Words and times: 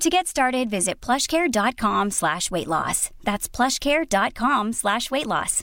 To 0.00 0.10
get 0.10 0.26
started, 0.26 0.68
visit 0.70 1.00
plushcare.com 1.00 2.10
slash 2.10 2.50
weight 2.50 2.68
loss. 2.68 3.10
That's 3.22 3.48
plushcare.com 3.48 4.72
slash 4.72 5.10
weight 5.10 5.26
loss. 5.26 5.62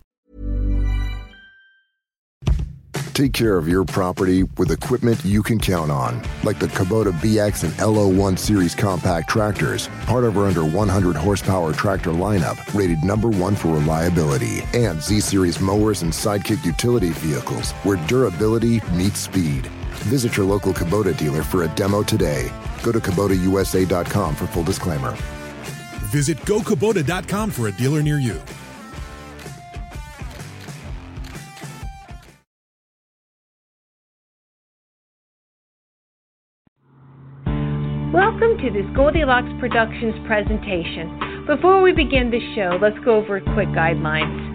Take 3.14 3.34
care 3.34 3.58
of 3.58 3.68
your 3.68 3.84
property 3.84 4.44
with 4.58 4.72
equipment 4.72 5.24
you 5.26 5.44
can 5.44 5.60
count 5.60 5.92
on, 5.92 6.22
like 6.44 6.60
the 6.60 6.68
Kubota 6.68 7.12
BX 7.12 7.66
and 7.66 7.74
LO1 7.74 8.40
Series 8.40 8.74
compact 8.74 9.30
tractors, 9.30 9.90
part 10.06 10.24
of 10.24 10.38
our 10.38 10.48
under 10.48 10.64
100 10.66 11.16
horsepower 11.18 11.74
tractor 11.74 12.12
lineup, 12.12 12.74
rated 12.74 13.04
number 13.04 13.28
one 13.28 13.54
for 13.54 13.68
reliability, 13.74 14.64
and 14.74 15.02
Z 15.02 15.20
Series 15.20 15.60
mowers 15.60 16.04
and 16.04 16.12
Sidekick 16.12 16.64
utility 16.66 17.10
vehicles, 17.10 17.74
where 17.84 17.98
durability 18.08 18.82
meets 18.94 19.20
speed. 19.20 19.70
Visit 20.04 20.36
your 20.36 20.46
local 20.46 20.74
Kubota 20.74 21.16
dealer 21.16 21.44
for 21.44 21.64
a 21.64 21.68
demo 21.70 22.04
today. 22.04 22.52
Go 22.84 22.92
to 22.92 23.00
KubotaUSA.com 23.00 24.36
for 24.36 24.48
full 24.48 24.64
disclaimer. 24.64 25.16
Visit 26.12 26.38
gokubota.com 26.40 27.52
for 27.52 27.68
a 27.68 27.72
dealer 27.72 28.02
near 28.02 28.20
you. 28.20 28.42
Welcome 38.14 38.58
to 38.58 38.70
this 38.74 38.86
Goldilocks 38.94 39.48
Productions 39.62 40.16
presentation. 40.28 41.46
Before 41.48 41.82
we 41.82 41.94
begin 41.94 42.30
the 42.30 42.42
show, 42.56 42.78
let's 42.82 43.00
go 43.06 43.16
over 43.16 43.40
quick 43.40 43.70
guidelines. 43.70 44.51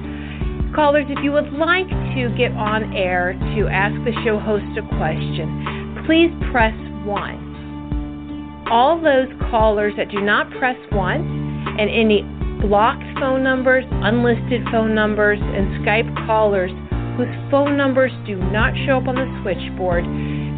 Callers, 0.77 1.07
if 1.09 1.25
you 1.25 1.33
would 1.33 1.55
like 1.55 1.89
to 1.89 2.29
get 2.37 2.53
on 2.53 2.93
air 2.93 3.33
to 3.33 3.67
ask 3.67 3.97
the 4.05 4.13
show 4.23 4.39
host 4.39 4.69
a 4.77 4.85
question, 5.01 6.05
please 6.05 6.29
press 6.53 6.77
1. 7.09 8.69
All 8.71 9.01
those 9.01 9.33
callers 9.49 9.95
that 9.97 10.11
do 10.11 10.21
not 10.21 10.51
press 10.61 10.77
1 10.93 11.81
and 11.81 11.89
any 11.89 12.21
blocked 12.61 13.09
phone 13.19 13.43
numbers, 13.43 13.85
unlisted 14.05 14.69
phone 14.71 14.95
numbers, 14.95 15.39
and 15.41 15.81
Skype 15.81 16.13
callers 16.27 16.71
whose 17.17 17.33
phone 17.51 17.79
numbers 17.79 18.13
do 18.27 18.37
not 18.37 18.77
show 18.85 18.99
up 18.99 19.09
on 19.09 19.15
the 19.15 19.25
switchboard, 19.41 20.05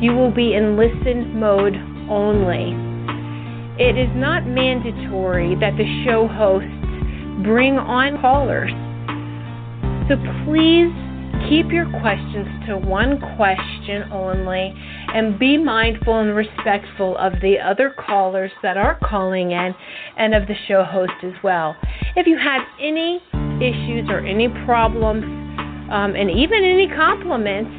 you 0.02 0.18
will 0.18 0.34
be 0.34 0.54
in 0.54 0.76
listen 0.76 1.38
mode 1.38 1.78
only. 2.10 2.74
It 3.78 3.94
is 3.94 4.10
not 4.16 4.48
mandatory 4.48 5.54
that 5.62 5.78
the 5.78 5.86
show 6.04 6.26
hosts 6.26 6.74
bring 7.46 7.78
on 7.78 8.20
callers. 8.20 8.74
So 10.08 10.16
please 10.46 10.88
keep 11.50 11.70
your 11.70 11.84
questions 12.00 12.48
to 12.66 12.78
one 12.78 13.20
question 13.36 14.10
only 14.10 14.72
and 15.14 15.38
be 15.38 15.58
mindful 15.58 16.18
and 16.20 16.34
respectful 16.34 17.16
of 17.18 17.34
the 17.42 17.56
other 17.58 17.90
callers 17.90 18.50
that 18.62 18.78
are 18.78 18.98
calling 19.04 19.50
in 19.52 19.74
and 20.16 20.34
of 20.34 20.48
the 20.48 20.54
show 20.66 20.82
host 20.82 21.12
as 21.22 21.34
well. 21.44 21.76
If 22.16 22.26
you 22.26 22.38
have 22.38 22.62
any 22.80 23.20
issues 23.60 24.08
or 24.08 24.24
any 24.24 24.48
problems, 24.64 25.24
um, 25.92 26.16
and 26.16 26.30
even 26.30 26.64
any 26.64 26.88
compliments 26.88 27.70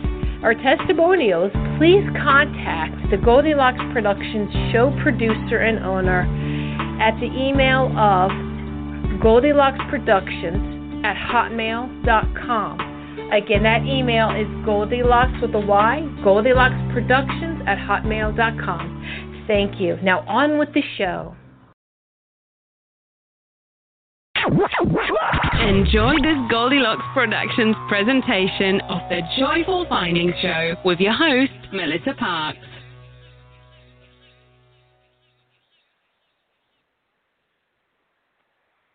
or 0.43 0.53
testimonials, 0.53 1.51
please 1.77 2.05
contact 2.21 3.09
the 3.09 3.17
Goldilocks 3.17 3.81
Productions 3.91 4.53
show 4.71 4.95
producer 5.01 5.57
and 5.65 5.83
owner 5.83 6.29
at 7.01 7.19
the 7.19 7.25
email 7.25 7.87
of 7.97 8.29
GoldilocksProductions 9.19 10.78
at 11.03 11.15
hotmail.com. 11.15 12.79
Again, 13.31 13.63
that 13.63 13.83
email 13.85 14.29
is 14.31 14.47
Goldilocks 14.65 15.39
with 15.41 15.53
a 15.53 15.59
Y, 15.59 16.01
Goldilocks 16.23 16.93
Productions 16.93 17.61
at 17.67 17.77
hotmail.com. 17.77 19.45
Thank 19.47 19.79
you. 19.79 19.97
Now 20.03 20.21
on 20.27 20.57
with 20.57 20.73
the 20.73 20.83
show. 20.97 21.35
Enjoy 25.59 26.13
this 26.21 26.37
Goldilocks 26.49 27.03
Productions 27.13 27.75
presentation 27.87 28.81
of 28.81 29.01
the 29.09 29.21
Joyful 29.37 29.85
Finding 29.89 30.33
Show 30.41 30.75
with 30.85 30.99
your 30.99 31.13
host, 31.13 31.51
Melissa 31.73 32.13
Parks. 32.17 32.57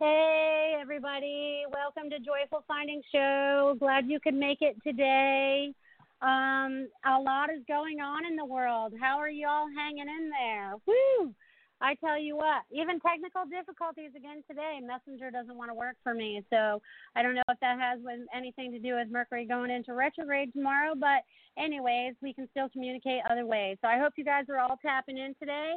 Hey, 0.05 0.77
everybody. 0.79 1.63
Welcome 1.73 2.11
to 2.11 2.19
Joyful 2.19 2.63
Finding 2.69 3.01
Show. 3.11 3.75
Glad 3.79 4.05
you 4.07 4.21
could 4.21 4.35
make 4.35 4.59
it 4.61 4.77
today. 4.87 5.73
Um, 6.21 6.89
a 7.07 7.17
lot 7.19 7.49
is 7.49 7.63
going 7.67 8.01
on 8.01 8.27
in 8.27 8.37
the 8.37 8.45
world. 8.45 8.93
How 9.01 9.17
are 9.17 9.31
you 9.31 9.49
all 9.49 9.67
hanging 9.75 10.05
in 10.07 10.29
there? 10.29 10.75
Woo! 10.87 11.33
I 11.81 11.95
tell 11.95 12.21
you 12.21 12.37
what, 12.37 12.65
even 12.71 13.01
technical 13.01 13.45
difficulties 13.49 14.11
again 14.15 14.45
today. 14.47 14.79
Messenger 14.83 15.31
doesn't 15.31 15.57
want 15.57 15.71
to 15.71 15.75
work 15.75 15.97
for 16.03 16.13
me, 16.13 16.45
so 16.51 16.83
I 17.17 17.23
don't 17.23 17.35
know 17.35 17.43
if 17.49 17.59
that 17.61 17.81
has 17.81 17.99
with 18.05 18.21
anything 18.37 18.73
to 18.73 18.79
do 18.79 18.97
with 18.97 19.09
Mercury 19.11 19.47
going 19.47 19.71
into 19.71 19.95
retrograde 19.95 20.53
tomorrow. 20.53 20.93
But 20.95 21.25
anyways, 21.57 22.13
we 22.21 22.35
can 22.35 22.47
still 22.51 22.69
communicate 22.69 23.23
other 23.31 23.47
ways. 23.47 23.79
So 23.81 23.89
I 23.89 23.99
hope 23.99 24.13
you 24.17 24.25
guys 24.25 24.45
are 24.51 24.59
all 24.59 24.79
tapping 24.83 25.17
in 25.17 25.35
today, 25.41 25.73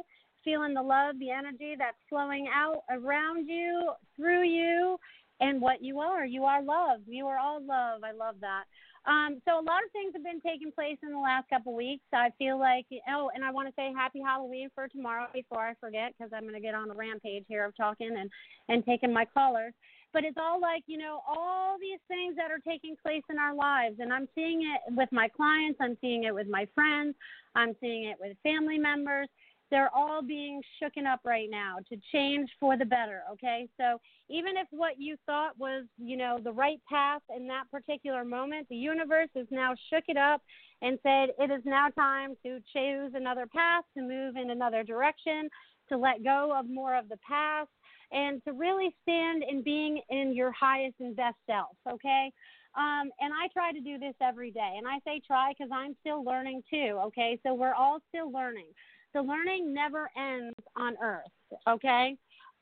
feeling 0.48 0.72
the 0.72 0.82
love, 0.82 1.18
the 1.18 1.30
energy 1.30 1.74
that's 1.78 1.98
flowing 2.08 2.48
out 2.48 2.82
around 2.90 3.46
you, 3.46 3.92
through 4.16 4.44
you, 4.44 4.96
and 5.40 5.60
what 5.60 5.82
you 5.82 6.00
are. 6.00 6.24
You 6.24 6.44
are 6.44 6.62
love. 6.62 7.00
You 7.06 7.26
are 7.26 7.38
all 7.38 7.60
love. 7.60 8.00
I 8.02 8.12
love 8.12 8.36
that. 8.40 8.64
Um, 9.04 9.40
so 9.44 9.54
a 9.54 9.64
lot 9.64 9.84
of 9.84 9.92
things 9.92 10.12
have 10.14 10.24
been 10.24 10.40
taking 10.40 10.72
place 10.72 10.96
in 11.02 11.12
the 11.12 11.18
last 11.18 11.48
couple 11.50 11.72
of 11.72 11.76
weeks. 11.76 12.04
I 12.14 12.30
feel 12.38 12.58
like 12.58 12.86
oh, 13.10 13.30
and 13.34 13.44
I 13.44 13.50
want 13.50 13.68
to 13.68 13.74
say 13.76 13.92
happy 13.94 14.20
Halloween 14.24 14.70
for 14.74 14.88
tomorrow 14.88 15.26
before 15.32 15.60
I 15.60 15.74
forget 15.80 16.12
because 16.16 16.32
I'm 16.34 16.42
going 16.42 16.54
to 16.54 16.60
get 16.60 16.74
on 16.74 16.90
a 16.90 16.94
rampage 16.94 17.44
here 17.46 17.64
of 17.64 17.76
talking 17.76 18.16
and 18.18 18.30
and 18.68 18.84
taking 18.84 19.12
my 19.12 19.24
callers. 19.24 19.74
But 20.12 20.24
it's 20.24 20.36
all 20.40 20.60
like 20.60 20.82
you 20.86 20.98
know 20.98 21.20
all 21.28 21.76
these 21.80 22.00
things 22.08 22.36
that 22.36 22.50
are 22.50 22.60
taking 22.66 22.96
place 23.02 23.22
in 23.30 23.38
our 23.38 23.54
lives, 23.54 23.96
and 24.00 24.12
I'm 24.12 24.28
seeing 24.34 24.62
it 24.62 24.94
with 24.94 25.08
my 25.12 25.28
clients. 25.28 25.78
I'm 25.80 25.96
seeing 26.00 26.24
it 26.24 26.34
with 26.34 26.48
my 26.48 26.66
friends. 26.74 27.14
I'm 27.54 27.74
seeing 27.80 28.04
it 28.04 28.16
with 28.20 28.36
family 28.42 28.78
members 28.78 29.28
they're 29.70 29.94
all 29.94 30.22
being 30.22 30.62
shooken 30.82 31.06
up 31.06 31.20
right 31.24 31.48
now 31.50 31.76
to 31.88 31.96
change 32.12 32.48
for 32.58 32.76
the 32.76 32.84
better 32.84 33.22
okay 33.30 33.68
so 33.78 34.00
even 34.28 34.56
if 34.56 34.66
what 34.70 34.98
you 34.98 35.16
thought 35.26 35.58
was 35.58 35.84
you 35.98 36.16
know 36.16 36.38
the 36.42 36.52
right 36.52 36.80
path 36.88 37.22
in 37.34 37.46
that 37.46 37.64
particular 37.70 38.24
moment 38.24 38.66
the 38.68 38.76
universe 38.76 39.28
has 39.36 39.46
now 39.50 39.74
shook 39.90 40.04
it 40.08 40.16
up 40.16 40.42
and 40.82 40.98
said 41.02 41.30
it 41.38 41.50
is 41.50 41.62
now 41.64 41.88
time 41.88 42.34
to 42.44 42.58
choose 42.72 43.12
another 43.14 43.46
path 43.46 43.84
to 43.96 44.02
move 44.02 44.36
in 44.36 44.50
another 44.50 44.82
direction 44.82 45.48
to 45.88 45.96
let 45.96 46.22
go 46.22 46.54
of 46.56 46.68
more 46.68 46.94
of 46.96 47.08
the 47.08 47.18
past 47.26 47.68
and 48.12 48.42
to 48.44 48.52
really 48.52 48.94
stand 49.02 49.42
in 49.48 49.62
being 49.62 50.00
in 50.08 50.34
your 50.34 50.52
highest 50.52 50.96
and 51.00 51.14
best 51.14 51.36
self, 51.46 51.76
okay? 51.90 52.32
Um, 52.76 53.10
and 53.20 53.32
I 53.32 53.48
try 53.52 53.72
to 53.72 53.80
do 53.80 53.98
this 53.98 54.14
every 54.22 54.50
day. 54.50 54.74
And 54.76 54.86
I 54.86 54.98
say 55.04 55.20
try 55.26 55.52
because 55.52 55.70
I'm 55.72 55.96
still 56.00 56.24
learning 56.24 56.62
too, 56.70 56.98
okay? 57.06 57.38
So 57.44 57.54
we're 57.54 57.74
all 57.74 57.98
still 58.08 58.30
learning. 58.30 58.68
The 59.14 59.22
learning 59.22 59.72
never 59.72 60.10
ends 60.16 60.56
on 60.76 60.96
earth, 61.02 61.30
okay? 61.68 62.16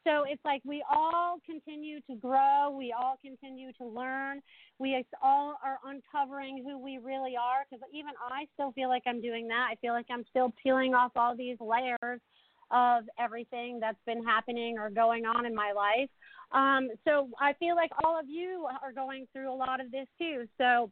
So 0.06 0.22
it's 0.22 0.44
like 0.44 0.62
we 0.64 0.84
all 0.88 1.38
continue 1.44 2.00
to 2.02 2.14
grow, 2.14 2.70
we 2.70 2.94
all 2.96 3.18
continue 3.20 3.72
to 3.72 3.84
learn, 3.84 4.40
we 4.78 5.04
all 5.20 5.58
are 5.64 5.78
uncovering 5.84 6.62
who 6.64 6.78
we 6.78 6.98
really 6.98 7.34
are 7.36 7.64
because 7.68 7.84
even 7.92 8.12
I 8.20 8.46
still 8.54 8.70
feel 8.72 8.88
like 8.88 9.02
I'm 9.06 9.20
doing 9.20 9.48
that. 9.48 9.68
I 9.72 9.74
feel 9.80 9.92
like 9.92 10.06
I'm 10.08 10.24
still 10.30 10.54
peeling 10.62 10.94
off 10.94 11.10
all 11.16 11.36
these 11.36 11.56
layers 11.60 12.20
of 12.70 13.04
everything 13.18 13.80
that's 13.80 13.98
been 14.06 14.24
happening 14.24 14.78
or 14.78 14.90
going 14.90 15.24
on 15.24 15.44
in 15.44 15.54
my 15.54 15.72
life. 15.72 16.10
Um, 16.52 16.88
so 17.04 17.28
I 17.40 17.54
feel 17.54 17.74
like 17.74 17.90
all 18.04 18.18
of 18.18 18.26
you 18.28 18.66
are 18.82 18.92
going 18.92 19.26
through 19.32 19.52
a 19.52 19.54
lot 19.54 19.80
of 19.80 19.90
this 19.90 20.06
too. 20.18 20.46
So 20.58 20.90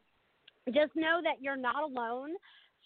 just 0.73 0.97
know 0.97 1.21
that 1.23 1.41
you're 1.41 1.57
not 1.57 1.85
alone 1.85 2.31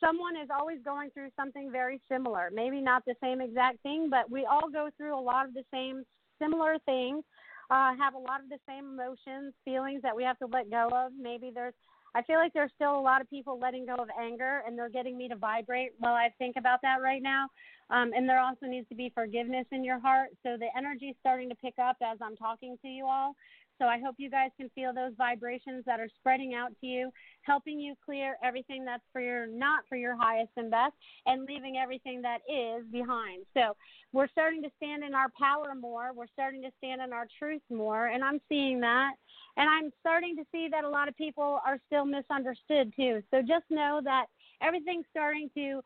someone 0.00 0.36
is 0.36 0.48
always 0.50 0.78
going 0.84 1.10
through 1.10 1.28
something 1.36 1.70
very 1.70 2.00
similar. 2.10 2.50
Maybe 2.52 2.80
not 2.80 3.04
the 3.04 3.14
same 3.22 3.40
exact 3.40 3.82
thing, 3.82 4.08
but 4.10 4.30
we 4.30 4.46
all 4.46 4.70
go 4.70 4.88
through 4.96 5.18
a 5.18 5.20
lot 5.20 5.46
of 5.46 5.54
the 5.54 5.64
same 5.72 6.04
similar 6.40 6.76
things, 6.86 7.24
uh, 7.70 7.94
have 7.96 8.14
a 8.14 8.18
lot 8.18 8.40
of 8.42 8.48
the 8.48 8.58
same 8.66 8.92
emotions, 8.92 9.54
feelings 9.64 10.02
that 10.02 10.14
we 10.14 10.24
have 10.24 10.38
to 10.38 10.46
let 10.46 10.70
go 10.70 10.88
of. 10.94 11.12
Maybe 11.20 11.50
there's, 11.52 11.74
I 12.14 12.22
feel 12.22 12.36
like 12.36 12.52
there's 12.52 12.70
still 12.74 12.98
a 12.98 13.00
lot 13.00 13.20
of 13.20 13.28
people 13.28 13.58
letting 13.58 13.86
go 13.86 13.96
of 13.96 14.08
anger 14.20 14.62
and 14.66 14.78
they're 14.78 14.88
getting 14.88 15.18
me 15.18 15.28
to 15.28 15.36
vibrate 15.36 15.90
while 15.98 16.14
I 16.14 16.30
think 16.38 16.56
about 16.56 16.80
that 16.82 17.02
right 17.02 17.22
now. 17.22 17.48
Um, 17.90 18.12
and 18.14 18.28
there 18.28 18.40
also 18.40 18.66
needs 18.66 18.88
to 18.88 18.94
be 18.94 19.10
forgiveness 19.14 19.66
in 19.72 19.84
your 19.84 19.98
heart. 19.98 20.28
So 20.42 20.56
the 20.58 20.68
energy 20.76 21.06
is 21.06 21.16
starting 21.20 21.48
to 21.48 21.54
pick 21.56 21.74
up 21.78 21.96
as 22.02 22.18
I'm 22.22 22.36
talking 22.36 22.76
to 22.82 22.88
you 22.88 23.06
all. 23.06 23.34
So 23.78 23.86
I 23.86 24.00
hope 24.00 24.16
you 24.18 24.28
guys 24.28 24.50
can 24.58 24.68
feel 24.74 24.92
those 24.92 25.12
vibrations 25.16 25.84
that 25.86 26.00
are 26.00 26.08
spreading 26.18 26.54
out 26.54 26.72
to 26.80 26.86
you, 26.86 27.10
helping 27.48 27.80
you 27.80 27.94
clear 28.04 28.36
everything 28.44 28.84
that's 28.84 29.02
for 29.12 29.20
your 29.20 29.46
not 29.46 29.80
for 29.88 29.96
your 29.96 30.16
highest 30.16 30.52
and 30.56 30.70
best, 30.70 30.92
and 31.26 31.46
leaving 31.46 31.78
everything 31.78 32.22
that 32.22 32.38
is 32.48 32.84
behind. 32.92 33.44
So 33.54 33.74
we're 34.12 34.28
starting 34.28 34.62
to 34.62 34.70
stand 34.76 35.02
in 35.02 35.14
our 35.14 35.30
power 35.36 35.74
more. 35.74 36.12
We're 36.14 36.32
starting 36.32 36.62
to 36.62 36.70
stand 36.78 37.00
in 37.00 37.12
our 37.12 37.26
truth 37.38 37.62
more, 37.70 38.06
and 38.06 38.22
I'm 38.22 38.40
seeing 38.48 38.78
that. 38.80 39.12
And 39.56 39.68
I'm 39.68 39.90
starting 40.00 40.36
to 40.36 40.44
see 40.52 40.68
that 40.70 40.84
a 40.84 40.88
lot 40.88 41.08
of 41.08 41.16
people 41.16 41.60
are 41.66 41.78
still 41.86 42.04
misunderstood 42.04 42.92
too. 42.94 43.22
So 43.32 43.40
just 43.40 43.64
know 43.70 44.00
that 44.04 44.26
everything's 44.62 45.06
starting 45.10 45.50
to 45.56 45.80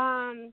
um, 0.00 0.52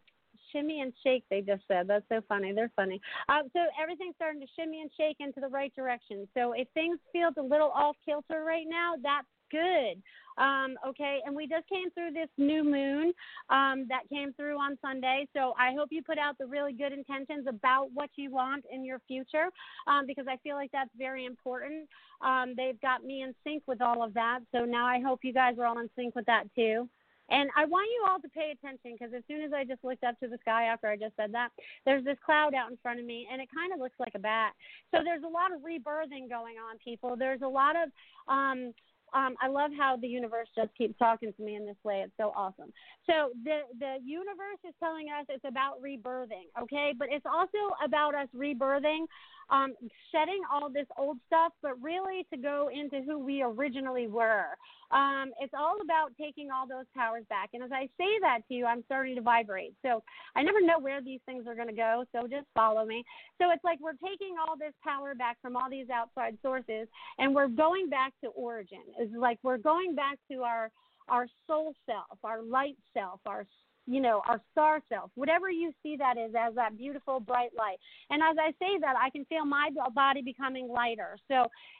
shimmy 0.52 0.82
and 0.82 0.94
shake. 1.04 1.24
They 1.30 1.42
just 1.42 1.64
said 1.68 1.88
that's 1.88 2.06
so 2.10 2.22
funny. 2.28 2.54
They're 2.54 2.72
funny. 2.76 3.02
Uh, 3.30 3.44
so 3.54 3.60
everything's 3.82 4.16
starting 4.16 4.42
to 4.42 4.48
shimmy 4.58 4.82
and 4.82 4.90
shake 4.98 5.18
into 5.20 5.40
the 5.40 5.48
right 5.48 5.74
direction. 5.76 6.28
So 6.34 6.54
if 6.54 6.68
things 6.74 6.98
feel 7.12 7.30
a 7.38 7.42
little 7.42 7.72
off 7.72 7.96
kilter 8.06 8.44
right 8.44 8.66
now, 8.68 8.94
that's 9.02 9.28
good. 9.56 10.02
Um, 10.38 10.76
okay, 10.86 11.20
and 11.26 11.36
we 11.36 11.48
just 11.48 11.68
came 11.70 11.90
through 11.92 12.12
this 12.12 12.28
new 12.38 12.64
moon 12.64 13.14
um, 13.50 13.86
that 13.88 14.10
came 14.10 14.34
through 14.34 14.58
on 14.58 14.78
Sunday. 14.82 15.28
So 15.34 15.54
I 15.58 15.74
hope 15.74 15.90
you 15.92 16.04
put 16.04 16.18
out 16.18 16.38
the 16.38 16.46
really 16.46 16.74
good 16.74 16.92
intentions 16.92 17.48
about 17.48 17.88
what 17.94 18.10
you 18.16 18.32
want 18.32 18.66
in 18.72 18.84
your 18.84 19.00
future 19.08 19.48
um, 19.88 20.06
because 20.06 20.26
I 20.30 20.38
feel 20.38 20.56
like 20.56 20.72
that's 20.74 20.90
very 20.98 21.26
important. 21.26 21.88
Um, 22.22 22.54
they've 22.58 22.80
got 22.82 23.04
me 23.04 23.22
in 23.22 23.34
sync 23.44 23.64
with 23.66 23.82
all 23.82 24.04
of 24.04 24.14
that. 24.16 24.40
So 24.52 24.66
now 24.66 24.86
I 24.86 25.00
hope 25.00 25.20
you 25.24 25.34
guys 25.34 25.56
are 25.58 25.66
all 25.66 25.80
in 25.80 25.90
sync 25.96 26.16
with 26.16 26.26
that 26.26 26.44
too. 26.54 26.90
And 27.30 27.50
I 27.58 27.66
want 27.66 27.90
you 27.90 28.06
all 28.08 28.20
to 28.20 28.30
pay 28.30 28.54
attention 28.54 28.94
because 28.94 29.14
as 29.16 29.24
soon 29.28 29.42
as 29.42 29.52
I 29.52 29.64
just 29.64 29.84
looked 29.84 30.04
up 30.04 30.20
to 30.20 30.28
the 30.28 30.38
sky 30.42 30.66
after 30.66 30.88
I 30.88 30.96
just 30.96 31.16
said 31.16 31.34
that, 31.34 31.50
there's 31.86 32.06
this 32.06 32.18
cloud 32.24 32.54
out 32.54 32.70
in 32.70 32.78
front 32.84 33.00
of 33.00 33.06
me 33.06 33.28
and 33.32 33.42
it 33.42 33.50
kind 33.56 33.74
of 33.74 33.80
looks 33.80 33.96
like 34.00 34.14
a 34.14 34.20
bat. 34.20 34.54
So 34.94 35.00
there's 35.04 35.24
a 35.24 35.28
lot 35.28 35.52
of 35.52 35.62
rebirthing 35.62 36.30
going 36.30 36.58
on, 36.62 36.78
people. 36.84 37.16
There's 37.18 37.42
a 37.42 37.48
lot 37.48 37.76
of 37.76 37.90
um 38.28 38.74
um, 39.16 39.36
I 39.42 39.48
love 39.48 39.72
how 39.78 39.96
the 39.96 40.08
universe 40.08 40.50
just 40.56 40.76
keeps 40.78 40.98
talking 41.00 41.32
to 41.34 41.42
me 41.42 41.56
in 41.56 41.66
this 41.66 41.78
way. 41.84 42.04
It's 42.06 42.14
so 42.18 42.34
awesome. 42.36 42.74
So 43.08 43.30
the 43.44 43.62
the 43.80 43.96
universe 44.04 44.60
is 44.68 44.74
telling 44.80 45.08
us 45.08 45.26
it's 45.30 45.46
about 45.48 45.82
rebirthing, 45.82 46.52
okay? 46.62 46.94
But 46.98 47.08
it's 47.12 47.26
also 47.26 47.74
about 47.84 48.14
us 48.14 48.28
rebirthing 48.36 49.06
um, 49.50 49.74
shedding 50.12 50.42
all 50.52 50.70
this 50.70 50.88
old 50.98 51.18
stuff, 51.28 51.54
but 51.62 51.82
really 51.82 52.26
to 52.34 52.38
go 52.38 52.70
into 52.74 53.02
who 53.06 53.20
we 53.20 53.42
originally 53.42 54.08
were. 54.08 54.48
Um, 54.92 55.32
it's 55.42 55.54
all 55.58 55.78
about 55.84 56.12
taking 56.20 56.50
all 56.52 56.68
those 56.68 56.86
powers 56.96 57.24
back. 57.30 57.50
And 57.54 57.64
as 57.64 57.72
I 57.72 57.90
say 57.98 58.20
that 58.22 58.40
to 58.48 58.54
you, 58.54 58.66
I'm 58.66 58.84
starting 58.86 59.16
to 59.16 59.22
vibrate. 59.22 59.74
So 59.82 60.04
I 60.36 60.44
never 60.44 60.62
know 60.62 60.80
where 60.80 61.02
these 61.02 61.20
things 61.26 61.48
are 61.48 61.56
going 61.56 61.68
to 61.68 61.74
go. 61.74 62.06
So 62.12 62.28
just 62.28 62.48
follow 62.54 62.86
me. 62.86 63.04
So 63.42 63.52
it's 63.52 63.64
like 63.64 63.80
we're 63.82 63.94
taking 63.94 64.36
all 64.40 64.56
this 64.58 64.74
power 64.84 65.16
back 65.16 65.38
from 65.42 65.56
all 65.56 65.70
these 65.70 65.90
outside 65.90 66.38
sources, 66.42 66.88
and 67.18 67.34
we're 67.34 67.48
going 67.48 67.90
back 67.90 68.14
to 68.24 68.30
origin. 68.30 68.82
It's 69.00 69.14
like 69.16 69.40
we're 69.44 69.58
going 69.58 69.96
back 69.96 70.18
to 70.32 70.44
our 70.44 70.72
our 71.08 71.28
soul 71.46 71.74
self, 71.86 72.18
our 72.24 72.42
light 72.42 72.78
self, 72.94 73.20
our 73.28 73.46
you 73.88 74.02
know, 74.02 74.22
our 74.28 74.42
star 74.52 74.82
self, 74.90 75.12
whatever 75.16 75.50
you 75.50 75.72
see 75.84 75.96
that 75.98 76.18
is 76.18 76.34
as 76.38 76.56
that 76.56 76.78
beautiful 76.78 77.20
bright 77.20 77.52
light. 77.58 77.78
And 78.10 78.22
as 78.22 78.36
I 78.40 78.52
say 78.60 78.80
that, 78.82 78.96
I 79.02 79.10
can 79.10 79.26
feel 79.26 79.46
my 79.46 79.70
body 79.94 80.22
becoming 80.22 80.68
lighter. 80.68 81.18
So 81.28 81.36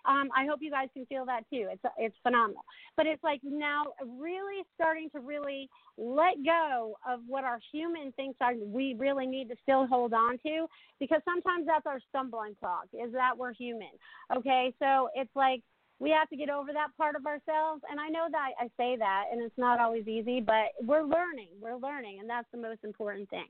um, 0.06 0.30
I 0.36 0.46
hope 0.48 0.60
you 0.62 0.72
guys 0.72 0.90
can 0.94 1.06
feel 1.08 1.26
that 1.26 1.42
too. 1.52 1.68
It's 1.72 1.82
it's 1.98 2.16
phenomenal. 2.24 2.64
But 2.96 3.08
it's 3.08 3.24
like 3.24 3.42
now 3.44 3.86
really 4.06 4.64
starting 4.76 5.10
to 5.12 5.20
really 5.20 5.70
let 5.98 6.36
go 6.46 6.98
of 7.08 7.22
what 7.28 7.44
our 7.44 7.60
human 7.72 8.12
thinks 8.14 8.38
are 8.42 8.54
we 8.66 8.96
really 9.00 9.26
need 9.26 9.48
to 9.50 9.56
still 9.64 9.88
hold 9.88 10.14
on 10.14 10.38
to 10.46 10.68
because 11.00 11.22
sometimes 11.24 11.66
that's 11.66 11.86
our 11.86 12.00
stumbling 12.10 12.56
block 12.62 12.86
is 12.94 13.12
that 13.14 13.38
we're 13.38 13.54
human. 13.54 13.92
Okay, 14.36 14.74
so 14.80 15.10
it's 15.16 15.34
like 15.36 15.62
we 16.00 16.10
have 16.12 16.30
to 16.30 16.36
get 16.36 16.50
over 16.50 16.74
that 16.74 16.90
part 16.98 17.16
of 17.16 17.26
ourselves. 17.26 17.82
And 17.90 18.00
I 18.00 18.10
know 18.10 18.28
that 18.30 18.50
I 18.60 18.66
say 18.78 18.98
that, 18.98 19.26
and 19.32 19.42
it's 19.42 19.58
not 19.58 19.80
always 19.80 20.08
easy, 20.08 20.42
but 20.42 20.76
we're 20.82 21.04
learning. 21.04 21.50
We're 21.62 21.78
learning, 21.78 22.20
and 22.20 22.30
that's 22.30 22.48
the 22.52 22.60
most 22.60 22.84
important 22.84 23.30
thing. 23.30 23.48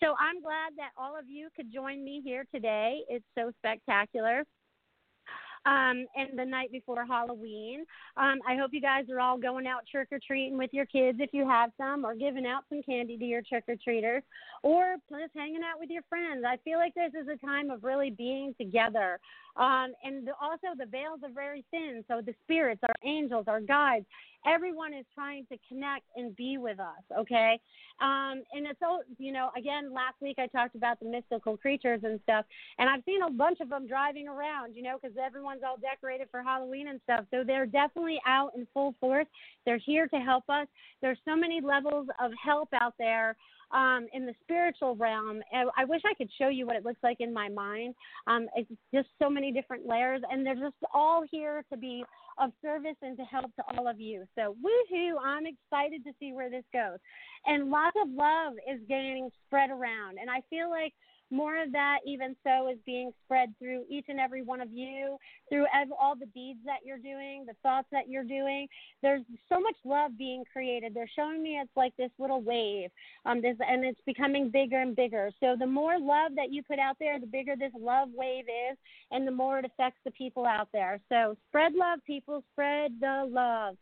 So 0.00 0.14
I'm 0.18 0.40
glad 0.40 0.74
that 0.76 0.90
all 0.96 1.18
of 1.18 1.28
you 1.28 1.48
could 1.56 1.72
join 1.72 2.04
me 2.04 2.20
here 2.24 2.44
today. 2.54 3.00
It's 3.08 3.24
so 3.36 3.50
spectacular 3.58 4.44
um, 5.66 6.06
and 6.16 6.36
the 6.36 6.44
night 6.44 6.72
before 6.72 7.04
Halloween. 7.06 7.84
Um, 8.16 8.38
I 8.48 8.56
hope 8.56 8.70
you 8.72 8.80
guys 8.80 9.04
are 9.10 9.20
all 9.20 9.38
going 9.38 9.66
out 9.66 9.82
trick 9.90 10.08
or 10.12 10.20
treating 10.24 10.58
with 10.58 10.70
your 10.72 10.86
kids 10.86 11.18
if 11.20 11.30
you 11.32 11.48
have 11.48 11.70
some, 11.76 12.04
or 12.04 12.14
giving 12.14 12.46
out 12.46 12.64
some 12.68 12.82
candy 12.82 13.16
to 13.16 13.24
your 13.24 13.42
trick 13.42 13.64
or 13.68 13.76
treaters, 13.82 14.22
or 14.62 14.96
just 15.10 15.32
hanging 15.34 15.62
out 15.62 15.78
with 15.78 15.90
your 15.90 16.02
friends. 16.08 16.44
I 16.46 16.56
feel 16.64 16.78
like 16.78 16.94
this 16.94 17.12
is 17.20 17.28
a 17.28 17.44
time 17.44 17.70
of 17.70 17.84
really 17.84 18.10
being 18.10 18.54
together. 18.58 19.18
Um, 19.56 19.92
and 20.04 20.26
the, 20.26 20.32
also, 20.40 20.68
the 20.78 20.86
veils 20.86 21.20
are 21.24 21.32
very 21.32 21.64
thin, 21.72 22.04
so 22.06 22.20
the 22.24 22.34
spirits, 22.44 22.80
our 22.84 22.94
angels, 23.04 23.46
our 23.48 23.60
guides, 23.60 24.06
everyone 24.46 24.94
is 24.94 25.04
trying 25.14 25.46
to 25.50 25.58
connect 25.68 26.04
and 26.14 26.36
be 26.36 26.58
with 26.58 26.78
us, 26.78 27.02
okay? 27.18 27.58
Um, 28.00 28.42
and 28.52 28.66
it's 28.68 28.78
so, 28.78 29.00
you 29.18 29.32
know, 29.32 29.50
again, 29.58 29.92
last 29.92 30.14
week 30.22 30.38
I 30.38 30.46
talked 30.46 30.76
about 30.76 31.00
the 31.00 31.06
mystical 31.06 31.56
creatures 31.56 32.00
and 32.04 32.20
stuff, 32.22 32.44
and 32.78 32.88
I've 32.88 33.02
seen 33.04 33.20
a 33.22 33.30
bunch 33.30 33.58
of 33.60 33.68
them 33.68 33.88
driving 33.88 34.28
around, 34.28 34.76
you 34.76 34.82
know, 34.82 34.96
because 35.00 35.16
everyone's 35.48 35.64
all 35.66 35.78
decorated 35.78 36.28
for 36.30 36.42
Halloween 36.42 36.88
and 36.88 37.00
stuff. 37.04 37.24
So 37.30 37.42
they're 37.46 37.66
definitely 37.66 38.20
out 38.26 38.50
in 38.56 38.66
full 38.74 38.94
force. 39.00 39.26
They're 39.64 39.78
here 39.78 40.06
to 40.08 40.16
help 40.16 40.44
us. 40.48 40.66
There's 41.00 41.18
so 41.24 41.36
many 41.36 41.60
levels 41.60 42.08
of 42.20 42.32
help 42.42 42.68
out 42.74 42.94
there 42.98 43.36
um, 43.70 44.06
in 44.12 44.26
the 44.26 44.34
spiritual 44.42 44.96
realm. 44.96 45.40
I 45.76 45.84
wish 45.84 46.02
I 46.04 46.14
could 46.14 46.30
show 46.38 46.48
you 46.48 46.66
what 46.66 46.76
it 46.76 46.84
looks 46.84 47.00
like 47.02 47.18
in 47.20 47.32
my 47.32 47.48
mind. 47.48 47.94
Um, 48.26 48.46
it's 48.56 48.70
just 48.94 49.08
so 49.20 49.28
many 49.30 49.52
different 49.52 49.86
layers, 49.86 50.22
and 50.30 50.44
they're 50.44 50.54
just 50.54 50.76
all 50.92 51.24
here 51.30 51.64
to 51.70 51.78
be 51.78 52.04
of 52.38 52.50
service 52.62 52.96
and 53.02 53.16
to 53.16 53.24
help 53.24 53.54
to 53.56 53.62
all 53.76 53.88
of 53.88 54.00
you. 54.00 54.24
So, 54.34 54.54
woohoo! 54.62 55.14
I'm 55.22 55.44
excited 55.46 56.04
to 56.04 56.12
see 56.20 56.32
where 56.32 56.50
this 56.50 56.64
goes. 56.72 56.98
And 57.46 57.70
lots 57.70 57.96
of 58.00 58.08
love 58.10 58.54
is 58.70 58.80
getting 58.88 59.30
spread 59.46 59.70
around, 59.70 60.18
and 60.20 60.30
I 60.30 60.40
feel 60.48 60.70
like 60.70 60.94
more 61.30 61.62
of 61.62 61.72
that, 61.72 61.98
even 62.06 62.34
so, 62.42 62.68
is 62.68 62.78
being 62.86 63.12
spread 63.24 63.54
through 63.58 63.84
each 63.88 64.06
and 64.08 64.18
every 64.18 64.42
one 64.42 64.60
of 64.60 64.70
you, 64.72 65.18
through 65.48 65.66
all 66.00 66.16
the 66.16 66.26
deeds 66.26 66.60
that 66.64 66.78
you're 66.84 66.98
doing, 66.98 67.44
the 67.46 67.54
thoughts 67.62 67.88
that 67.92 68.08
you're 68.08 68.24
doing. 68.24 68.66
There's 69.02 69.22
so 69.48 69.60
much 69.60 69.76
love 69.84 70.16
being 70.16 70.44
created. 70.52 70.94
They're 70.94 71.10
showing 71.14 71.42
me 71.42 71.58
it's 71.62 71.70
like 71.76 71.94
this 71.96 72.10
little 72.18 72.40
wave, 72.40 72.90
um, 73.26 73.42
this, 73.42 73.56
and 73.66 73.84
it's 73.84 74.00
becoming 74.06 74.50
bigger 74.50 74.80
and 74.80 74.96
bigger. 74.96 75.30
So 75.40 75.56
the 75.58 75.66
more 75.66 75.98
love 75.98 76.32
that 76.36 76.50
you 76.50 76.62
put 76.62 76.78
out 76.78 76.96
there, 76.98 77.20
the 77.20 77.26
bigger 77.26 77.56
this 77.56 77.72
love 77.78 78.08
wave 78.12 78.44
is, 78.44 78.78
and 79.10 79.26
the 79.26 79.32
more 79.32 79.58
it 79.58 79.64
affects 79.64 80.00
the 80.04 80.10
people 80.12 80.46
out 80.46 80.68
there. 80.72 81.00
So 81.08 81.36
spread 81.48 81.74
love, 81.74 82.00
people, 82.06 82.42
spread 82.52 82.92
the 83.00 83.28
love. 83.28 83.76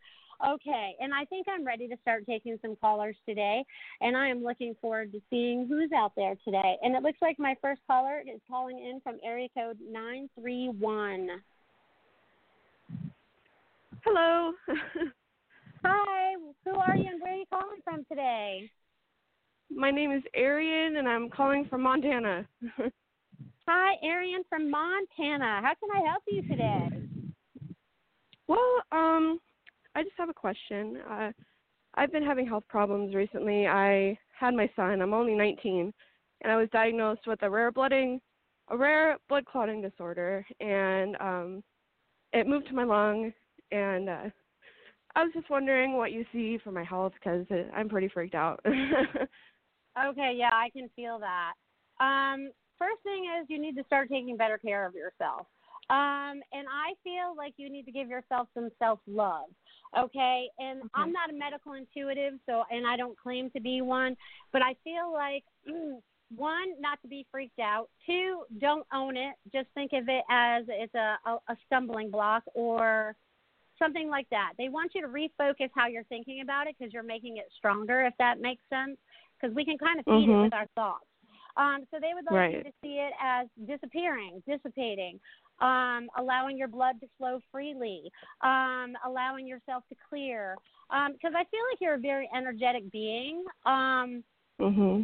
Okay, 0.44 0.94
and 1.00 1.14
I 1.14 1.24
think 1.24 1.46
I'm 1.48 1.64
ready 1.64 1.88
to 1.88 1.96
start 2.02 2.24
taking 2.26 2.58
some 2.60 2.76
callers 2.76 3.16
today, 3.26 3.64
and 4.00 4.16
I 4.16 4.28
am 4.28 4.42
looking 4.42 4.74
forward 4.80 5.12
to 5.12 5.20
seeing 5.30 5.66
who's 5.66 5.90
out 5.92 6.12
there 6.14 6.36
today. 6.44 6.76
And 6.82 6.94
it 6.94 7.02
looks 7.02 7.18
like 7.22 7.38
my 7.38 7.54
first 7.62 7.80
caller 7.86 8.20
is 8.20 8.40
calling 8.48 8.78
in 8.78 9.00
from 9.00 9.16
area 9.24 9.48
code 9.56 9.78
931. 9.90 11.28
Hello. 14.04 14.52
Hi, 15.84 16.34
who 16.64 16.72
are 16.72 16.96
you 16.96 17.08
and 17.10 17.20
where 17.20 17.32
are 17.32 17.36
you 17.36 17.44
calling 17.48 17.80
from 17.82 18.04
today? 18.10 18.70
My 19.70 19.90
name 19.90 20.12
is 20.12 20.22
Arian, 20.34 20.96
and 20.96 21.08
I'm 21.08 21.30
calling 21.30 21.66
from 21.68 21.82
Montana. 21.82 22.46
Hi, 23.68 23.94
Arian 24.04 24.42
from 24.48 24.70
Montana. 24.70 25.60
How 25.62 25.72
can 25.80 25.90
I 25.94 26.08
help 26.08 26.22
you 26.28 26.42
today? 26.42 26.88
Well, 28.46 28.82
um, 28.92 29.40
I 29.96 30.02
just 30.02 30.14
have 30.18 30.28
a 30.28 30.34
question. 30.34 30.98
Uh, 31.10 31.30
I've 31.94 32.12
been 32.12 32.22
having 32.22 32.46
health 32.46 32.64
problems 32.68 33.14
recently. 33.14 33.66
I 33.66 34.18
had 34.38 34.52
my 34.52 34.70
son. 34.76 35.00
I'm 35.00 35.14
only 35.14 35.34
19, 35.34 35.90
and 36.42 36.52
I 36.52 36.56
was 36.56 36.68
diagnosed 36.70 37.22
with 37.26 37.42
a 37.42 37.48
rare 37.48 37.72
blooding, 37.72 38.20
a 38.68 38.76
rare 38.76 39.16
blood 39.30 39.46
clotting 39.46 39.80
disorder, 39.80 40.44
and 40.60 41.16
um, 41.18 41.64
it 42.34 42.46
moved 42.46 42.68
to 42.68 42.74
my 42.74 42.84
lung. 42.84 43.32
And 43.72 44.10
uh, 44.10 44.28
I 45.14 45.24
was 45.24 45.32
just 45.32 45.48
wondering 45.48 45.96
what 45.96 46.12
you 46.12 46.26
see 46.30 46.58
for 46.62 46.72
my 46.72 46.84
health 46.84 47.14
because 47.14 47.46
I'm 47.74 47.88
pretty 47.88 48.08
freaked 48.12 48.34
out. 48.34 48.60
okay, 48.66 50.34
yeah, 50.36 50.50
I 50.52 50.68
can 50.76 50.90
feel 50.94 51.18
that. 51.20 51.54
Um, 52.04 52.50
first 52.78 53.02
thing 53.02 53.30
is 53.40 53.46
you 53.48 53.58
need 53.58 53.76
to 53.76 53.84
start 53.84 54.10
taking 54.10 54.36
better 54.36 54.58
care 54.58 54.84
of 54.84 54.94
yourself. 54.94 55.46
Um, 55.88 56.42
and 56.52 56.66
I 56.68 56.92
feel 57.02 57.34
like 57.34 57.54
you 57.56 57.70
need 57.70 57.84
to 57.84 57.92
give 57.92 58.08
yourself 58.08 58.48
some 58.52 58.68
self 58.78 58.98
love. 59.06 59.46
Okay. 59.98 60.48
And 60.58 60.80
okay. 60.80 60.88
I'm 60.94 61.12
not 61.12 61.30
a 61.30 61.32
medical 61.32 61.72
intuitive, 61.72 62.34
so, 62.46 62.64
and 62.70 62.86
I 62.86 62.96
don't 62.96 63.18
claim 63.18 63.50
to 63.50 63.60
be 63.60 63.80
one, 63.80 64.16
but 64.52 64.62
I 64.62 64.74
feel 64.84 65.12
like, 65.12 65.44
one, 66.34 66.80
not 66.80 67.00
to 67.02 67.08
be 67.08 67.26
freaked 67.30 67.60
out. 67.60 67.88
Two, 68.04 68.42
don't 68.58 68.86
own 68.92 69.16
it. 69.16 69.34
Just 69.52 69.68
think 69.74 69.92
of 69.92 70.08
it 70.08 70.24
as 70.30 70.64
it's 70.68 70.94
a, 70.94 71.16
a, 71.24 71.38
a 71.48 71.56
stumbling 71.66 72.10
block 72.10 72.42
or 72.54 73.14
something 73.78 74.08
like 74.08 74.28
that. 74.30 74.52
They 74.58 74.68
want 74.68 74.92
you 74.94 75.02
to 75.02 75.08
refocus 75.08 75.70
how 75.74 75.86
you're 75.86 76.04
thinking 76.04 76.40
about 76.40 76.66
it 76.66 76.76
because 76.78 76.92
you're 76.92 77.02
making 77.02 77.36
it 77.36 77.46
stronger, 77.56 78.04
if 78.04 78.14
that 78.18 78.40
makes 78.40 78.62
sense. 78.70 78.96
Because 79.40 79.54
we 79.54 79.64
can 79.64 79.76
kind 79.76 79.98
of 79.98 80.04
feed 80.06 80.28
mm-hmm. 80.28 80.30
it 80.30 80.42
with 80.44 80.54
our 80.54 80.66
thoughts. 80.74 81.04
Um, 81.56 81.84
so 81.90 81.98
they 82.00 82.12
would 82.14 82.24
like 82.24 82.34
right. 82.34 82.54
you 82.54 82.62
to 82.64 82.72
see 82.82 83.00
it 83.00 83.12
as 83.22 83.46
disappearing, 83.66 84.42
dissipating, 84.48 85.18
um, 85.60 86.08
allowing 86.18 86.56
your 86.58 86.68
blood 86.68 87.00
to 87.00 87.06
flow 87.18 87.40
freely, 87.50 88.10
um, 88.42 88.94
allowing 89.04 89.46
yourself 89.46 89.84
to 89.88 89.96
clear. 90.08 90.56
Because 90.88 91.34
um, 91.34 91.36
I 91.36 91.44
feel 91.50 91.60
like 91.70 91.80
you're 91.80 91.94
a 91.94 91.98
very 91.98 92.28
energetic 92.36 92.90
being. 92.92 93.44
Um, 93.64 94.22
mm-hmm. 94.60 95.02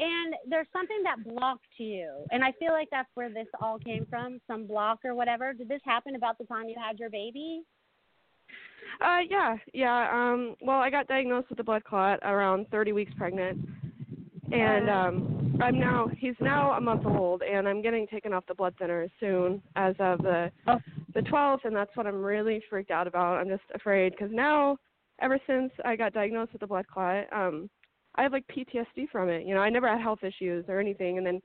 And 0.00 0.34
there's 0.48 0.68
something 0.72 1.02
that 1.02 1.24
blocked 1.24 1.64
you. 1.76 2.08
And 2.30 2.44
I 2.44 2.52
feel 2.60 2.72
like 2.72 2.88
that's 2.90 3.08
where 3.14 3.30
this 3.30 3.48
all 3.60 3.78
came 3.78 4.06
from 4.08 4.40
some 4.46 4.66
block 4.66 5.00
or 5.04 5.14
whatever. 5.14 5.52
Did 5.52 5.68
this 5.68 5.80
happen 5.84 6.14
about 6.14 6.38
the 6.38 6.44
time 6.44 6.68
you 6.68 6.76
had 6.80 7.00
your 7.00 7.10
baby? 7.10 7.62
Uh, 9.00 9.18
yeah, 9.28 9.56
yeah. 9.72 10.08
Um, 10.12 10.54
well, 10.60 10.78
I 10.78 10.90
got 10.90 11.08
diagnosed 11.08 11.50
with 11.50 11.58
a 11.58 11.64
blood 11.64 11.84
clot 11.84 12.20
around 12.22 12.68
30 12.70 12.92
weeks 12.92 13.12
pregnant, 13.16 13.68
and 14.52 14.88
uh-huh. 14.88 15.08
um, 15.08 15.37
I'm 15.60 15.78
now 15.78 16.08
he's 16.16 16.34
now 16.40 16.72
a 16.72 16.80
month 16.80 17.06
old, 17.06 17.42
and 17.42 17.68
I'm 17.68 17.82
getting 17.82 18.06
taken 18.06 18.32
off 18.32 18.44
the 18.46 18.54
blood 18.54 18.74
thinners 18.80 19.10
soon 19.20 19.62
as 19.76 19.94
of 19.98 20.18
the 20.22 20.50
oh. 20.66 20.78
the 21.14 21.20
12th, 21.20 21.64
and 21.64 21.74
that's 21.74 21.94
what 21.96 22.06
I'm 22.06 22.22
really 22.22 22.62
freaked 22.68 22.90
out 22.90 23.06
about. 23.06 23.38
I'm 23.38 23.48
just 23.48 23.62
afraid 23.74 24.12
because 24.12 24.30
now, 24.32 24.76
ever 25.20 25.38
since 25.46 25.72
I 25.84 25.96
got 25.96 26.12
diagnosed 26.12 26.52
with 26.52 26.60
the 26.60 26.66
blood 26.66 26.86
clot, 26.86 27.24
um, 27.32 27.68
I 28.14 28.22
have 28.22 28.32
like 28.32 28.44
PTSD 28.46 29.08
from 29.10 29.28
it. 29.28 29.46
You 29.46 29.54
know, 29.54 29.60
I 29.60 29.70
never 29.70 29.88
had 29.88 30.00
health 30.00 30.22
issues 30.22 30.64
or 30.68 30.80
anything, 30.80 31.18
and 31.18 31.26
then 31.26 31.40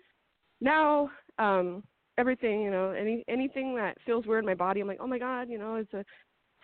now, 0.61 1.09
um, 1.39 1.83
everything, 2.17 2.61
you 2.61 2.71
know, 2.71 2.91
any 2.91 3.23
anything 3.27 3.75
that 3.75 3.97
feels 4.05 4.25
weird 4.25 4.43
in 4.43 4.47
my 4.47 4.53
body, 4.53 4.81
I'm 4.81 4.87
like, 4.87 4.99
oh 5.01 5.07
my 5.07 5.19
god, 5.19 5.49
you 5.49 5.57
know, 5.57 5.75
it's 5.75 5.93
a 5.93 6.03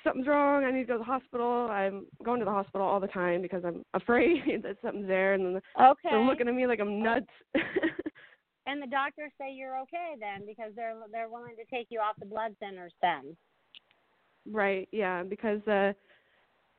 something's 0.03 0.27
wrong. 0.27 0.63
I 0.63 0.71
need 0.71 0.81
to 0.81 0.87
go 0.87 0.93
to 0.93 0.99
the 0.99 1.03
hospital. 1.03 1.67
I'm 1.69 2.05
going 2.23 2.39
to 2.39 2.45
the 2.45 2.51
hospital 2.51 2.85
all 2.85 2.99
the 2.99 3.07
time 3.07 3.41
because 3.41 3.63
I'm 3.65 3.83
afraid 3.93 4.41
that 4.63 4.77
something's 4.81 5.07
there, 5.07 5.33
and 5.33 5.45
then 5.45 5.61
okay. 5.79 6.09
they're 6.09 6.21
looking 6.21 6.47
at 6.47 6.53
me 6.53 6.67
like 6.67 6.79
I'm 6.79 7.01
nuts. 7.01 7.27
and 8.67 8.81
the 8.81 8.87
doctors 8.87 9.31
say 9.39 9.51
you're 9.53 9.79
okay 9.81 10.15
then 10.19 10.45
because 10.45 10.71
they're 10.75 10.95
they're 11.11 11.29
willing 11.29 11.55
to 11.55 11.75
take 11.75 11.87
you 11.89 11.99
off 11.99 12.15
the 12.19 12.25
blood 12.25 12.55
thinners 12.61 12.91
then. 13.01 13.35
Right. 14.49 14.87
Yeah. 14.91 15.23
Because 15.23 15.59
the 15.65 15.95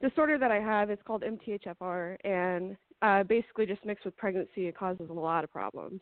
disorder 0.01 0.39
that 0.39 0.51
I 0.51 0.61
have 0.61 0.91
is 0.91 0.99
called 1.07 1.23
MTHFR, 1.23 2.17
and 2.25 2.77
uh, 3.03 3.23
basically 3.25 3.67
just 3.67 3.85
mixed 3.85 4.05
with 4.05 4.17
pregnancy, 4.17 4.67
it 4.67 4.77
causes 4.77 5.09
a 5.11 5.13
lot 5.13 5.45
of 5.45 5.51
problems. 5.51 6.01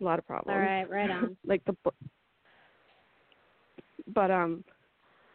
A 0.00 0.04
lot 0.04 0.18
of 0.18 0.26
problems. 0.26 0.56
All 0.56 0.60
right. 0.60 0.88
Right 0.88 1.10
on. 1.10 1.36
like 1.46 1.64
the. 1.64 1.74
But 4.12 4.30
um, 4.30 4.64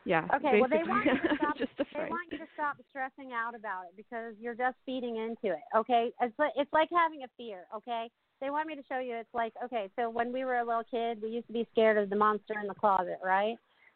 yeah. 0.09 0.25
Okay. 0.33 0.59
Well, 0.59 0.69
they 0.69 0.81
want 0.81 1.05
you 1.05 1.13
to 1.13 1.35
stop. 1.37 1.55
just 1.55 1.71
they 1.77 2.09
want 2.09 2.31
you 2.31 2.39
to 2.39 2.49
stop 2.55 2.77
stressing 2.89 3.31
out 3.31 3.53
about 3.53 3.83
it 3.85 3.93
because 3.95 4.33
you're 4.41 4.55
just 4.55 4.75
feeding 4.83 5.17
into 5.17 5.53
it. 5.53 5.61
Okay. 5.77 6.09
It's 6.19 6.33
like, 6.39 6.51
it's 6.55 6.73
like 6.73 6.89
having 6.91 7.21
a 7.21 7.29
fear. 7.37 7.65
Okay. 7.75 8.09
They 8.41 8.49
want 8.49 8.67
me 8.67 8.75
to 8.75 8.81
show 8.89 8.97
you. 8.97 9.15
It's 9.15 9.33
like 9.35 9.53
okay. 9.63 9.89
So 9.95 10.09
when 10.09 10.33
we 10.33 10.45
were 10.45 10.57
a 10.57 10.65
little 10.65 10.83
kid, 10.89 11.21
we 11.21 11.29
used 11.29 11.45
to 11.47 11.53
be 11.53 11.67
scared 11.71 11.97
of 12.01 12.09
the 12.09 12.15
monster 12.15 12.55
in 12.59 12.67
the 12.67 12.73
closet, 12.73 13.19
right? 13.23 13.55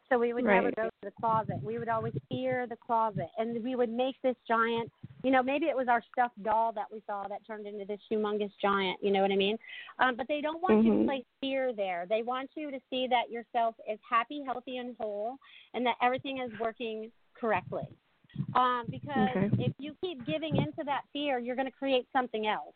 So 0.10 0.20
we 0.20 0.34
would 0.34 0.46
right. 0.46 0.56
never 0.56 0.72
go 0.72 0.84
to 0.84 0.92
the 1.04 1.12
closet. 1.20 1.56
We 1.64 1.80
would 1.80 1.90
always 1.90 2.14
fear 2.30 2.68
the 2.68 2.76
closet, 2.76 3.30
and 3.38 3.64
we 3.64 3.76
would 3.76 3.90
make 3.90 4.16
this 4.22 4.36
giant. 4.48 4.92
You 5.24 5.32
know, 5.32 5.42
maybe 5.42 5.66
it 5.68 5.76
was 5.76 5.88
our 5.88 6.04
stuffed 6.12 6.42
doll 6.44 6.72
that 6.74 6.86
we 6.92 7.02
saw 7.08 7.28
that 7.28 7.46
turned 7.48 7.66
into 7.66 7.86
this 7.86 8.00
humongous 8.12 8.52
giant. 8.62 9.00
You 9.02 9.12
know 9.12 9.22
what 9.22 9.32
I 9.32 9.36
mean? 9.36 9.58
Um, 10.00 10.16
but 10.16 10.28
they 10.28 10.42
don't 10.42 10.62
want 10.62 10.76
mm-hmm. 10.76 10.88
you 10.88 11.00
to 11.00 11.06
place 11.06 11.24
fear 11.42 11.74
there. 11.74 12.06
They 12.08 12.22
want 12.22 12.50
you 12.56 12.70
to 12.70 12.80
see 12.90 13.08
that 13.10 13.32
yourself 13.32 13.76
is 13.92 14.00
happy, 14.08 14.44
healthy, 14.46 14.78
and 14.78 14.96
whole, 15.00 15.38
and 15.74 15.86
that 15.86 15.96
everything 16.02 16.40
is 16.40 16.52
working 16.60 17.12
correctly. 17.40 17.88
Um, 18.56 18.86
because 18.90 19.30
okay. 19.36 19.50
if 19.60 19.74
you 19.78 19.96
keep 20.02 20.26
giving 20.26 20.58
into 20.58 20.84
that 20.86 21.02
fear, 21.14 21.40
you're 21.40 21.56
going 21.56 21.68
to 21.68 21.72
create 21.72 22.08
something 22.12 22.48
else. 22.48 22.74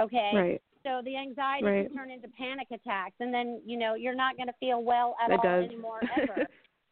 Okay. 0.00 0.30
Right. 0.34 0.62
So 0.84 1.00
the 1.04 1.16
anxiety 1.16 1.64
right. 1.64 1.86
can 1.86 1.96
turn 1.96 2.10
into 2.10 2.28
panic 2.28 2.68
attacks, 2.72 3.16
and 3.20 3.32
then 3.32 3.60
you 3.64 3.78
know 3.78 3.94
you're 3.94 4.14
not 4.14 4.36
going 4.36 4.48
to 4.48 4.54
feel 4.60 4.82
well 4.82 5.16
at 5.24 5.30
it 5.30 5.38
all 5.38 5.60
does. 5.60 5.64
anymore 5.64 6.00
ever. 6.16 6.46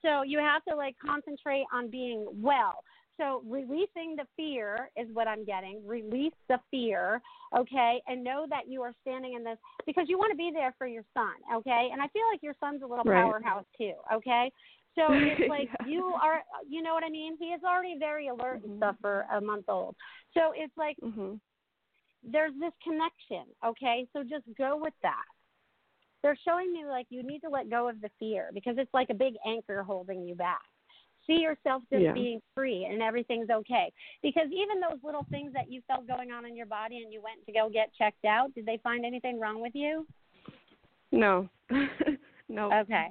so 0.04 0.22
you 0.22 0.38
have 0.38 0.64
to 0.68 0.76
like 0.76 0.96
concentrate 1.04 1.64
on 1.72 1.90
being 1.90 2.26
well. 2.34 2.84
So 3.18 3.42
releasing 3.46 4.16
the 4.16 4.24
fear 4.34 4.88
is 4.96 5.06
what 5.12 5.28
I'm 5.28 5.44
getting. 5.44 5.86
Release 5.86 6.32
the 6.48 6.58
fear, 6.70 7.20
okay, 7.56 8.00
and 8.06 8.24
know 8.24 8.46
that 8.48 8.62
you 8.66 8.80
are 8.82 8.94
standing 9.02 9.34
in 9.34 9.44
this 9.44 9.58
because 9.86 10.04
you 10.08 10.16
want 10.16 10.30
to 10.30 10.36
be 10.36 10.50
there 10.54 10.74
for 10.78 10.86
your 10.86 11.04
son, 11.12 11.34
okay. 11.56 11.90
And 11.92 12.00
I 12.00 12.08
feel 12.08 12.22
like 12.32 12.42
your 12.42 12.54
son's 12.60 12.82
a 12.82 12.86
little 12.86 13.04
right. 13.04 13.22
powerhouse 13.22 13.66
too, 13.76 13.92
okay. 14.14 14.50
So 14.94 15.02
it's 15.10 15.50
like 15.50 15.68
yeah. 15.80 15.86
you 15.86 16.14
are, 16.22 16.42
you 16.68 16.82
know 16.82 16.94
what 16.94 17.04
I 17.04 17.10
mean. 17.10 17.36
He 17.38 17.46
is 17.46 17.60
already 17.62 17.96
very 17.98 18.28
alert 18.28 18.62
mm-hmm. 18.62 18.70
and 18.70 18.78
stuff 18.78 18.96
for 19.02 19.26
a 19.34 19.40
month 19.40 19.66
old. 19.68 19.96
So 20.32 20.52
it's 20.56 20.76
like 20.78 20.96
mm-hmm 21.02 21.34
there's 22.28 22.52
this 22.60 22.72
connection, 22.82 23.44
okay? 23.64 24.06
So 24.12 24.22
just 24.22 24.44
go 24.56 24.78
with 24.80 24.94
that. 25.02 25.24
They're 26.22 26.38
showing 26.46 26.72
me 26.72 26.84
like 26.86 27.06
you 27.08 27.22
need 27.22 27.40
to 27.40 27.48
let 27.48 27.70
go 27.70 27.88
of 27.88 28.00
the 28.00 28.10
fear 28.18 28.50
because 28.52 28.74
it's 28.78 28.92
like 28.92 29.08
a 29.10 29.14
big 29.14 29.34
anchor 29.46 29.82
holding 29.82 30.22
you 30.22 30.34
back. 30.34 30.60
See 31.26 31.38
yourself 31.38 31.82
just 31.90 32.02
yeah. 32.02 32.12
being 32.12 32.40
free 32.54 32.88
and 32.90 33.02
everything's 33.02 33.50
okay. 33.50 33.92
Because 34.22 34.46
even 34.46 34.80
those 34.80 34.98
little 35.02 35.26
things 35.30 35.52
that 35.54 35.70
you 35.70 35.80
felt 35.86 36.06
going 36.06 36.32
on 36.32 36.44
in 36.44 36.56
your 36.56 36.66
body 36.66 36.98
and 36.98 37.12
you 37.12 37.22
went 37.22 37.44
to 37.46 37.52
go 37.52 37.70
get 37.70 37.90
checked 37.96 38.24
out, 38.24 38.54
did 38.54 38.66
they 38.66 38.78
find 38.82 39.04
anything 39.04 39.38
wrong 39.38 39.62
with 39.62 39.72
you? 39.74 40.06
No. 41.12 41.48
no. 42.48 42.72
Okay. 42.72 43.08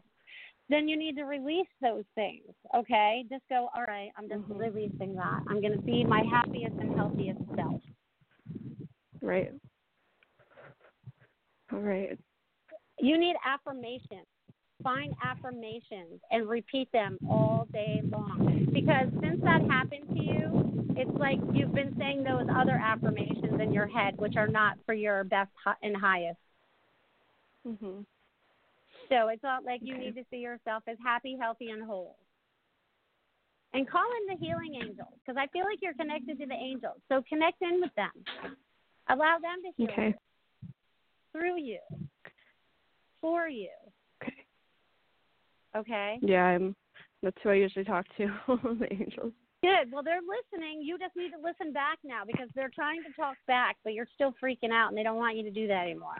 Then 0.70 0.88
you 0.88 0.98
need 0.98 1.16
to 1.16 1.24
release 1.24 1.68
those 1.82 2.04
things, 2.14 2.44
okay? 2.76 3.26
Just 3.28 3.42
go, 3.50 3.70
all 3.76 3.86
right, 3.88 4.12
I'm 4.18 4.30
just 4.30 4.42
mm-hmm. 4.42 4.58
releasing 4.58 5.16
that. 5.16 5.40
I'm 5.48 5.62
going 5.62 5.74
to 5.74 5.82
be 5.82 6.04
my 6.04 6.22
happiest 6.30 6.76
and 6.80 6.96
healthiest 6.96 7.40
self. 7.56 7.82
Right. 9.22 9.52
All 11.72 11.80
right. 11.80 12.18
You 13.00 13.18
need 13.18 13.36
affirmations. 13.46 14.28
Find 14.84 15.14
affirmations 15.24 16.22
and 16.32 16.48
repeat 16.48 16.92
them 16.92 17.18
all 17.30 17.68
day 17.74 18.02
long. 18.10 18.68
Because 18.74 19.08
since 19.22 19.42
that 19.44 19.62
happened 19.70 20.08
to 20.10 20.24
you, 20.24 20.96
it's 20.96 21.12
like 21.20 21.40
you've 21.54 21.74
been 21.74 21.96
saying 21.98 22.24
those 22.24 22.48
other 22.54 22.80
affirmations 22.82 23.60
in 23.62 23.74
your 23.74 23.88
head, 23.88 24.18
which 24.18 24.36
are 24.38 24.48
not 24.48 24.78
for 24.86 24.94
your 24.94 25.24
best 25.26 25.52
and 25.82 25.96
highest. 25.96 26.40
Mhm. 27.66 28.06
So 29.10 29.28
it's 29.28 29.44
not 29.44 29.66
like 29.66 29.82
you 29.84 29.96
okay. 29.96 30.06
need 30.06 30.16
to 30.16 30.26
see 30.30 30.38
yourself 30.38 30.84
as 30.88 30.98
happy, 31.04 31.36
healthy, 31.40 31.72
and 31.72 31.84
whole. 31.84 32.18
And 33.74 33.88
call 33.88 34.06
in 34.22 34.36
the 34.36 34.46
healing 34.46 34.76
angels 34.76 35.14
because 35.20 35.38
I 35.38 35.48
feel 35.48 35.66
like 35.66 35.80
you're 35.82 35.94
connected 35.94 36.40
to 36.40 36.46
the 36.46 36.54
angels. 36.54 37.02
So 37.10 37.22
connect 37.30 37.62
in 37.62 37.82
with 37.82 37.94
them. 37.96 38.12
Allow 39.10 39.38
them 39.42 39.62
to 39.64 39.72
heal 39.76 39.90
okay. 39.92 40.16
you, 40.62 40.70
through 41.32 41.60
you, 41.60 41.80
for 43.22 43.48
you. 43.48 43.70
Okay. 44.24 44.34
Okay. 45.76 46.20
Yeah, 46.22 46.44
I'm. 46.44 46.76
That's 47.22 47.36
who 47.44 47.50
I 47.50 47.56
usually 47.56 47.84
talk 47.84 48.06
to, 48.18 48.28
the 48.48 48.88
angels. 48.92 49.34
Good. 49.62 49.92
Well, 49.92 50.04
they're 50.04 50.22
listening. 50.24 50.82
You 50.82 50.98
just 50.98 51.16
need 51.18 51.32
to 51.32 51.38
listen 51.38 51.74
back 51.74 51.98
now 52.04 52.22
because 52.26 52.48
they're 52.56 52.72
trying 52.74 53.04
to 53.04 53.12
talk 53.14 53.36
back, 53.46 53.76
but 53.84 53.94
you're 53.94 54.08
still 54.16 54.34
freaking 54.42 54.72
out, 54.72 54.88
and 54.90 54.98
they 54.98 55.04
don't 55.04 55.18
want 55.18 55.36
you 55.36 55.44
to 55.44 55.52
do 55.52 55.68
that 55.68 55.84
anymore. 55.84 56.16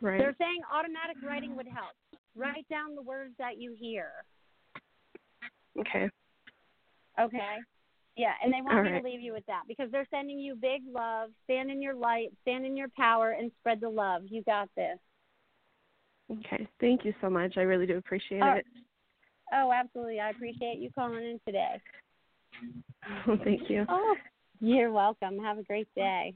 Right. 0.00 0.18
They're 0.18 0.36
saying 0.38 0.60
automatic 0.72 1.16
writing 1.26 1.56
would 1.56 1.66
help. 1.66 1.92
Write 2.34 2.68
down 2.68 2.94
the 2.94 3.02
words 3.02 3.34
that 3.38 3.58
you 3.58 3.74
hear. 3.78 4.08
Okay. 5.78 6.08
Okay. 7.20 7.56
Yeah, 8.16 8.32
and 8.42 8.52
they 8.52 8.62
want 8.62 8.78
All 8.78 8.82
me 8.82 8.90
right. 8.90 9.02
to 9.02 9.04
leave 9.04 9.20
you 9.20 9.32
with 9.34 9.44
that 9.46 9.62
because 9.68 9.90
they're 9.90 10.06
sending 10.10 10.38
you 10.38 10.54
big 10.54 10.82
love. 10.90 11.30
Stand 11.44 11.70
in 11.70 11.82
your 11.82 11.94
light, 11.94 12.32
stand 12.42 12.64
in 12.64 12.76
your 12.76 12.88
power, 12.96 13.32
and 13.32 13.50
spread 13.60 13.80
the 13.80 13.88
love. 13.88 14.22
You 14.28 14.42
got 14.44 14.68
this. 14.74 14.98
Okay. 16.30 16.66
Thank 16.80 17.04
you 17.04 17.14
so 17.20 17.28
much. 17.28 17.56
I 17.56 17.60
really 17.62 17.86
do 17.86 17.98
appreciate 17.98 18.42
Oh, 18.42 18.54
it. 18.54 18.66
Oh, 19.52 19.72
absolutely. 19.72 20.18
I 20.18 20.30
appreciate 20.30 20.78
you 20.78 20.90
calling 20.94 21.22
in 21.22 21.40
today. 21.46 21.80
Thank 23.44 23.68
you. 23.70 23.86
Oh, 23.88 24.16
you're 24.60 24.90
welcome. 24.90 25.38
Have 25.38 25.58
a 25.58 25.62
great 25.62 25.88
day. 25.94 26.34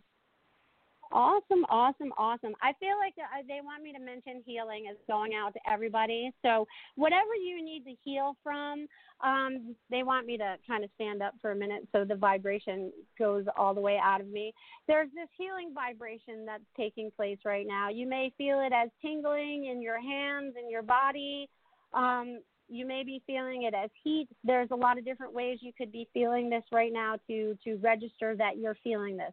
Awesome, 1.12 1.64
awesome, 1.68 2.12
awesome. 2.16 2.54
I 2.62 2.72
feel 2.78 2.96
like 2.98 3.14
uh, 3.18 3.42
they 3.48 3.58
want 3.64 3.82
me 3.82 3.92
to 3.92 3.98
mention 3.98 4.44
healing 4.46 4.86
is 4.90 4.96
going 5.08 5.32
out 5.34 5.52
to 5.54 5.60
everybody. 5.68 6.30
So 6.42 6.68
whatever 6.94 7.34
you 7.34 7.64
need 7.64 7.84
to 7.86 7.94
heal 8.04 8.36
from, 8.44 8.86
um, 9.22 9.74
they 9.90 10.04
want 10.04 10.26
me 10.26 10.38
to 10.38 10.56
kind 10.68 10.84
of 10.84 10.90
stand 10.94 11.20
up 11.20 11.34
for 11.42 11.50
a 11.50 11.56
minute 11.56 11.88
so 11.90 12.04
the 12.04 12.14
vibration 12.14 12.92
goes 13.18 13.44
all 13.56 13.74
the 13.74 13.80
way 13.80 13.98
out 14.02 14.20
of 14.20 14.28
me. 14.28 14.54
There's 14.86 15.08
this 15.12 15.28
healing 15.36 15.72
vibration 15.74 16.46
that's 16.46 16.62
taking 16.76 17.10
place 17.10 17.38
right 17.44 17.66
now. 17.66 17.88
You 17.90 18.06
may 18.06 18.32
feel 18.38 18.60
it 18.60 18.72
as 18.72 18.88
tingling 19.02 19.66
in 19.66 19.82
your 19.82 20.00
hands 20.00 20.54
and 20.56 20.70
your 20.70 20.82
body. 20.82 21.48
Um, 21.92 22.38
you 22.68 22.86
may 22.86 23.02
be 23.02 23.20
feeling 23.26 23.64
it 23.64 23.74
as 23.74 23.90
heat. 24.04 24.28
There's 24.44 24.70
a 24.70 24.76
lot 24.76 24.96
of 24.96 25.04
different 25.04 25.34
ways 25.34 25.58
you 25.60 25.72
could 25.76 25.90
be 25.90 26.08
feeling 26.14 26.48
this 26.48 26.62
right 26.70 26.92
now 26.92 27.16
to 27.26 27.58
to 27.64 27.76
register 27.78 28.36
that 28.36 28.58
you're 28.58 28.76
feeling 28.84 29.16
this. 29.16 29.32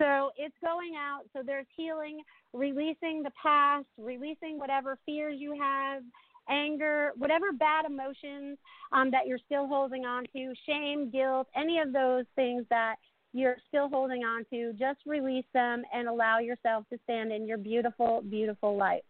So 0.00 0.30
it's 0.36 0.54
going 0.62 0.94
out. 0.96 1.22
So 1.32 1.42
there's 1.44 1.66
healing, 1.76 2.20
releasing 2.52 3.22
the 3.22 3.32
past, 3.40 3.86
releasing 3.98 4.58
whatever 4.58 4.98
fears 5.04 5.36
you 5.38 5.58
have, 5.60 6.02
anger, 6.48 7.10
whatever 7.16 7.52
bad 7.52 7.84
emotions 7.84 8.58
um, 8.92 9.10
that 9.10 9.26
you're 9.26 9.40
still 9.44 9.66
holding 9.66 10.04
on 10.04 10.24
to, 10.34 10.52
shame, 10.66 11.10
guilt, 11.10 11.48
any 11.56 11.78
of 11.78 11.92
those 11.92 12.24
things 12.36 12.64
that 12.70 12.96
you're 13.32 13.56
still 13.68 13.88
holding 13.88 14.24
on 14.24 14.44
to. 14.50 14.72
Just 14.72 15.00
release 15.06 15.44
them 15.52 15.82
and 15.92 16.08
allow 16.08 16.38
yourself 16.38 16.84
to 16.90 16.98
stand 17.04 17.32
in 17.32 17.46
your 17.46 17.58
beautiful, 17.58 18.22
beautiful 18.28 18.76
light. 18.76 19.02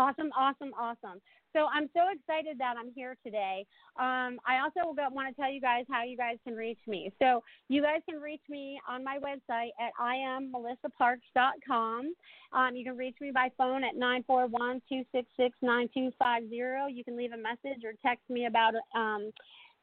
Awesome, 0.00 0.32
awesome, 0.34 0.72
awesome. 0.80 1.20
So 1.52 1.66
I'm 1.66 1.90
so 1.92 2.00
excited 2.10 2.56
that 2.58 2.76
I'm 2.78 2.90
here 2.94 3.18
today. 3.22 3.66
Um, 3.98 4.40
I 4.48 4.60
also 4.64 4.94
want 4.96 5.28
to 5.28 5.34
tell 5.38 5.52
you 5.52 5.60
guys 5.60 5.84
how 5.90 6.04
you 6.04 6.16
guys 6.16 6.38
can 6.42 6.54
reach 6.54 6.78
me. 6.86 7.12
So 7.20 7.42
you 7.68 7.82
guys 7.82 8.00
can 8.08 8.18
reach 8.18 8.40
me 8.48 8.80
on 8.88 9.04
my 9.04 9.18
website 9.18 9.72
at 9.78 9.92
iammelissaparks.com. 10.00 12.14
Um, 12.54 12.74
you 12.74 12.82
can 12.82 12.96
reach 12.96 13.16
me 13.20 13.30
by 13.30 13.50
phone 13.58 13.84
at 13.84 13.94
941-266-9250. 13.94 16.94
You 16.94 17.04
can 17.04 17.18
leave 17.18 17.32
a 17.32 17.36
message 17.36 17.84
or 17.84 17.92
text 18.02 18.30
me 18.30 18.46
about 18.46 18.72
um, 18.96 19.32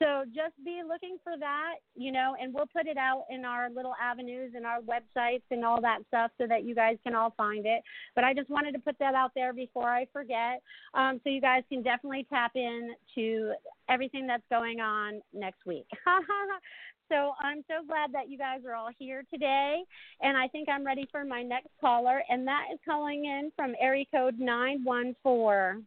So 0.03 0.25
just 0.35 0.53
be 0.65 0.81
looking 0.85 1.15
for 1.23 1.37
that, 1.39 1.75
you 1.95 2.11
know, 2.11 2.35
and 2.39 2.53
we'll 2.53 2.67
put 2.67 2.87
it 2.87 2.97
out 2.97 3.23
in 3.29 3.45
our 3.45 3.69
little 3.69 3.93
avenues 4.01 4.51
and 4.53 4.65
our 4.65 4.79
websites 4.81 5.43
and 5.49 5.63
all 5.63 5.79
that 5.79 5.99
stuff 6.09 6.29
so 6.37 6.45
that 6.45 6.65
you 6.65 6.75
guys 6.75 6.97
can 7.05 7.15
all 7.15 7.33
find 7.37 7.65
it. 7.65 7.81
But 8.13 8.25
I 8.25 8.33
just 8.33 8.49
wanted 8.49 8.73
to 8.73 8.79
put 8.79 8.99
that 8.99 9.15
out 9.15 9.31
there 9.33 9.53
before 9.53 9.89
I 9.89 10.05
forget. 10.11 10.61
Um, 10.93 11.21
so 11.23 11.29
you 11.29 11.39
guys 11.39 11.63
can 11.69 11.83
definitely 11.83 12.27
tap 12.29 12.51
in 12.55 12.95
to 13.15 13.53
everything 13.87 14.27
that's 14.27 14.43
going 14.49 14.81
on 14.81 15.21
next 15.33 15.65
week. 15.65 15.85
so 17.09 17.31
I'm 17.39 17.63
so 17.69 17.85
glad 17.87 18.11
that 18.11 18.27
you 18.27 18.37
guys 18.37 18.59
are 18.67 18.75
all 18.75 18.89
here 18.99 19.23
today. 19.33 19.83
And 20.21 20.35
I 20.35 20.49
think 20.49 20.67
I'm 20.67 20.85
ready 20.85 21.07
for 21.11 21.23
my 21.23 21.43
next 21.43 21.69
caller, 21.79 22.23
and 22.27 22.45
that 22.45 22.65
is 22.73 22.79
calling 22.85 23.23
in 23.23 23.53
from 23.55 23.73
area 23.79 24.03
code 24.13 24.37
914. 24.37 25.85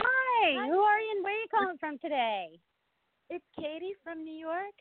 Hi. 0.00 0.27
Hi. 0.40 0.54
Hi. 0.54 0.68
Who 0.68 0.78
are 0.78 1.00
you 1.00 1.12
and 1.16 1.24
where 1.24 1.34
are 1.34 1.40
you 1.40 1.46
calling 1.50 1.78
from 1.78 1.98
today? 1.98 2.60
It's 3.30 3.44
Katie 3.56 3.94
from 4.04 4.24
New 4.24 4.38
York. 4.38 4.74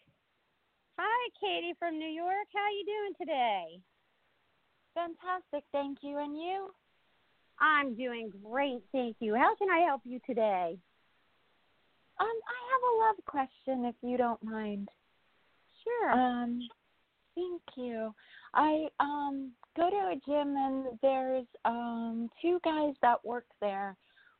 Hi, 0.99 1.29
Katie 1.39 1.73
from 1.79 1.97
New 1.97 2.07
York. 2.09 2.47
How 2.53 2.61
are 2.61 2.71
you 2.71 2.85
doing 2.85 3.13
today? 3.19 3.79
Fantastic, 4.93 5.63
thank 5.71 5.99
you. 6.01 6.17
And 6.17 6.37
you? 6.37 6.69
I'm 7.59 7.95
doing 7.95 8.31
great, 8.43 8.81
thank 8.91 9.17
you. 9.19 9.35
How 9.35 9.55
can 9.55 9.69
I 9.69 9.79
help 9.79 10.01
you 10.05 10.19
today? 10.25 10.77
Um, 12.19 12.27
I 12.27 12.59
have 12.71 12.81
a 12.83 12.97
love 13.07 13.25
question 13.25 13.85
if 13.85 13.95
you 14.01 14.17
don't 14.17 14.43
mind. 14.43 14.89
Sure. 15.83 16.11
Um, 16.11 16.67
thank 17.35 17.61
you. 17.75 18.13
I 18.53 18.87
um 18.99 19.51
go 19.75 19.89
to 19.89 19.95
a 19.95 20.15
gym 20.25 20.55
and 20.57 20.99
there's 21.01 21.45
um 21.65 22.29
two 22.41 22.59
guys 22.63 22.93
that 23.01 23.23
work 23.25 23.45
there. 23.61 23.95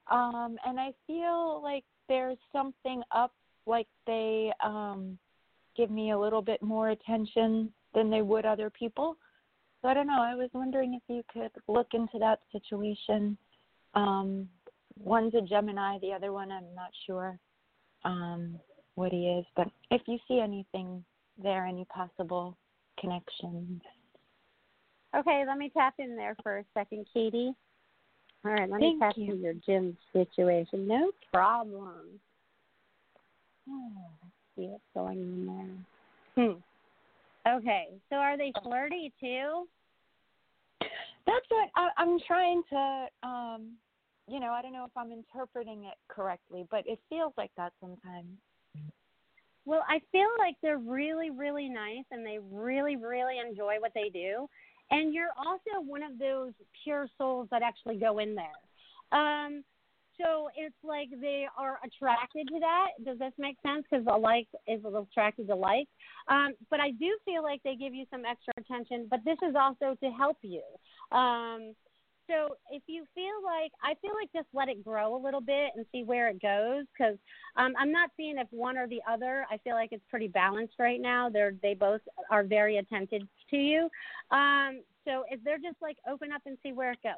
Um 0.10 0.58
and 0.66 0.80
I 0.80 0.94
feel 1.06 1.62
like 1.62 1.84
there's 2.08 2.38
something 2.52 3.02
up 3.12 3.34
like 3.66 3.88
they 4.06 4.52
um 4.64 5.18
give 5.76 5.92
me 5.92 6.12
a 6.12 6.20
little 6.20 6.42
bit 6.42 6.62
more 6.62 6.90
attention 6.90 7.72
than 7.94 8.10
they 8.10 8.22
would 8.22 8.46
other 8.46 8.70
people. 8.70 9.18
So 9.82 9.88
I 9.88 9.94
don't 9.94 10.08
know. 10.08 10.22
I 10.22 10.34
was 10.34 10.50
wondering 10.54 10.96
if 10.96 11.04
you 11.08 11.24
could 11.32 11.52
look 11.68 11.88
into 11.94 12.18
that 12.20 12.40
situation. 12.52 13.38
Um, 13.94 14.50
one's 15.00 15.36
a 15.36 15.42
Gemini, 15.42 16.00
the 16.00 16.12
other 16.12 16.34
one 16.34 16.52
I'm 16.52 16.74
not 16.76 16.90
sure 17.06 17.40
um, 18.04 18.60
what 18.96 19.12
he 19.12 19.28
is. 19.28 19.46
But 19.56 19.68
if 19.92 20.02
you 20.08 20.18
see 20.28 20.40
anything 20.40 21.04
there, 21.42 21.66
any 21.66 21.86
possible 21.86 22.58
connections. 23.00 23.82
Okay, 25.16 25.44
let 25.48 25.58
me 25.58 25.72
tap 25.76 25.94
in 26.00 26.16
there 26.16 26.36
for 26.44 26.60
a 26.60 26.66
second, 26.74 27.06
Katie. 27.14 27.54
All 28.48 28.54
right, 28.54 28.70
let 28.70 28.80
me 28.80 28.96
Thank 28.98 29.00
tap 29.00 29.14
you. 29.18 29.36
your 29.36 29.54
gym 29.66 29.98
situation. 30.14 30.88
No 30.88 31.12
problem. 31.34 32.20
Hmm. 33.68 33.98
Let's 34.22 34.34
see 34.56 34.68
what's 34.68 34.84
going 34.94 35.20
on 35.20 35.86
there. 36.36 36.46
Hmm. 36.46 37.56
Okay, 37.58 37.88
so 38.10 38.16
are 38.16 38.38
they 38.38 38.54
flirty 38.64 39.12
too? 39.20 39.68
That's 40.80 41.46
what 41.50 41.70
I, 41.76 41.90
I'm 41.98 42.20
trying 42.26 42.64
to. 42.70 43.08
Um, 43.28 43.72
you 44.30 44.40
know, 44.40 44.52
I 44.52 44.62
don't 44.62 44.72
know 44.74 44.86
if 44.86 44.96
I'm 44.96 45.12
interpreting 45.12 45.84
it 45.84 45.96
correctly, 46.08 46.66
but 46.72 46.88
it 46.88 47.00
feels 47.10 47.34
like 47.38 47.52
that 47.58 47.74
sometimes. 47.82 48.38
Well, 49.66 49.84
I 49.90 50.00
feel 50.14 50.30
like 50.38 50.56
they're 50.62 50.78
really, 50.78 51.30
really 51.32 51.68
nice 51.68 52.06
and 52.12 52.26
they 52.26 52.40
really, 52.50 52.96
really 52.96 53.40
enjoy 53.46 53.76
what 53.80 53.92
they 53.94 54.10
do. 54.10 54.48
And 54.92 55.14
you're 55.14 55.32
also 55.38 55.86
one 55.86 56.04
of 56.04 56.18
those 56.18 56.54
pure 56.84 57.08
souls 57.18 57.48
that 57.52 57.62
actually 57.62 57.98
go 57.98 58.20
in 58.20 58.36
there. 58.36 59.20
Um, 59.20 59.64
so 60.20 60.50
it's 60.58 60.76
like 60.84 61.10
they 61.22 61.46
are 61.58 61.80
attracted 61.86 62.48
to 62.48 62.60
that. 62.60 62.88
Does 63.06 63.20
this 63.20 63.34
make 63.38 63.58
sense? 63.66 63.86
Because 63.90 64.06
a 64.08 64.18
like 64.18 64.48
is 64.68 64.82
attracted 64.84 65.48
to 65.48 65.56
like. 65.56 65.88
Um, 66.28 66.54
but 66.70 66.80
I 66.80 66.92
do 66.92 67.18
feel 67.24 67.44
like 67.44 67.62
they 67.64 67.76
give 67.76 67.94
you 67.94 68.06
some 68.10 68.26
extra 68.26 68.54
attention. 68.58 69.08
But 69.10 69.20
this 69.26 69.38
is 69.48 69.56
also 69.56 69.96
to 70.02 70.10
help 70.10 70.38
you. 70.42 70.64
Um, 71.12 71.76
so 72.30 72.56
if 72.72 72.84
you 72.88 73.06
feel 73.16 73.36
like 73.44 73.72
I 73.82 73.94
feel 74.02 74.12
like 74.20 74.30
just 74.34 74.48
let 74.54 74.68
it 74.68 74.84
grow 74.84 75.16
a 75.16 75.22
little 75.22 75.40
bit 75.40 75.72
and 75.76 75.86
see 75.92 76.04
where 76.04 76.28
it 76.28 76.42
goes 76.42 76.86
because 76.92 77.18
um, 77.56 77.74
I'm 77.80 77.92
not 77.92 78.10
seeing 78.18 78.38
if 78.38 78.48
one 78.52 78.78
or 78.78 78.88
the 78.88 79.00
other. 79.10 79.46
I 79.50 79.58
feel 79.60 79.76
like 79.76 79.90
it's 79.92 80.04
pretty 80.10 80.28
balanced 80.28 80.74
right 80.78 81.00
now. 81.00 81.30
They're 81.30 81.54
they 81.62 81.74
both 81.74 82.02
are 82.30 82.44
very 82.44 82.78
attentive 82.78 83.22
to 83.52 83.58
you. 83.58 83.90
Um, 84.32 84.82
so 85.06 85.24
if 85.30 85.44
they're 85.44 85.58
just 85.58 85.78
like 85.82 85.98
open 86.10 86.32
up 86.32 86.42
and 86.46 86.58
see 86.64 86.74
where 86.74 86.92
it 86.92 87.00
goes. 87.04 87.14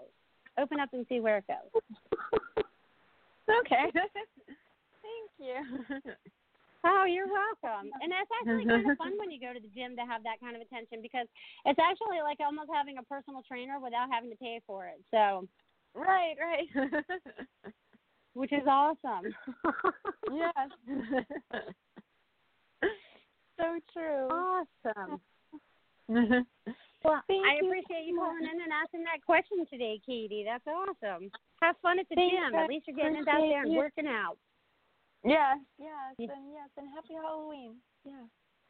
Open 0.58 0.80
up 0.80 0.90
and 0.94 1.06
see 1.08 1.20
where 1.20 1.38
it 1.38 1.46
goes. 1.48 1.82
Okay. 3.50 3.86
Thank 3.94 5.30
you. 5.40 6.02
Oh, 6.86 7.04
you're 7.04 7.28
welcome. 7.28 7.92
And 8.02 8.10
that's 8.12 8.30
actually 8.40 8.66
kind 8.66 8.90
of 8.90 8.98
fun 8.98 9.12
when 9.20 9.30
you 9.32 9.40
go 9.40 9.52
to 9.52 9.60
the 9.60 9.68
gym 9.76 9.98
to 9.98 10.06
have 10.08 10.24
that 10.24 10.40
kind 10.40 10.56
of 10.56 10.62
attention 10.62 11.02
because 11.02 11.28
it's 11.66 11.80
actually 11.80 12.22
like 12.24 12.40
almost 12.40 12.70
having 12.74 12.98
a 12.98 13.04
personal 13.04 13.44
trainer 13.44 13.80
without 13.84 14.08
having 14.12 14.30
to 14.30 14.38
pay 14.38 14.62
for 14.66 14.88
it. 14.88 15.02
So, 15.12 15.46
right, 15.94 16.36
right. 16.40 17.04
which 18.34 18.54
is 18.54 18.66
awesome. 18.66 19.36
yes. 20.32 20.70
so 23.60 23.80
true. 23.92 24.30
Awesome. 24.32 25.20
Well, 26.10 27.22
I 27.30 27.62
you 27.62 27.70
appreciate 27.70 28.06
you 28.06 28.18
so 28.18 28.26
calling 28.26 28.50
in 28.50 28.62
and 28.62 28.74
asking 28.74 29.04
that 29.06 29.22
question 29.26 29.66
today, 29.70 30.02
Katie. 30.06 30.44
That's 30.46 30.66
awesome. 30.66 31.30
Have 31.62 31.76
fun 31.82 32.00
at 32.00 32.10
the 32.10 32.16
Thanks, 32.16 32.34
gym. 32.34 32.56
At 32.56 32.70
least 32.70 32.88
you're 32.88 32.98
getting 32.98 33.22
it 33.22 33.28
out 33.28 33.42
there 33.42 33.62
and 33.64 33.74
you. 33.74 33.78
working 33.78 34.08
out. 34.08 34.38
Yes, 35.24 35.58
yes, 35.78 36.16
and 36.18 36.30
yes, 36.52 36.70
and 36.78 36.88
happy 36.96 37.14
Halloween. 37.14 37.76
Yeah. 38.06 38.26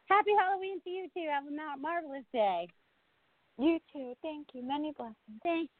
Happy 0.06 0.32
Halloween 0.36 0.80
to 0.82 0.90
you 0.90 1.06
too. 1.14 1.26
Have 1.30 1.46
a 1.46 1.50
mar- 1.50 1.76
marvelous 1.78 2.24
day. 2.32 2.66
You 3.58 3.78
too. 3.92 4.14
Thank 4.22 4.48
you. 4.52 4.62
Many 4.66 4.92
blessings. 4.96 5.16
Thanks. 5.42 5.72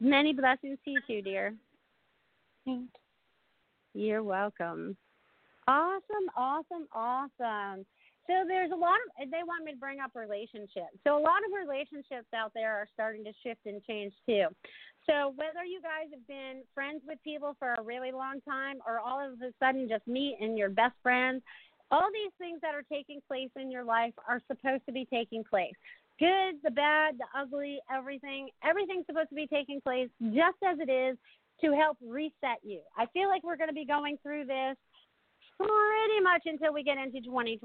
Many 0.00 0.32
blessings 0.32 0.78
to 0.84 0.90
you 0.90 1.00
too, 1.06 1.22
dear. 1.22 1.54
Thank 2.66 2.90
You're 3.94 4.22
welcome. 4.22 4.96
Awesome, 5.68 6.28
awesome, 6.36 6.88
awesome. 6.92 7.86
So 8.30 8.46
there's 8.46 8.70
a 8.70 8.78
lot 8.78 8.94
of 9.02 9.28
they 9.28 9.42
want 9.42 9.64
me 9.64 9.72
to 9.72 9.76
bring 9.76 9.98
up 9.98 10.12
relationships. 10.14 10.94
So 11.02 11.18
a 11.18 11.22
lot 11.22 11.42
of 11.42 11.50
relationships 11.50 12.30
out 12.30 12.52
there 12.54 12.70
are 12.78 12.86
starting 12.94 13.24
to 13.24 13.32
shift 13.42 13.66
and 13.66 13.82
change 13.82 14.14
too. 14.24 14.46
So 15.02 15.34
whether 15.34 15.66
you 15.66 15.82
guys 15.82 16.06
have 16.14 16.24
been 16.28 16.62
friends 16.72 17.02
with 17.04 17.18
people 17.24 17.56
for 17.58 17.74
a 17.74 17.82
really 17.82 18.12
long 18.12 18.40
time 18.46 18.76
or 18.86 19.00
all 19.00 19.18
of 19.18 19.42
a 19.42 19.50
sudden 19.58 19.88
just 19.88 20.06
meet 20.06 20.36
and 20.40 20.56
you're 20.56 20.70
best 20.70 20.94
friends, 21.02 21.42
all 21.90 22.06
these 22.14 22.30
things 22.38 22.60
that 22.62 22.72
are 22.72 22.86
taking 22.86 23.20
place 23.26 23.50
in 23.56 23.68
your 23.68 23.82
life 23.82 24.14
are 24.28 24.40
supposed 24.46 24.86
to 24.86 24.92
be 24.92 25.08
taking 25.12 25.42
place. 25.42 25.74
Good, 26.20 26.62
the 26.62 26.70
bad, 26.70 27.18
the 27.18 27.26
ugly, 27.36 27.80
everything, 27.92 28.50
everything's 28.62 29.06
supposed 29.06 29.30
to 29.30 29.34
be 29.34 29.48
taking 29.48 29.80
place 29.80 30.08
just 30.22 30.62
as 30.62 30.78
it 30.78 30.88
is 30.88 31.18
to 31.62 31.72
help 31.72 31.98
reset 32.06 32.62
you. 32.62 32.80
I 32.96 33.06
feel 33.06 33.28
like 33.28 33.42
we're 33.42 33.56
going 33.56 33.70
to 33.70 33.74
be 33.74 33.86
going 33.86 34.18
through 34.22 34.44
this 34.44 34.76
pretty 35.60 36.20
much 36.24 36.42
until 36.46 36.72
we 36.72 36.82
get 36.82 36.96
into 36.96 37.20
2020. 37.20 37.60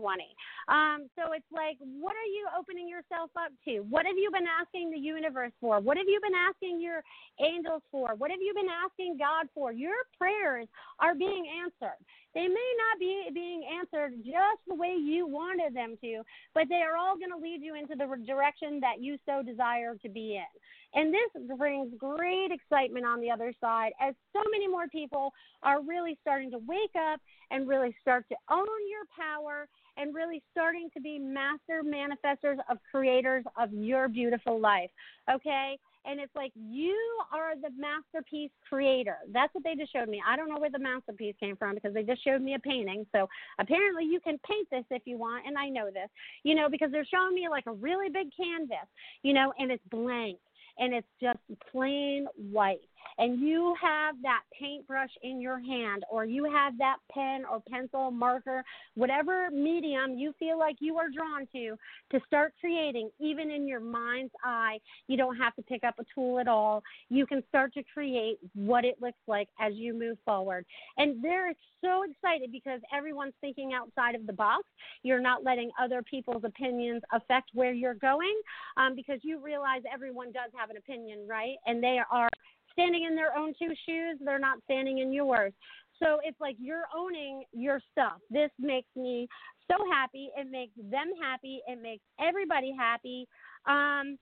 Um, 0.67 1.08
so 1.15 1.31
it's 1.31 1.47
like, 1.51 1.77
what 1.79 2.12
are 2.12 2.27
you 2.27 2.47
opening 2.58 2.89
yourself 2.89 3.31
up 3.39 3.51
to? 3.65 3.79
What 3.88 4.05
have 4.05 4.17
you 4.17 4.29
been 4.31 4.47
asking 4.47 4.91
the 4.91 4.99
universe 4.99 5.55
for? 5.62 5.79
What 5.79 5.95
have 5.97 6.08
you 6.08 6.19
been 6.19 6.36
asking 6.36 6.81
your 6.81 6.99
angels 7.39 7.81
for? 7.91 8.15
What 8.15 8.31
have 8.31 8.41
you 8.41 8.53
been 8.53 8.67
asking 8.69 9.17
God 9.17 9.47
for? 9.53 9.71
Your 9.71 9.95
prayers 10.19 10.67
are 10.99 11.15
being 11.15 11.47
answered. 11.63 11.99
They 12.35 12.47
may 12.49 12.71
not 12.77 12.99
be 12.99 13.29
being 13.33 13.63
answered 13.79 14.13
just 14.17 14.61
the 14.67 14.75
way 14.75 14.93
you 14.99 15.25
wanted 15.25 15.73
them 15.73 15.95
to, 16.01 16.21
but 16.53 16.65
they 16.67 16.83
are 16.83 16.97
all 16.97 17.15
going 17.17 17.31
to 17.31 17.37
lead 17.37 17.61
you 17.61 17.75
into 17.75 17.95
the 17.95 18.05
direction 18.25 18.81
that 18.81 19.01
you 19.01 19.17
so 19.25 19.41
desire 19.41 19.95
to 19.95 20.09
be 20.09 20.35
in. 20.35 20.99
And 20.99 21.13
this 21.13 21.57
brings 21.57 21.93
great 21.97 22.51
excitement 22.51 23.05
on 23.05 23.21
the 23.21 23.31
other 23.31 23.53
side 23.61 23.93
as 24.01 24.13
so 24.33 24.41
many 24.51 24.67
more 24.67 24.87
people 24.89 25.31
are 25.63 25.81
really 25.81 26.17
starting 26.21 26.51
to 26.51 26.59
wake 26.59 26.95
up 27.13 27.21
and 27.51 27.67
really 27.67 27.95
start 28.01 28.25
to 28.29 28.35
own 28.49 28.67
your 28.89 29.05
power 29.17 29.67
and 29.97 30.13
really 30.13 30.43
starting 30.51 30.89
to 30.93 31.01
be 31.01 31.17
master 31.17 31.83
manifestors 31.83 32.57
of 32.69 32.77
creators 32.91 33.45
of 33.57 33.71
your 33.71 34.09
beautiful 34.09 34.59
life. 34.59 34.89
Okay? 35.33 35.77
And 36.09 36.19
it's 36.19 36.35
like 36.35 36.51
you 36.55 36.95
are 37.33 37.55
the 37.55 37.69
masterpiece 37.77 38.51
creator. 38.67 39.17
That's 39.31 39.53
what 39.53 39.63
they 39.63 39.75
just 39.75 39.91
showed 39.91 40.09
me. 40.09 40.21
I 40.27 40.35
don't 40.35 40.49
know 40.49 40.59
where 40.59 40.71
the 40.71 40.79
masterpiece 40.79 41.35
came 41.39 41.55
from 41.55 41.75
because 41.75 41.93
they 41.93 42.03
just 42.03 42.23
showed 42.23 42.41
me 42.41 42.55
a 42.55 42.59
painting. 42.59 43.05
So 43.11 43.27
apparently 43.59 44.05
you 44.05 44.19
can 44.19 44.37
paint 44.47 44.67
this 44.71 44.85
if 44.91 45.03
you 45.05 45.17
want, 45.17 45.45
and 45.47 45.57
I 45.57 45.69
know 45.69 45.85
this, 45.87 46.09
you 46.43 46.55
know, 46.55 46.69
because 46.69 46.91
they're 46.91 47.05
showing 47.05 47.33
me 47.33 47.47
like 47.49 47.65
a 47.67 47.73
really 47.73 48.09
big 48.09 48.29
canvas, 48.35 48.87
you 49.23 49.33
know, 49.33 49.53
and 49.57 49.71
it's 49.71 49.83
blank 49.89 50.37
and 50.77 50.93
it's 50.93 51.07
just 51.21 51.39
plain 51.71 52.27
white. 52.35 52.79
And 53.17 53.39
you 53.39 53.75
have 53.81 54.15
that 54.23 54.41
paintbrush 54.59 55.09
in 55.23 55.41
your 55.41 55.59
hand, 55.59 56.03
or 56.11 56.25
you 56.25 56.45
have 56.45 56.77
that 56.77 56.97
pen 57.11 57.43
or 57.49 57.61
pencil, 57.69 58.11
marker, 58.11 58.63
whatever 58.95 59.49
medium 59.51 60.15
you 60.15 60.33
feel 60.37 60.59
like 60.59 60.75
you 60.79 60.97
are 60.97 61.09
drawn 61.09 61.47
to, 61.53 61.75
to 62.11 62.25
start 62.27 62.53
creating, 62.59 63.09
even 63.19 63.51
in 63.51 63.67
your 63.67 63.79
mind's 63.79 64.33
eye. 64.43 64.79
You 65.07 65.17
don't 65.17 65.37
have 65.37 65.55
to 65.55 65.61
pick 65.63 65.83
up 65.83 65.95
a 65.99 66.05
tool 66.13 66.39
at 66.39 66.47
all. 66.47 66.83
You 67.09 67.25
can 67.25 67.43
start 67.47 67.73
to 67.73 67.83
create 67.93 68.37
what 68.53 68.85
it 68.85 68.95
looks 69.01 69.19
like 69.27 69.47
as 69.59 69.73
you 69.75 69.97
move 69.97 70.17
forward. 70.25 70.65
And 70.97 71.23
they're 71.23 71.53
so 71.81 72.03
excited 72.03 72.51
because 72.51 72.81
everyone's 72.95 73.33
thinking 73.41 73.71
outside 73.73 74.15
of 74.15 74.25
the 74.27 74.33
box. 74.33 74.63
You're 75.03 75.21
not 75.21 75.43
letting 75.43 75.71
other 75.81 76.01
people's 76.01 76.43
opinions 76.43 77.01
affect 77.13 77.51
where 77.53 77.73
you're 77.73 77.93
going 77.93 78.35
um, 78.77 78.95
because 78.95 79.19
you 79.23 79.39
realize 79.39 79.81
everyone 79.91 80.31
does 80.31 80.51
have 80.57 80.69
an 80.69 80.77
opinion, 80.77 81.25
right? 81.27 81.55
And 81.65 81.83
they 81.83 81.99
are 82.11 82.29
standing 82.77 83.05
in 83.05 83.15
their 83.15 83.35
own 83.38 83.53
two 83.57 83.73
shoes, 83.85 84.17
they're 84.23 84.39
not 84.39 84.59
standing 84.65 84.99
in 84.99 85.11
yours. 85.11 85.53
So 86.01 86.19
it's 86.23 86.39
like 86.41 86.57
you're 86.59 86.85
owning 86.95 87.43
your 87.53 87.79
stuff. 87.91 88.17
This 88.29 88.51
makes 88.59 88.89
me 88.95 89.27
so 89.71 89.77
happy. 89.91 90.29
It 90.38 90.47
makes 90.51 90.73
them 90.91 91.11
happy. 91.21 91.61
It 91.67 91.81
makes 91.81 92.03
everybody 92.19 92.75
happy. 92.77 93.27
Um, 93.65 94.17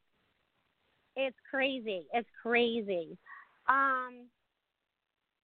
it's 1.15 1.37
crazy. 1.49 2.05
It's 2.13 2.29
crazy. 2.41 3.17
Um, 3.67 4.27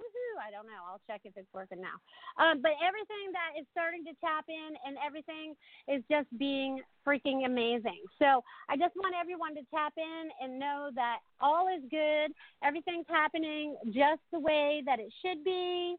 woohoo, 0.10 0.36
I 0.42 0.52
don't 0.52 0.66
know. 0.66 0.82
I'll 0.90 1.02
check 1.08 1.22
if 1.24 1.34
it's 1.38 1.48
working 1.54 1.82
now. 1.82 1.98
Um, 2.42 2.62
but 2.62 2.74
everything 2.82 3.32
that 3.34 3.60
is 3.60 3.66
starting 3.72 4.04
to 4.06 4.14
tap 4.18 4.46
in 4.50 4.74
and 4.86 4.98
everything 5.06 5.54
is 5.88 6.04
just 6.10 6.28
being 6.38 6.82
freaking 7.06 7.46
amazing. 7.46 8.02
So 8.18 8.44
I 8.70 8.78
just 8.78 8.96
want 8.96 9.16
everyone 9.20 9.56
to 9.56 9.64
tap 9.74 9.94
in 9.98 10.30
and 10.42 10.60
know 10.60 10.90
that 10.96 11.20
all 11.40 11.68
is 11.70 11.84
good. 11.90 12.34
Everything's 12.64 13.08
happening 13.10 13.76
just 13.94 14.22
the 14.32 14.40
way 14.40 14.82
that 14.86 15.00
it 15.00 15.14
should 15.22 15.44
be. 15.44 15.96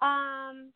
Um, 0.00 0.72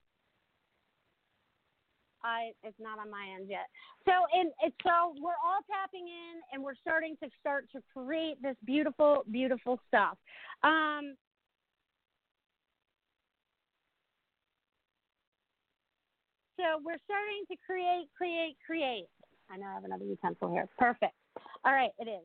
I 2.26 2.50
it's 2.64 2.78
not 2.80 2.98
on 2.98 3.10
my 3.10 3.26
end 3.38 3.48
yet. 3.48 3.66
So 4.04 4.12
and 4.32 4.50
it's 4.62 4.76
so 4.82 5.14
we're 5.20 5.38
all 5.44 5.62
tapping 5.70 6.06
in 6.08 6.34
and 6.52 6.62
we're 6.62 6.78
starting 6.80 7.16
to 7.22 7.30
start 7.40 7.66
to 7.72 7.80
create 7.94 8.42
this 8.42 8.56
beautiful, 8.64 9.24
beautiful 9.30 9.78
stuff. 9.86 10.18
Um, 10.62 11.14
so 16.56 16.80
we're 16.84 17.00
starting 17.04 17.44
to 17.50 17.56
create, 17.64 18.08
create, 18.16 18.56
create. 18.64 19.06
I 19.50 19.56
know 19.56 19.66
I 19.66 19.74
have 19.74 19.84
another 19.84 20.04
utensil 20.04 20.50
here. 20.50 20.68
Perfect. 20.78 21.14
All 21.64 21.72
right, 21.72 21.90
it 21.98 22.08
is. 22.08 22.24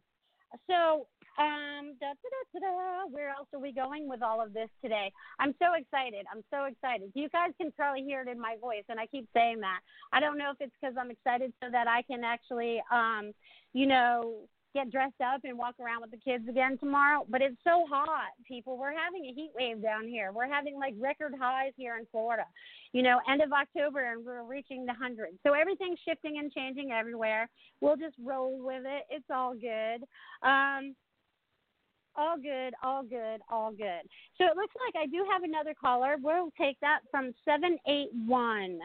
So, 0.68 1.08
um, 1.40 1.96
da, 2.00 2.12
da, 2.12 2.60
da, 2.60 3.08
where 3.10 3.30
else 3.30 3.48
are 3.54 3.60
we 3.60 3.72
going 3.72 4.08
with 4.10 4.22
all 4.22 4.42
of 4.42 4.54
this 4.54 4.70
today? 4.84 5.12
I'm 5.40 5.54
so 5.60 5.74
excited. 5.78 6.26
I'm 6.34 6.44
so 6.52 6.66
excited. 6.66 7.12
You 7.16 7.30
guys 7.30 7.52
can 7.60 7.72
probably 7.72 8.04
hear 8.04 8.22
it 8.22 8.28
in 8.28 8.40
my 8.40 8.56
voice, 8.60 8.84
and 8.90 9.00
I 9.00 9.06
keep 9.06 9.28
saying 9.34 9.62
that. 9.62 9.80
I 10.12 10.20
don't 10.20 10.38
know 10.38 10.52
if 10.52 10.58
it's 10.60 10.74
because 10.80 10.96
I'm 11.00 11.12
excited 11.12 11.54
so 11.64 11.70
that 11.72 11.88
I 11.88 12.02
can 12.04 12.24
actually, 12.24 12.82
um, 12.92 13.32
you 13.74 13.88
know, 13.88 14.42
get 14.74 14.92
dressed 14.92 15.22
up 15.22 15.42
and 15.44 15.58
walk 15.58 15.76
around 15.80 16.02
with 16.02 16.12
the 16.12 16.18
kids 16.18 16.48
again 16.48 16.78
tomorrow. 16.78 17.26
But 17.30 17.42
it's 17.42 17.58
so 17.64 17.86
hot, 17.90 18.32
people. 18.48 18.78
We're 18.78 18.98
having 18.98 19.26
a 19.26 19.34
heat 19.34 19.52
wave 19.56 19.82
down 19.82 20.08
here. 20.08 20.32
We're 20.32 20.48
having 20.48 20.78
like 20.78 20.94
record 21.00 21.34
highs 21.40 21.74
here 21.76 21.98
in 21.98 22.06
Florida. 22.12 22.44
You 22.94 23.04
know, 23.04 23.20
end 23.30 23.42
of 23.42 23.52
October, 23.52 24.12
and 24.12 24.26
we're 24.26 24.44
reaching 24.44 24.86
the 24.86 24.94
hundreds. 24.94 25.38
So 25.44 25.54
everything's 25.54 26.00
shifting 26.08 26.38
and 26.40 26.52
changing 26.52 26.92
everywhere. 26.92 27.50
We'll 27.80 27.98
just 27.98 28.16
roll 28.24 28.58
with 28.60 28.84
it. 28.86 29.04
It's 29.10 29.30
all 29.30 29.54
good. 29.54 30.04
Um, 30.48 30.96
all 32.16 32.38
good, 32.38 32.74
all 32.84 33.04
good, 33.04 33.42
all 33.50 33.72
good. 33.72 34.02
So 34.38 34.46
it 34.46 34.58
looks 34.58 34.76
like 34.86 35.02
I 35.02 35.08
do 35.08 35.26
have 35.32 35.44
another 35.44 35.74
caller. 35.80 36.18
We'll 36.22 36.52
take 36.60 36.78
that 36.82 37.00
from 37.10 37.34
781. 37.46 38.80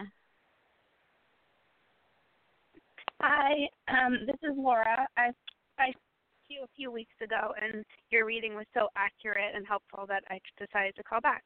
Hi, 3.21 3.69
um, 3.89 4.19
this 4.27 4.37
is 4.43 4.57
Laura. 4.57 5.09
I 5.17 5.31
I 5.79 5.93
to 5.93 6.55
you 6.55 6.63
a 6.63 6.77
few 6.77 6.91
weeks 6.91 7.15
ago, 7.23 7.53
and 7.61 7.85
your 8.11 8.25
reading 8.25 8.55
was 8.55 8.67
so 8.75 8.89
accurate 8.97 9.55
and 9.55 9.67
helpful 9.67 10.07
that 10.09 10.23
I 10.31 10.41
decided 10.59 10.95
to 10.97 11.03
call 11.03 11.21
back. 11.21 11.43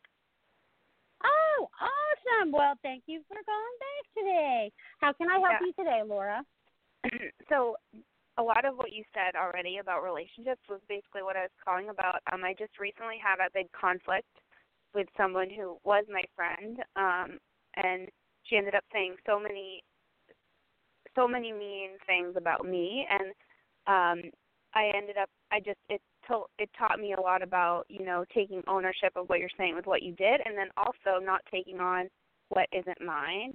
Oh, 1.25 1.69
awesome. 1.81 2.53
Well, 2.53 2.75
thank 2.83 3.05
you 3.07 3.21
for 3.29 3.37
calling 3.45 3.79
back 3.81 4.05
today. 4.17 4.73
How 5.01 5.13
can 5.13 5.31
I 5.31 5.39
help 5.39 5.57
Yeah. 5.61 5.67
you 5.67 5.73
today, 5.73 6.03
Laura? 6.05 6.43
so, 7.49 7.77
a 8.39 8.43
lot 8.43 8.65
of 8.65 8.77
what 8.77 8.93
you 8.93 9.05
said 9.13 9.37
already 9.37 9.79
about 9.79 10.03
relationships 10.03 10.63
was 10.69 10.81
basically 10.89 11.23
what 11.23 11.37
I 11.37 11.43
was 11.43 11.61
calling 11.63 11.91
about. 11.91 12.21
Um, 12.33 12.45
I 12.45 12.55
just 12.59 12.79
recently 12.79 13.17
had 13.21 13.37
a 13.41 13.51
big 13.53 13.71
conflict 13.73 14.29
with 14.95 15.09
someone 15.17 15.51
who 15.51 15.77
was 15.85 16.05
my 16.09 16.23
friend, 16.35 16.79
um, 16.97 17.39
and 17.77 18.09
she 18.45 18.57
ended 18.57 18.75
up 18.75 18.85
saying 18.93 19.17
so 19.27 19.39
many, 19.39 19.83
so 21.15 21.29
many 21.29 21.53
mean 21.53 21.91
things 22.07 22.35
about 22.37 22.65
me, 22.65 23.07
and 23.11 23.33
um, 23.87 24.21
I 24.75 24.93
ended 24.95 25.17
up, 25.21 25.29
I 25.51 25.61
just 25.61 25.79
it 25.89 26.01
told 26.29 26.47
it 26.59 26.71
taught 26.79 27.01
me 27.01 27.15
a 27.15 27.21
lot 27.21 27.43
about 27.43 27.85
you 27.89 28.05
know 28.05 28.25
taking 28.35 28.63
ownership 28.69 29.13
of 29.17 29.29
what 29.29 29.41
you're 29.41 29.49
saying 29.59 29.75
with 29.75 29.87
what 29.87 30.03
you 30.03 30.13
did, 30.15 30.41
and 30.45 30.57
then 30.57 30.69
also 30.77 31.19
not 31.25 31.41
taking 31.51 31.81
on 31.81 32.09
what 32.51 32.69
isn't 32.73 33.01
mine. 33.05 33.55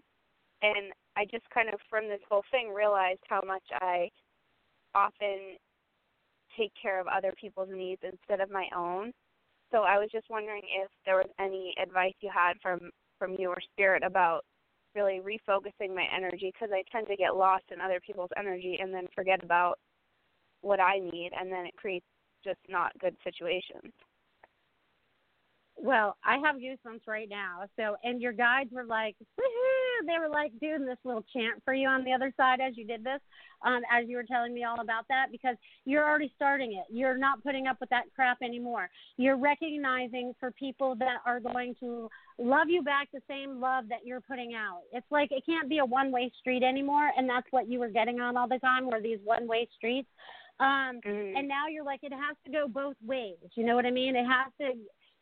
and 0.61 0.91
I 1.17 1.25
just 1.25 1.49
kind 1.53 1.69
of 1.69 1.79
from 1.89 2.07
this 2.09 2.19
whole 2.29 2.43
thing 2.51 2.73
realized 2.73 3.21
how 3.29 3.41
much 3.45 3.63
I 3.81 4.09
often 4.93 5.57
take 6.57 6.71
care 6.81 6.99
of 6.99 7.07
other 7.07 7.33
people's 7.39 7.69
needs 7.71 8.01
instead 8.03 8.41
of 8.41 8.49
my 8.51 8.67
own. 8.75 9.11
So 9.71 9.79
I 9.79 9.97
was 9.97 10.09
just 10.11 10.29
wondering 10.29 10.61
if 10.83 10.89
there 11.05 11.17
was 11.17 11.29
any 11.39 11.73
advice 11.81 12.13
you 12.21 12.29
had 12.33 12.53
from 12.61 12.89
from 13.19 13.35
you 13.37 13.49
or 13.49 13.57
spirit 13.73 14.03
about 14.03 14.41
really 14.95 15.19
refocusing 15.19 15.93
my 15.93 16.05
energy 16.15 16.51
because 16.53 16.73
I 16.73 16.83
tend 16.91 17.07
to 17.07 17.15
get 17.15 17.35
lost 17.35 17.65
in 17.71 17.81
other 17.81 17.99
people's 18.05 18.29
energy 18.37 18.77
and 18.81 18.93
then 18.93 19.07
forget 19.13 19.43
about 19.43 19.77
what 20.65 20.79
I 20.79 20.97
need 20.97 21.31
and 21.39 21.51
then 21.51 21.65
it 21.65 21.75
creates 21.77 22.05
just 22.43 22.59
not 22.67 22.91
good 22.99 23.15
situations. 23.23 23.93
Well, 25.77 26.15
I 26.23 26.37
have 26.37 26.55
goosebumps 26.55 27.05
right 27.05 27.27
now. 27.29 27.63
So, 27.75 27.97
and 28.03 28.21
your 28.21 28.31
guides 28.31 28.71
were 28.71 28.85
like, 28.85 29.15
woohoo! 29.39 30.07
They 30.07 30.19
were 30.19 30.29
like 30.29 30.51
doing 30.61 30.85
this 30.85 30.97
little 31.03 31.25
chant 31.33 31.61
for 31.63 31.73
you 31.73 31.87
on 31.87 32.03
the 32.03 32.13
other 32.13 32.33
side 32.37 32.59
as 32.61 32.77
you 32.77 32.85
did 32.85 33.03
this, 33.03 33.19
um, 33.65 33.81
as 33.91 34.05
you 34.07 34.17
were 34.17 34.23
telling 34.23 34.53
me 34.53 34.63
all 34.63 34.79
about 34.79 35.05
that, 35.09 35.27
because 35.31 35.55
you're 35.83 36.07
already 36.07 36.31
starting 36.35 36.73
it. 36.73 36.85
You're 36.89 37.17
not 37.17 37.43
putting 37.43 37.67
up 37.67 37.77
with 37.79 37.89
that 37.89 38.05
crap 38.15 38.37
anymore. 38.41 38.89
You're 39.17 39.37
recognizing 39.37 40.33
for 40.39 40.51
people 40.51 40.95
that 40.95 41.17
are 41.25 41.39
going 41.39 41.75
to 41.81 42.09
love 42.37 42.69
you 42.69 42.81
back 42.81 43.09
the 43.13 43.21
same 43.27 43.59
love 43.59 43.85
that 43.89 44.05
you're 44.05 44.21
putting 44.21 44.53
out. 44.53 44.81
It's 44.93 45.07
like 45.11 45.31
it 45.31 45.43
can't 45.45 45.69
be 45.69 45.79
a 45.79 45.85
one 45.85 46.11
way 46.11 46.31
street 46.39 46.63
anymore, 46.63 47.11
and 47.17 47.29
that's 47.29 47.47
what 47.51 47.69
you 47.69 47.79
were 47.79 47.89
getting 47.89 48.19
on 48.21 48.37
all 48.37 48.47
the 48.47 48.59
time, 48.59 48.89
were 48.89 49.01
these 49.01 49.19
one 49.23 49.47
way 49.47 49.67
streets. 49.75 50.09
Um, 50.59 51.01
mm-hmm. 51.03 51.35
and 51.37 51.47
now 51.47 51.67
you're 51.69 51.83
like, 51.83 51.99
it 52.03 52.13
has 52.13 52.37
to 52.45 52.51
go 52.51 52.67
both 52.67 52.95
ways. 53.05 53.35
You 53.55 53.65
know 53.65 53.75
what 53.75 53.85
I 53.85 53.91
mean? 53.91 54.15
It 54.15 54.25
has 54.25 54.51
to 54.61 54.77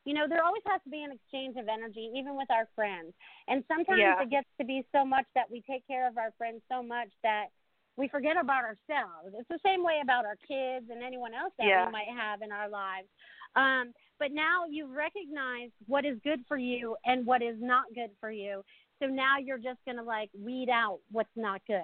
you 0.05 0.13
know, 0.13 0.27
there 0.27 0.43
always 0.43 0.63
has 0.67 0.81
to 0.83 0.89
be 0.89 1.01
an 1.03 1.11
exchange 1.11 1.55
of 1.57 1.67
energy, 1.67 2.11
even 2.15 2.35
with 2.35 2.51
our 2.51 2.67
friends. 2.75 3.13
And 3.47 3.63
sometimes 3.67 3.99
yeah. 3.99 4.21
it 4.21 4.29
gets 4.29 4.47
to 4.59 4.65
be 4.65 4.83
so 4.91 5.05
much 5.05 5.25
that 5.33 5.49
we 5.49 5.63
take 5.69 5.87
care 5.87 6.07
of 6.07 6.17
our 6.17 6.31
friends 6.37 6.61
so 6.69 6.83
much 6.83 7.07
that 7.23 7.47
we 7.95 8.07
forget 8.07 8.35
about 8.39 8.63
ourselves. 8.63 9.31
It's 9.37 9.47
the 9.47 9.59
same 9.65 9.83
way 9.83 10.01
about 10.03 10.25
our 10.25 10.35
kids 10.47 10.87
and 10.91 11.03
anyone 11.03 11.33
else 11.33 11.53
that 11.57 11.67
yeah. 11.67 11.85
we 11.85 11.91
might 11.91 12.11
have 12.11 12.41
in 12.41 12.51
our 12.51 12.67
lives. 12.67 13.07
Um, 13.55 13.93
but 14.19 14.31
now 14.31 14.65
you've 14.69 14.91
recognized 14.91 15.73
what 15.87 16.05
is 16.05 16.17
good 16.23 16.41
for 16.47 16.57
you 16.57 16.95
and 17.05 17.25
what 17.25 17.41
is 17.41 17.55
not 17.59 17.85
good 17.95 18.09
for 18.19 18.31
you. 18.31 18.63
So 19.01 19.07
now 19.07 19.37
you're 19.37 19.57
just 19.57 19.79
going 19.85 19.97
to 19.97 20.03
like 20.03 20.29
weed 20.37 20.69
out 20.69 20.99
what's 21.11 21.29
not 21.35 21.61
good. 21.67 21.83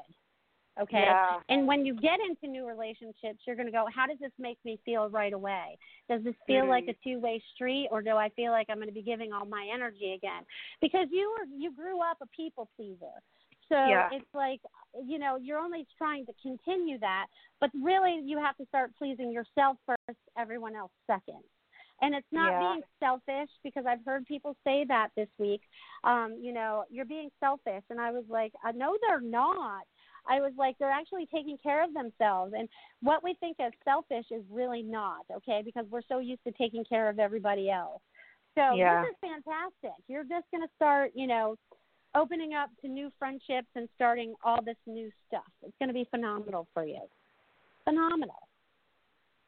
Okay. 0.81 1.03
Yeah. 1.05 1.39
And 1.49 1.67
when 1.67 1.85
you 1.85 1.93
get 1.93 2.19
into 2.27 2.47
new 2.47 2.65
relationships, 2.67 3.39
you're 3.45 3.55
going 3.55 3.65
to 3.65 3.71
go, 3.71 3.85
how 3.93 4.07
does 4.07 4.17
this 4.19 4.31
make 4.39 4.57
me 4.63 4.79
feel 4.85 5.09
right 5.09 5.33
away? 5.33 5.77
Does 6.09 6.23
this 6.23 6.35
feel 6.47 6.61
mm-hmm. 6.61 6.69
like 6.69 6.85
a 6.87 6.95
two 7.03 7.19
way 7.19 7.41
street 7.53 7.89
or 7.91 8.01
do 8.01 8.11
I 8.11 8.29
feel 8.29 8.51
like 8.51 8.67
I'm 8.69 8.77
going 8.77 8.87
to 8.87 8.93
be 8.93 9.01
giving 9.01 9.33
all 9.33 9.45
my 9.45 9.67
energy 9.73 10.13
again? 10.15 10.43
Because 10.81 11.07
you 11.11 11.33
were, 11.37 11.45
you 11.57 11.73
grew 11.73 12.01
up 12.01 12.17
a 12.21 12.27
people 12.27 12.69
pleaser. 12.75 13.17
So 13.67 13.75
yeah. 13.75 14.09
it's 14.11 14.25
like, 14.33 14.61
you 15.05 15.19
know, 15.19 15.37
you're 15.39 15.59
only 15.59 15.85
trying 15.97 16.25
to 16.25 16.33
continue 16.41 16.97
that, 16.99 17.27
but 17.59 17.69
really 17.79 18.19
you 18.23 18.39
have 18.39 18.57
to 18.57 18.65
start 18.65 18.91
pleasing 18.97 19.31
yourself 19.31 19.77
first, 19.85 20.17
everyone 20.37 20.75
else 20.75 20.91
second. 21.05 21.43
And 22.01 22.15
it's 22.15 22.27
not 22.31 22.51
yeah. 22.51 22.59
being 22.59 22.81
selfish 22.99 23.49
because 23.63 23.83
I've 23.87 24.03
heard 24.05 24.25
people 24.25 24.55
say 24.63 24.85
that 24.87 25.09
this 25.15 25.27
week. 25.37 25.61
Um, 26.03 26.37
you 26.41 26.53
know, 26.53 26.85
you're 26.89 27.05
being 27.05 27.29
selfish. 27.39 27.83
And 27.89 27.99
I 27.99 28.11
was 28.11 28.23
like, 28.29 28.53
no, 28.73 28.95
they're 29.01 29.21
not. 29.21 29.83
I 30.29 30.39
was 30.39 30.53
like, 30.57 30.77
they're 30.77 30.91
actually 30.91 31.25
taking 31.33 31.57
care 31.61 31.83
of 31.83 31.93
themselves. 31.93 32.53
And 32.55 32.69
what 33.01 33.23
we 33.23 33.35
think 33.39 33.57
as 33.59 33.71
selfish 33.83 34.25
is 34.31 34.43
really 34.51 34.83
not, 34.83 35.25
okay, 35.35 35.61
because 35.65 35.85
we're 35.89 36.05
so 36.07 36.19
used 36.19 36.43
to 36.45 36.51
taking 36.51 36.85
care 36.85 37.09
of 37.09 37.19
everybody 37.19 37.69
else. 37.69 38.01
So 38.55 38.75
yeah. 38.75 39.01
this 39.01 39.11
is 39.11 39.15
fantastic. 39.21 40.03
You're 40.07 40.23
just 40.23 40.45
going 40.51 40.61
to 40.61 40.69
start, 40.75 41.11
you 41.15 41.27
know, 41.27 41.55
opening 42.15 42.53
up 42.53 42.69
to 42.81 42.87
new 42.87 43.11
friendships 43.17 43.67
and 43.75 43.87
starting 43.95 44.33
all 44.43 44.61
this 44.63 44.77
new 44.85 45.09
stuff. 45.27 45.49
It's 45.63 45.75
going 45.79 45.89
to 45.89 45.93
be 45.93 46.07
phenomenal 46.11 46.67
for 46.73 46.85
you. 46.85 47.01
Phenomenal. 47.85 48.47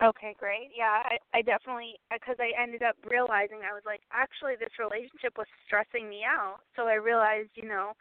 Okay, 0.03 0.33
great. 0.39 0.69
Yeah, 0.75 1.03
I, 1.05 1.17
I 1.37 1.41
definitely 1.43 1.93
uh, 2.11 2.17
because 2.17 2.37
I 2.39 2.59
ended 2.59 2.81
up 2.81 2.95
realizing 3.05 3.59
I 3.61 3.73
was 3.73 3.83
like, 3.85 4.01
actually, 4.11 4.53
this 4.59 4.73
relationship 4.79 5.37
was 5.37 5.45
stressing 5.67 6.09
me 6.09 6.21
out. 6.25 6.57
So 6.75 6.87
I 6.87 6.95
realized, 6.95 7.49
you 7.53 7.69
know, 7.69 7.93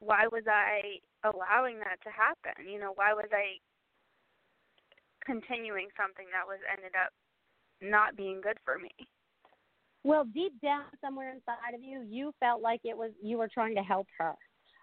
why 0.00 0.24
was 0.32 0.44
I 0.48 1.04
allowing 1.24 1.78
that 1.80 2.00
to 2.04 2.10
happen? 2.10 2.68
You 2.68 2.78
know, 2.78 2.92
why 2.94 3.12
was 3.12 3.28
I 3.32 3.58
continuing 5.24 5.88
something 5.96 6.26
that 6.32 6.46
was 6.46 6.58
ended 6.70 6.92
up 6.94 7.12
not 7.80 8.16
being 8.16 8.40
good 8.40 8.58
for 8.64 8.78
me? 8.78 8.90
Well, 10.04 10.24
deep 10.24 10.60
down 10.62 10.84
somewhere 11.00 11.32
inside 11.32 11.74
of 11.74 11.82
you, 11.82 12.04
you 12.08 12.32
felt 12.40 12.62
like 12.62 12.80
it 12.84 12.96
was 12.96 13.10
you 13.22 13.38
were 13.38 13.48
trying 13.52 13.74
to 13.74 13.82
help 13.82 14.06
her 14.18 14.34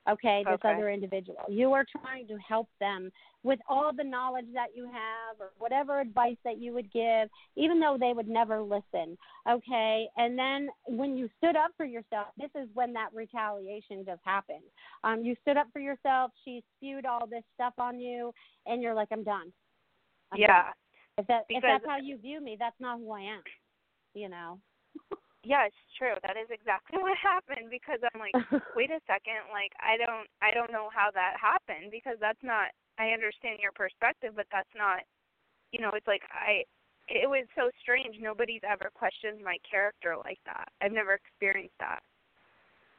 okay, 0.09 0.43
this 0.45 0.55
okay. 0.55 0.73
other 0.73 0.89
individual. 0.89 1.43
You 1.49 1.73
are 1.73 1.85
trying 2.01 2.27
to 2.27 2.37
help 2.37 2.67
them 2.79 3.11
with 3.43 3.59
all 3.69 3.91
the 3.95 4.03
knowledge 4.03 4.47
that 4.53 4.69
you 4.75 4.85
have 4.85 5.39
or 5.39 5.51
whatever 5.59 5.99
advice 5.99 6.37
that 6.43 6.57
you 6.57 6.73
would 6.73 6.91
give, 6.91 7.29
even 7.55 7.79
though 7.79 7.97
they 7.99 8.11
would 8.13 8.27
never 8.27 8.61
listen, 8.61 9.17
okay? 9.49 10.07
And 10.17 10.37
then 10.37 10.69
when 10.87 11.15
you 11.15 11.29
stood 11.37 11.55
up 11.55 11.71
for 11.77 11.85
yourself, 11.85 12.27
this 12.37 12.49
is 12.55 12.67
when 12.73 12.93
that 12.93 13.09
retaliation 13.13 14.03
just 14.05 14.21
happened. 14.25 14.63
Um, 15.03 15.23
you 15.23 15.35
stood 15.43 15.57
up 15.57 15.67
for 15.71 15.79
yourself, 15.79 16.31
she 16.43 16.63
spewed 16.77 17.05
all 17.05 17.27
this 17.27 17.43
stuff 17.53 17.73
on 17.77 17.99
you, 17.99 18.33
and 18.65 18.81
you're 18.81 18.95
like, 18.95 19.09
I'm 19.11 19.23
done. 19.23 19.53
I'm 20.31 20.39
yeah. 20.41 20.63
Done. 20.63 20.73
If 21.17 21.27
that 21.27 21.45
if 21.47 21.61
that's 21.61 21.85
how 21.87 21.97
you 21.97 22.17
view 22.17 22.41
me, 22.41 22.57
that's 22.59 22.75
not 22.79 22.99
who 22.99 23.11
I 23.11 23.21
am. 23.21 23.41
You 24.13 24.27
know. 24.27 24.59
yeah, 25.45 25.69
it's 25.69 25.85
true. 25.95 26.17
That 26.25 26.35
is 26.35 26.49
exactly 26.49 26.97
what 27.05 27.15
happened 27.15 27.69
because 27.69 28.01
I'm 28.01 28.19
like, 28.19 28.35
wait 28.75 28.89
a 28.89 28.99
second, 29.05 29.47
like 29.53 29.71
I 29.77 29.95
don't 30.01 30.27
I 30.41 30.51
don't 30.51 30.73
know 30.73 30.89
how 30.89 31.13
that 31.13 31.37
happened 31.37 31.93
because 31.93 32.17
that's 32.19 32.41
not 32.41 32.73
I 32.97 33.13
understand 33.13 33.61
your 33.61 33.71
perspective, 33.71 34.33
but 34.35 34.49
that's 34.51 34.73
not 34.75 35.05
you 35.71 35.79
know, 35.79 35.91
it's 35.93 36.09
like 36.09 36.25
I 36.33 36.65
it 37.07 37.29
was 37.29 37.45
so 37.53 37.69
strange. 37.81 38.17
Nobody's 38.19 38.65
ever 38.65 38.89
questioned 38.93 39.37
my 39.45 39.57
character 39.69 40.17
like 40.17 40.41
that. 40.49 40.73
I've 40.81 40.91
never 40.91 41.13
experienced 41.13 41.77
that. 41.79 42.01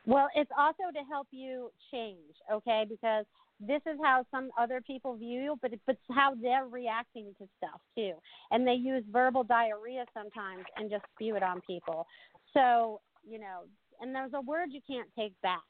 Well, 0.06 0.28
it's 0.36 0.50
also 0.56 0.94
to 0.94 1.02
help 1.10 1.26
you 1.32 1.70
change, 1.90 2.38
okay? 2.46 2.86
Because 2.88 3.26
this 3.58 3.80
is 3.86 3.98
how 4.02 4.24
some 4.30 4.50
other 4.58 4.80
people 4.80 5.16
view 5.16 5.42
you, 5.42 5.58
but 5.62 5.72
it's 5.72 5.82
how 6.10 6.34
they're 6.40 6.66
reacting 6.66 7.34
to 7.38 7.48
stuff 7.56 7.80
too. 7.96 8.12
And 8.50 8.66
they 8.66 8.74
use 8.74 9.02
verbal 9.10 9.44
diarrhea 9.44 10.04
sometimes 10.12 10.64
and 10.76 10.90
just 10.90 11.04
spew 11.14 11.36
it 11.36 11.42
on 11.42 11.60
people. 11.66 12.06
So, 12.56 13.00
you 13.28 13.38
know, 13.38 13.64
and 14.00 14.14
there's 14.14 14.32
a 14.34 14.40
word 14.40 14.70
you 14.70 14.80
can't 14.88 15.08
take 15.16 15.34
back. 15.42 15.60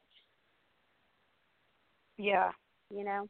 Yeah. 2.17 2.51
You 2.91 3.05
know? 3.05 3.27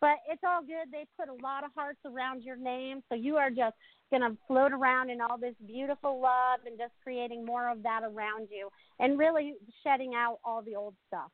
But 0.00 0.16
it's 0.30 0.42
all 0.46 0.60
good. 0.60 0.92
They 0.92 1.06
put 1.18 1.30
a 1.30 1.42
lot 1.42 1.64
of 1.64 1.70
hearts 1.74 2.00
around 2.04 2.42
your 2.42 2.56
name, 2.56 3.02
so 3.08 3.14
you 3.14 3.36
are 3.36 3.48
just 3.48 3.74
going 4.10 4.20
to 4.20 4.36
float 4.46 4.72
around 4.72 5.08
in 5.08 5.22
all 5.22 5.38
this 5.38 5.54
beautiful 5.66 6.20
love 6.20 6.60
and 6.66 6.78
just 6.78 6.92
creating 7.02 7.46
more 7.46 7.70
of 7.70 7.82
that 7.84 8.02
around 8.04 8.48
you 8.50 8.68
and 9.00 9.18
really 9.18 9.54
shedding 9.82 10.12
out 10.14 10.40
all 10.44 10.60
the 10.60 10.76
old 10.76 10.94
stuff. 11.08 11.30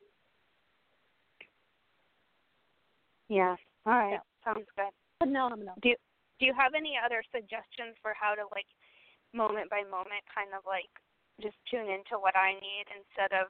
Yeah. 3.29 3.57
All 3.87 3.93
right. 3.93 4.21
So, 4.45 4.55
Sounds 4.55 4.67
good. 4.77 4.95
Phenomenal. 5.19 5.75
Do 5.83 5.89
you, 5.89 5.97
do 6.39 6.47
you 6.47 6.55
have 6.57 6.75
any 6.77 6.95
other 7.05 7.25
suggestions 7.35 7.99
for 8.03 8.15
how 8.15 8.35
to 8.35 8.43
like 8.55 8.67
moment 9.35 9.69
by 9.69 9.83
moment 9.83 10.23
kind 10.33 10.51
of 10.57 10.63
like 10.65 10.91
just 11.41 11.57
tune 11.71 11.89
into 11.89 12.19
what 12.19 12.37
I 12.37 12.53
need 12.55 12.87
instead 12.93 13.33
of 13.39 13.49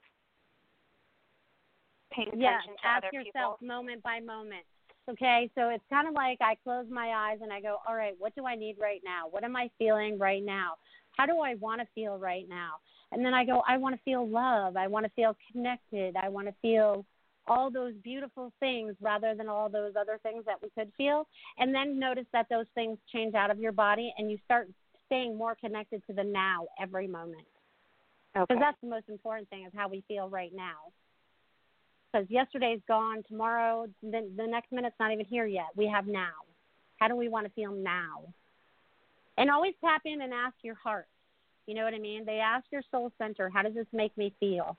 paying 2.11 2.27
attention 2.27 2.41
yeah, 2.41 2.59
to 2.81 2.87
ask 2.87 3.03
other 3.05 3.13
yourself 3.13 3.59
people. 3.59 3.67
moment 3.67 4.03
by 4.03 4.19
moment. 4.19 4.65
Okay, 5.09 5.49
so 5.55 5.69
it's 5.69 5.83
kind 5.89 6.07
of 6.07 6.13
like 6.13 6.37
I 6.41 6.55
close 6.63 6.85
my 6.89 7.07
eyes 7.09 7.39
and 7.41 7.51
I 7.51 7.59
go, 7.59 7.77
all 7.87 7.95
right, 7.95 8.13
what 8.19 8.35
do 8.35 8.45
I 8.45 8.55
need 8.55 8.75
right 8.79 9.01
now? 9.03 9.27
What 9.29 9.43
am 9.43 9.55
I 9.55 9.69
feeling 9.77 10.19
right 10.19 10.43
now? 10.43 10.75
How 11.17 11.25
do 11.25 11.39
I 11.39 11.55
want 11.55 11.81
to 11.81 11.87
feel 11.95 12.17
right 12.17 12.45
now? 12.47 12.75
And 13.11 13.25
then 13.25 13.33
I 13.33 13.43
go, 13.43 13.61
I 13.67 13.77
want 13.77 13.95
to 13.95 14.01
feel 14.03 14.27
love. 14.27 14.77
I 14.77 14.87
want 14.87 15.05
to 15.05 15.11
feel 15.15 15.35
connected. 15.51 16.15
I 16.15 16.29
want 16.29 16.47
to 16.47 16.53
feel 16.61 17.05
all 17.47 17.71
those 17.71 17.93
beautiful 18.03 18.53
things 18.59 18.95
rather 19.01 19.33
than 19.35 19.49
all 19.49 19.67
those 19.67 19.93
other 19.99 20.19
things 20.23 20.45
that 20.45 20.61
we 20.61 20.69
could 20.77 20.91
feel. 20.95 21.27
And 21.57 21.73
then 21.73 21.99
notice 21.99 22.27
that 22.31 22.47
those 22.49 22.67
things 22.75 22.97
change 23.11 23.33
out 23.33 23.51
of 23.51 23.59
your 23.59 23.71
body 23.71 24.13
and 24.17 24.29
you 24.29 24.37
start 24.45 24.69
staying 25.07 25.37
more 25.37 25.55
connected 25.55 26.01
to 26.07 26.13
the 26.13 26.23
now 26.23 26.67
every 26.81 27.07
moment. 27.07 27.45
Because 28.33 28.47
Okay. 28.49 28.59
that's 28.59 28.77
the 28.81 28.87
most 28.87 29.09
important 29.09 29.49
thing 29.49 29.65
is 29.65 29.71
how 29.75 29.87
we 29.87 30.03
feel 30.07 30.29
right 30.29 30.51
now. 30.53 30.91
Because 32.11 32.29
yesterday's 32.29 32.81
gone, 32.87 33.23
tomorrow, 33.27 33.87
the, 34.01 34.29
the 34.35 34.47
next 34.47 34.71
minute's 34.71 34.95
not 34.99 35.11
even 35.11 35.25
here 35.25 35.45
yet. 35.45 35.67
We 35.75 35.87
have 35.87 36.07
now. 36.07 36.33
How 36.99 37.07
do 37.07 37.15
we 37.15 37.29
want 37.29 37.47
to 37.47 37.53
feel 37.53 37.71
now? 37.71 38.23
And 39.37 39.49
always 39.49 39.73
tap 39.81 40.01
in 40.05 40.21
and 40.21 40.33
ask 40.33 40.55
your 40.61 40.75
heart. 40.75 41.07
You 41.67 41.75
know 41.75 41.83
what 41.83 41.93
I 41.93 41.99
mean? 41.99 42.25
They 42.25 42.39
ask 42.39 42.65
your 42.71 42.83
soul 42.91 43.11
center, 43.17 43.49
how 43.49 43.61
does 43.61 43.73
this 43.73 43.87
make 43.93 44.15
me 44.17 44.33
feel? 44.39 44.77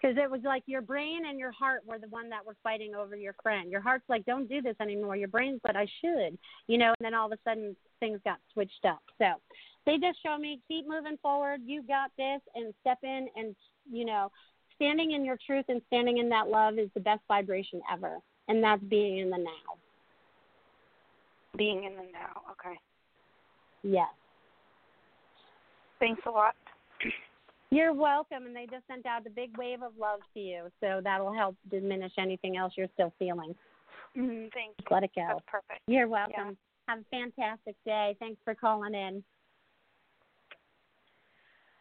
Because 0.00 0.16
it 0.18 0.30
was 0.30 0.40
like 0.44 0.62
your 0.66 0.82
brain 0.82 1.26
and 1.26 1.38
your 1.38 1.52
heart 1.52 1.82
were 1.86 1.98
the 1.98 2.08
one 2.08 2.28
that 2.30 2.44
were 2.44 2.56
fighting 2.62 2.94
over 2.94 3.16
your 3.16 3.34
friend. 3.42 3.70
Your 3.70 3.80
heart's 3.80 4.08
like, 4.08 4.24
don't 4.24 4.48
do 4.48 4.60
this 4.62 4.76
anymore. 4.80 5.16
Your 5.16 5.28
brain's 5.28 5.60
like, 5.64 5.76
I 5.76 5.86
should. 6.00 6.38
You 6.68 6.78
know, 6.78 6.94
and 6.98 7.04
then 7.04 7.14
all 7.14 7.26
of 7.26 7.32
a 7.32 7.38
sudden 7.48 7.76
things 8.00 8.20
got 8.24 8.38
switched 8.52 8.84
up. 8.86 9.00
So 9.18 9.34
they 9.86 9.98
just 9.98 10.22
show 10.22 10.36
me, 10.36 10.60
keep 10.68 10.86
moving 10.86 11.16
forward. 11.22 11.60
You 11.64 11.82
got 11.82 12.10
this, 12.18 12.40
and 12.54 12.74
step 12.80 12.98
in 13.02 13.28
and, 13.36 13.54
you 13.90 14.04
know, 14.04 14.30
standing 14.74 15.12
in 15.12 15.24
your 15.24 15.38
truth 15.46 15.64
and 15.68 15.80
standing 15.86 16.18
in 16.18 16.28
that 16.28 16.48
love 16.48 16.78
is 16.78 16.90
the 16.94 17.00
best 17.00 17.22
vibration 17.28 17.80
ever, 17.90 18.18
and 18.48 18.62
that's 18.62 18.82
being 18.84 19.18
in 19.18 19.30
the 19.30 19.38
now. 19.38 19.78
Being 21.56 21.84
in 21.84 21.94
the 21.96 22.02
now. 22.12 22.42
Okay. 22.50 22.78
Yes. 23.82 24.08
Thanks 25.98 26.20
a 26.26 26.30
lot. 26.30 26.54
You're 27.70 27.94
welcome, 27.94 28.46
and 28.46 28.54
they 28.54 28.66
just 28.66 28.86
sent 28.86 29.06
out 29.06 29.26
a 29.26 29.30
big 29.30 29.56
wave 29.56 29.82
of 29.82 29.92
love 29.98 30.20
to 30.34 30.40
you, 30.40 30.70
so 30.80 31.00
that'll 31.02 31.32
help 31.32 31.56
diminish 31.70 32.12
anything 32.18 32.56
else 32.56 32.74
you're 32.76 32.88
still 32.94 33.12
feeling. 33.18 33.54
Mm, 34.16 34.52
thank 34.52 34.74
you. 34.78 34.86
Let 34.90 35.02
it 35.04 35.10
go. 35.14 35.26
That's 35.28 35.40
perfect. 35.46 35.80
You're 35.86 36.08
welcome. 36.08 36.56
Have 36.88 37.00
a 37.00 37.04
fantastic 37.10 37.74
day. 37.84 38.14
Thanks 38.20 38.40
for 38.44 38.54
calling 38.54 38.94
in. 38.94 39.24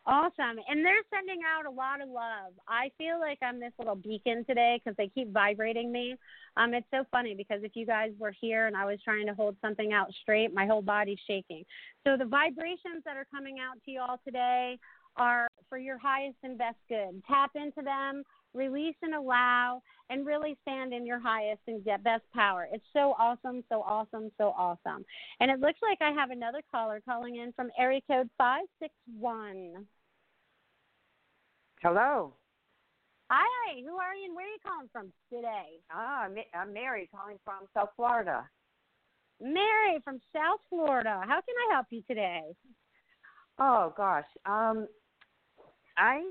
Awesome. 0.07 0.59
And 0.69 0.85
they're 0.85 1.01
sending 1.11 1.39
out 1.43 1.65
a 1.65 1.69
lot 1.69 1.99
of 1.99 2.09
love. 2.09 2.53
I 2.67 2.91
feel 2.97 3.19
like 3.19 3.39
I'm 3.41 3.59
this 3.59 3.73
little 3.79 3.95
beacon 3.95 4.45
today 4.45 4.79
because 4.83 4.95
they 4.97 5.07
keep 5.07 5.31
vibrating 5.31 5.91
me. 5.91 6.15
Um, 6.57 6.75
it's 6.75 6.85
so 6.91 7.05
funny 7.09 7.33
because 7.33 7.61
if 7.63 7.71
you 7.75 7.87
guys 7.87 8.11
were 8.19 8.33
here 8.39 8.67
and 8.67 8.77
I 8.77 8.85
was 8.85 8.99
trying 9.03 9.25
to 9.25 9.33
hold 9.33 9.55
something 9.61 9.93
out 9.93 10.11
straight, 10.21 10.53
my 10.53 10.67
whole 10.67 10.83
body's 10.83 11.17
shaking. 11.25 11.63
So 12.05 12.17
the 12.17 12.25
vibrations 12.25 13.03
that 13.05 13.17
are 13.17 13.25
coming 13.33 13.57
out 13.59 13.77
to 13.83 13.91
you 13.91 13.99
all 13.99 14.19
today 14.23 14.77
are 15.17 15.47
for 15.69 15.79
your 15.79 15.97
highest 15.97 16.37
and 16.43 16.55
best 16.55 16.77
good. 16.87 17.23
Tap 17.27 17.51
into 17.55 17.81
them, 17.81 18.23
release 18.53 18.95
and 19.01 19.15
allow, 19.15 19.81
and 20.11 20.25
really 20.25 20.55
stand 20.61 20.93
in 20.93 21.05
your 21.05 21.19
highest 21.19 21.61
and 21.67 21.83
get 21.83 22.03
best 22.03 22.23
power. 22.31 22.67
It's 22.71 22.85
so 22.93 23.15
awesome, 23.17 23.63
so 23.69 23.81
awesome, 23.81 24.31
so 24.37 24.53
awesome. 24.55 25.03
And 25.39 25.49
it 25.49 25.59
looks 25.59 25.79
like 25.81 25.97
I 26.01 26.11
have 26.11 26.29
another 26.29 26.61
caller 26.71 27.01
calling 27.03 27.37
in 27.37 27.53
from 27.53 27.71
area 27.77 28.01
code 28.07 28.29
561. 28.37 29.87
Hello. 31.85 32.33
Hi, 33.29 33.81
who 33.85 33.97
are 33.97 34.15
you 34.15 34.25
and 34.25 34.35
where 34.35 34.47
are 34.47 34.49
you 34.49 34.57
calling 34.65 34.89
from 34.91 35.13
today? 35.31 35.77
Ah, 35.91 36.23
I'm- 36.23 36.73
Mary 36.73 37.07
calling 37.15 37.37
from 37.45 37.67
South 37.75 37.91
Florida. 37.95 38.49
Mary 39.39 39.99
from 40.03 40.19
South 40.33 40.61
Florida. 40.67 41.21
How 41.27 41.41
can 41.41 41.55
I 41.69 41.73
help 41.73 41.85
you 41.91 42.01
today? 42.07 42.41
Oh 43.59 43.93
gosh. 43.95 44.25
Um 44.47 44.87
I 45.95 46.23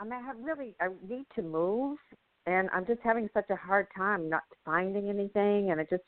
I'm 0.00 0.10
I 0.10 0.20
have 0.20 0.38
really 0.40 0.74
I 0.80 0.88
need 1.06 1.26
to 1.34 1.42
move 1.42 1.98
and 2.46 2.70
I'm 2.72 2.86
just 2.86 3.02
having 3.02 3.28
such 3.34 3.50
a 3.50 3.56
hard 3.56 3.88
time 3.94 4.30
not 4.30 4.44
finding 4.64 5.10
anything 5.10 5.70
and 5.70 5.80
I 5.82 5.84
just 5.84 6.04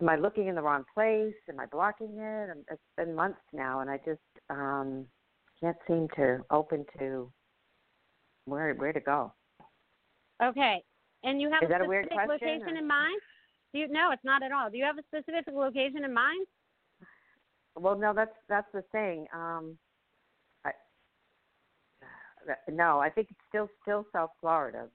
am 0.00 0.08
I 0.08 0.16
looking 0.16 0.48
in 0.48 0.54
the 0.54 0.62
wrong 0.62 0.84
place? 0.94 1.34
Am 1.50 1.60
I 1.60 1.66
blocking 1.66 2.16
it? 2.16 2.50
And 2.50 2.64
it's 2.70 2.80
been 2.96 3.14
months 3.14 3.42
now 3.52 3.80
and 3.80 3.90
I 3.90 3.98
just 3.98 4.22
um 4.48 5.06
can't 5.60 5.76
seem 5.86 6.08
to 6.16 6.38
open 6.50 6.86
to 6.98 7.30
where 8.48 8.74
where 8.74 8.92
to 8.92 9.00
go. 9.00 9.32
Okay. 10.42 10.82
And 11.24 11.40
you 11.40 11.50
have 11.50 11.62
Is 11.62 11.68
a 11.68 11.72
that 11.72 11.80
a 11.82 11.88
weird 11.88 12.08
question, 12.10 12.28
location 12.30 12.74
or- 12.74 12.78
in 12.78 12.86
mind? 12.86 13.20
Do 13.72 13.80
you 13.80 13.88
no, 13.88 14.10
it's 14.12 14.24
not 14.24 14.42
at 14.42 14.52
all. 14.52 14.70
Do 14.70 14.78
you 14.78 14.84
have 14.84 14.98
a 14.98 15.02
specific 15.02 15.52
location 15.52 16.04
in 16.04 16.14
mind? 16.14 16.46
Well, 17.76 17.96
no, 17.96 18.12
that's 18.14 18.34
that's 18.48 18.66
the 18.72 18.82
thing. 18.92 19.26
Um, 19.32 19.76
I, 20.64 20.70
no, 22.70 22.98
I 22.98 23.10
think 23.10 23.28
it's 23.30 23.40
still 23.48 23.68
still 23.82 24.06
South 24.12 24.30
Florida, 24.40 24.86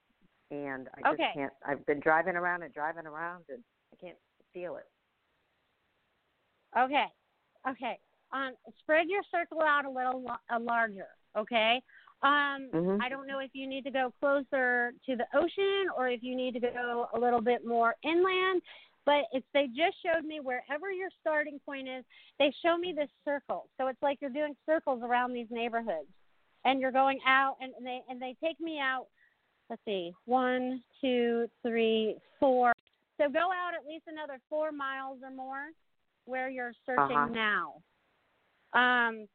and 0.50 0.88
I 0.96 1.12
just 1.12 1.22
can't. 1.36 1.54
I've 1.66 1.86
been 1.86 2.00
driving 2.00 2.36
around 2.36 2.64
and 2.64 2.74
driving 2.74 3.06
around, 3.06 3.44
and 3.50 3.64
I 3.94 3.96
can't 4.04 4.18
feel 4.54 4.78
it. 4.78 4.86
Okay. 6.78 7.06
Okay. 7.70 8.00
Um, 8.32 8.54
spread 8.80 9.08
your 9.08 9.22
circle 9.32 9.62
out 9.62 9.86
a 9.86 9.90
little 9.90 10.24
lo- 10.24 10.36
uh, 10.54 10.60
larger. 10.60 11.08
Okay. 11.38 11.82
Um, 12.24 12.70
Mhm. 12.72 13.00
I 13.02 13.10
don't 13.10 13.28
know 13.28 13.40
if 13.40 13.52
you 13.54 13.68
need 13.68 13.84
to 13.84 13.92
go 13.92 14.14
closer 14.20 14.94
to 15.06 15.16
the 15.16 15.28
ocean 15.34 15.90
or 15.96 16.08
if 16.08 16.24
you 16.24 16.36
need 16.36 16.54
to 16.54 16.60
go 16.62 17.10
a 17.14 17.20
little 17.20 17.42
bit 17.42 17.66
more 17.66 17.96
inland. 18.04 18.62
But 19.06 19.26
it's 19.34 19.46
they 19.54 19.68
just 19.68 20.02
showed 20.02 20.24
me 20.24 20.40
wherever 20.40 20.90
your 20.90 21.10
starting 21.20 21.60
point 21.66 21.90
is. 21.90 22.06
They 22.40 22.54
show 22.62 22.78
me 22.78 22.94
this 22.94 23.10
circle, 23.26 23.68
so 23.78 23.88
it's 23.88 24.02
like 24.02 24.20
you're 24.22 24.30
doing 24.30 24.56
circles 24.66 25.02
around 25.04 25.34
these 25.34 25.52
neighborhoods, 25.52 26.08
and 26.64 26.80
you're 26.80 26.94
going 26.94 27.20
out, 27.28 27.58
and, 27.60 27.74
and 27.76 27.86
they 27.86 28.02
and 28.08 28.22
they 28.22 28.38
take 28.42 28.62
me 28.62 28.80
out. 28.80 29.08
Let's 29.70 29.82
see, 29.84 30.14
one, 30.24 30.82
two, 31.02 31.50
three, 31.62 32.16
four. 32.40 32.72
So 33.20 33.30
go 33.30 33.40
out 33.52 33.74
at 33.78 33.86
least 33.86 34.06
another 34.08 34.40
four 34.50 34.72
miles 34.72 35.20
or 35.22 35.32
more, 35.32 35.72
where 36.24 36.50
you're 36.50 36.74
searching 36.86 37.18
Uh-huh. 37.18 37.28
now. 37.28 37.82
Um, 38.74 39.28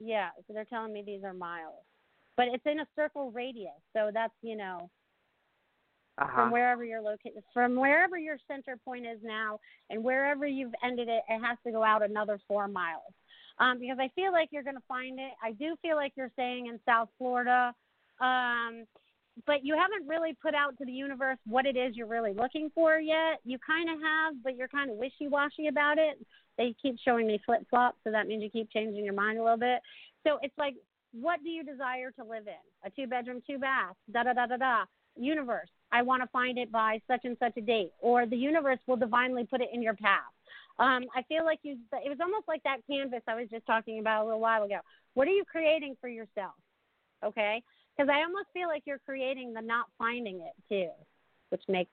yeah, 0.00 0.30
so 0.46 0.54
they're 0.54 0.64
telling 0.64 0.92
me 0.92 1.02
these 1.06 1.24
are 1.24 1.34
miles, 1.34 1.84
but 2.36 2.48
it's 2.48 2.66
in 2.66 2.80
a 2.80 2.86
circle 2.96 3.30
radius, 3.30 3.72
so 3.92 4.10
that's 4.12 4.34
you 4.42 4.56
know 4.56 4.90
Uh-huh. 6.18 6.34
from 6.34 6.50
wherever 6.50 6.84
your 6.84 7.00
location, 7.00 7.42
from 7.52 7.76
wherever 7.76 8.18
your 8.18 8.36
center 8.48 8.76
point 8.84 9.06
is 9.06 9.18
now, 9.22 9.60
and 9.90 10.02
wherever 10.02 10.46
you've 10.46 10.74
ended 10.84 11.08
it, 11.08 11.22
it 11.28 11.40
has 11.40 11.58
to 11.66 11.72
go 11.72 11.82
out 11.82 12.02
another 12.02 12.38
four 12.48 12.68
miles. 12.68 13.12
Um, 13.58 13.78
because 13.78 13.98
I 14.00 14.08
feel 14.14 14.32
like 14.32 14.48
you're 14.52 14.62
going 14.62 14.76
to 14.76 14.82
find 14.88 15.18
it. 15.18 15.32
I 15.42 15.52
do 15.52 15.76
feel 15.82 15.96
like 15.96 16.12
you're 16.16 16.30
staying 16.34 16.66
in 16.66 16.80
South 16.86 17.08
Florida, 17.18 17.74
um, 18.20 18.86
but 19.46 19.64
you 19.64 19.76
haven't 19.76 20.08
really 20.08 20.36
put 20.42 20.54
out 20.54 20.76
to 20.78 20.84
the 20.84 20.92
universe 20.92 21.38
what 21.46 21.66
it 21.66 21.76
is 21.76 21.96
you're 21.96 22.06
really 22.06 22.32
looking 22.32 22.70
for 22.74 22.98
yet. 22.98 23.40
You 23.44 23.58
kind 23.66 23.90
of 23.90 23.96
have, 24.00 24.34
but 24.42 24.56
you're 24.56 24.68
kind 24.68 24.90
of 24.90 24.96
wishy 24.96 25.28
washy 25.28 25.68
about 25.68 25.98
it. 25.98 26.18
They 26.60 26.74
keep 26.82 26.96
showing 27.02 27.26
me 27.26 27.40
flip 27.46 27.66
flops, 27.70 27.96
so 28.04 28.10
that 28.10 28.26
means 28.26 28.42
you 28.42 28.50
keep 28.50 28.70
changing 28.70 29.02
your 29.02 29.14
mind 29.14 29.38
a 29.38 29.42
little 29.42 29.56
bit. 29.56 29.80
So 30.26 30.38
it's 30.42 30.58
like, 30.58 30.74
what 31.10 31.42
do 31.42 31.48
you 31.48 31.64
desire 31.64 32.10
to 32.10 32.22
live 32.22 32.46
in? 32.46 32.62
A 32.84 32.90
two 32.90 33.06
bedroom, 33.06 33.40
two 33.46 33.56
bath, 33.56 33.96
da 34.12 34.24
da 34.24 34.34
da 34.34 34.44
da 34.44 34.58
da. 34.58 34.84
Universe, 35.16 35.70
I 35.90 36.02
want 36.02 36.22
to 36.22 36.28
find 36.28 36.58
it 36.58 36.70
by 36.70 37.00
such 37.08 37.22
and 37.24 37.34
such 37.38 37.56
a 37.56 37.62
date, 37.62 37.92
or 37.98 38.26
the 38.26 38.36
universe 38.36 38.78
will 38.86 38.98
divinely 38.98 39.44
put 39.44 39.62
it 39.62 39.70
in 39.72 39.82
your 39.82 39.94
path. 39.94 40.32
Um, 40.78 41.06
I 41.16 41.22
feel 41.28 41.46
like 41.46 41.60
you. 41.62 41.78
It 42.04 42.10
was 42.10 42.18
almost 42.20 42.46
like 42.46 42.62
that 42.64 42.86
canvas 42.86 43.22
I 43.26 43.36
was 43.36 43.48
just 43.50 43.64
talking 43.64 43.98
about 43.98 44.22
a 44.22 44.26
little 44.26 44.40
while 44.40 44.62
ago. 44.62 44.80
What 45.14 45.28
are 45.28 45.32
you 45.32 45.44
creating 45.50 45.96
for 45.98 46.08
yourself? 46.08 46.52
Okay, 47.24 47.62
because 47.96 48.10
I 48.14 48.22
almost 48.22 48.48
feel 48.52 48.68
like 48.68 48.82
you're 48.84 49.00
creating 49.06 49.54
the 49.54 49.62
not 49.62 49.86
finding 49.96 50.42
it 50.42 50.52
too, 50.68 50.90
which 51.48 51.62
makes 51.68 51.90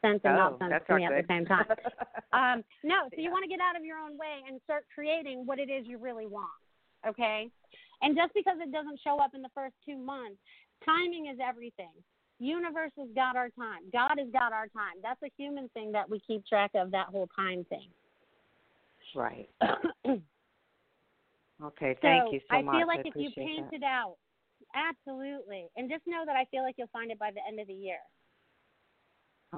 sense 0.00 0.20
and 0.24 0.34
Oh, 0.34 0.56
not 0.60 0.70
sense 0.70 0.84
to 0.88 0.94
me 0.96 1.04
at 1.04 1.12
the 1.12 1.26
same 1.28 1.46
time. 1.46 1.66
um, 2.32 2.64
no, 2.82 3.08
so 3.14 3.20
you 3.20 3.30
want 3.30 3.44
to 3.44 3.48
get 3.48 3.60
out 3.60 3.76
of 3.76 3.84
your 3.84 3.98
own 3.98 4.16
way 4.18 4.42
and 4.48 4.60
start 4.64 4.84
creating 4.94 5.46
what 5.46 5.58
it 5.58 5.70
is 5.70 5.86
you 5.86 5.98
really 5.98 6.26
want. 6.26 6.50
Okay, 7.06 7.50
and 8.02 8.16
just 8.16 8.34
because 8.34 8.58
it 8.60 8.72
doesn't 8.72 9.00
show 9.02 9.18
up 9.18 9.34
in 9.34 9.42
the 9.42 9.50
first 9.54 9.74
two 9.84 9.96
months, 9.96 10.38
timing 10.84 11.26
is 11.26 11.38
everything. 11.42 11.92
Universe 12.38 12.92
has 12.98 13.08
got 13.14 13.36
our 13.36 13.48
time. 13.50 13.88
God 13.92 14.18
has 14.18 14.28
got 14.32 14.52
our 14.52 14.68
time. 14.68 15.00
That's 15.02 15.22
a 15.22 15.30
human 15.38 15.68
thing 15.70 15.92
that 15.92 16.08
we 16.08 16.20
keep 16.26 16.46
track 16.46 16.72
of. 16.74 16.90
That 16.90 17.06
whole 17.06 17.28
time 17.34 17.64
thing. 17.68 17.88
Right. 19.14 19.48
Okay. 21.62 21.96
Thank 22.02 22.24
so 22.26 22.32
you 22.32 22.40
so 22.50 22.56
I 22.56 22.62
much. 22.62 22.74
I 22.74 22.78
feel 22.78 22.86
like 22.86 23.06
if 23.06 23.14
you 23.16 23.30
paint 23.34 23.70
that. 23.70 23.76
it 23.76 23.82
out, 23.82 24.16
absolutely, 24.74 25.66
and 25.76 25.90
just 25.90 26.02
know 26.06 26.24
that 26.26 26.36
I 26.36 26.44
feel 26.50 26.62
like 26.62 26.74
you'll 26.76 26.92
find 26.92 27.10
it 27.10 27.18
by 27.18 27.30
the 27.30 27.40
end 27.48 27.60
of 27.60 27.66
the 27.66 27.72
year. 27.74 27.98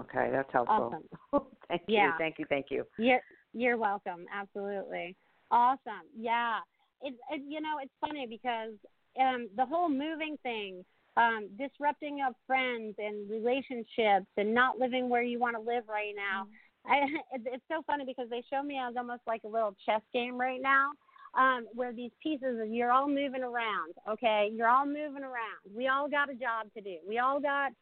Okay, 0.01 0.29
that's 0.33 0.53
helpful. 0.53 0.95
Awesome. 1.33 1.47
thank 1.69 1.83
Yeah. 1.89 2.07
you. 2.07 2.13
Thank 2.19 2.39
you. 2.39 2.45
Thank 2.49 2.67
you. 2.71 2.85
You're 2.99 3.21
you're 3.53 3.77
welcome. 3.77 4.27
Absolutely. 4.33 5.17
Awesome. 5.51 6.07
Yeah. 6.17 6.59
It, 7.03 7.15
it 7.31 7.43
you 7.47 7.61
know 7.61 7.77
it's 7.83 7.93
funny 8.01 8.27
because 8.29 8.73
um 9.21 9.49
the 9.57 9.67
whole 9.67 9.89
moving 9.89 10.37
thing, 10.43 10.85
um, 11.17 11.49
disrupting 11.59 12.23
of 12.27 12.35
friends 12.47 12.95
and 12.99 13.29
relationships 13.31 14.27
and 14.37 14.55
not 14.55 14.79
living 14.79 15.09
where 15.09 15.23
you 15.23 15.39
want 15.39 15.57
to 15.57 15.63
live 15.63 15.85
right 15.89 16.15
now. 16.15 16.47
I 16.87 16.97
it, 17.35 17.43
it's 17.47 17.65
so 17.69 17.83
funny 17.87 18.05
because 18.05 18.29
they 18.31 18.43
show 18.51 18.63
me 18.63 18.79
as 18.79 18.95
almost 18.97 19.23
like 19.27 19.43
a 19.45 19.49
little 19.49 19.75
chess 19.87 20.03
game 20.13 20.39
right 20.39 20.61
now. 20.61 20.91
Um, 21.37 21.67
where 21.75 21.93
these 21.93 22.11
pieces 22.23 22.59
of 22.59 22.69
you're 22.69 22.91
all 22.91 23.07
moving 23.07 23.43
around, 23.43 23.93
okay? 24.09 24.49
You're 24.51 24.69
all 24.69 24.87
moving 24.87 25.23
around. 25.23 25.61
We 25.77 25.87
all 25.87 26.09
got 26.09 26.31
a 26.31 26.35
job 26.35 26.73
to 26.75 26.81
do. 26.81 26.97
We 27.07 27.19
all 27.19 27.39
got 27.39 27.73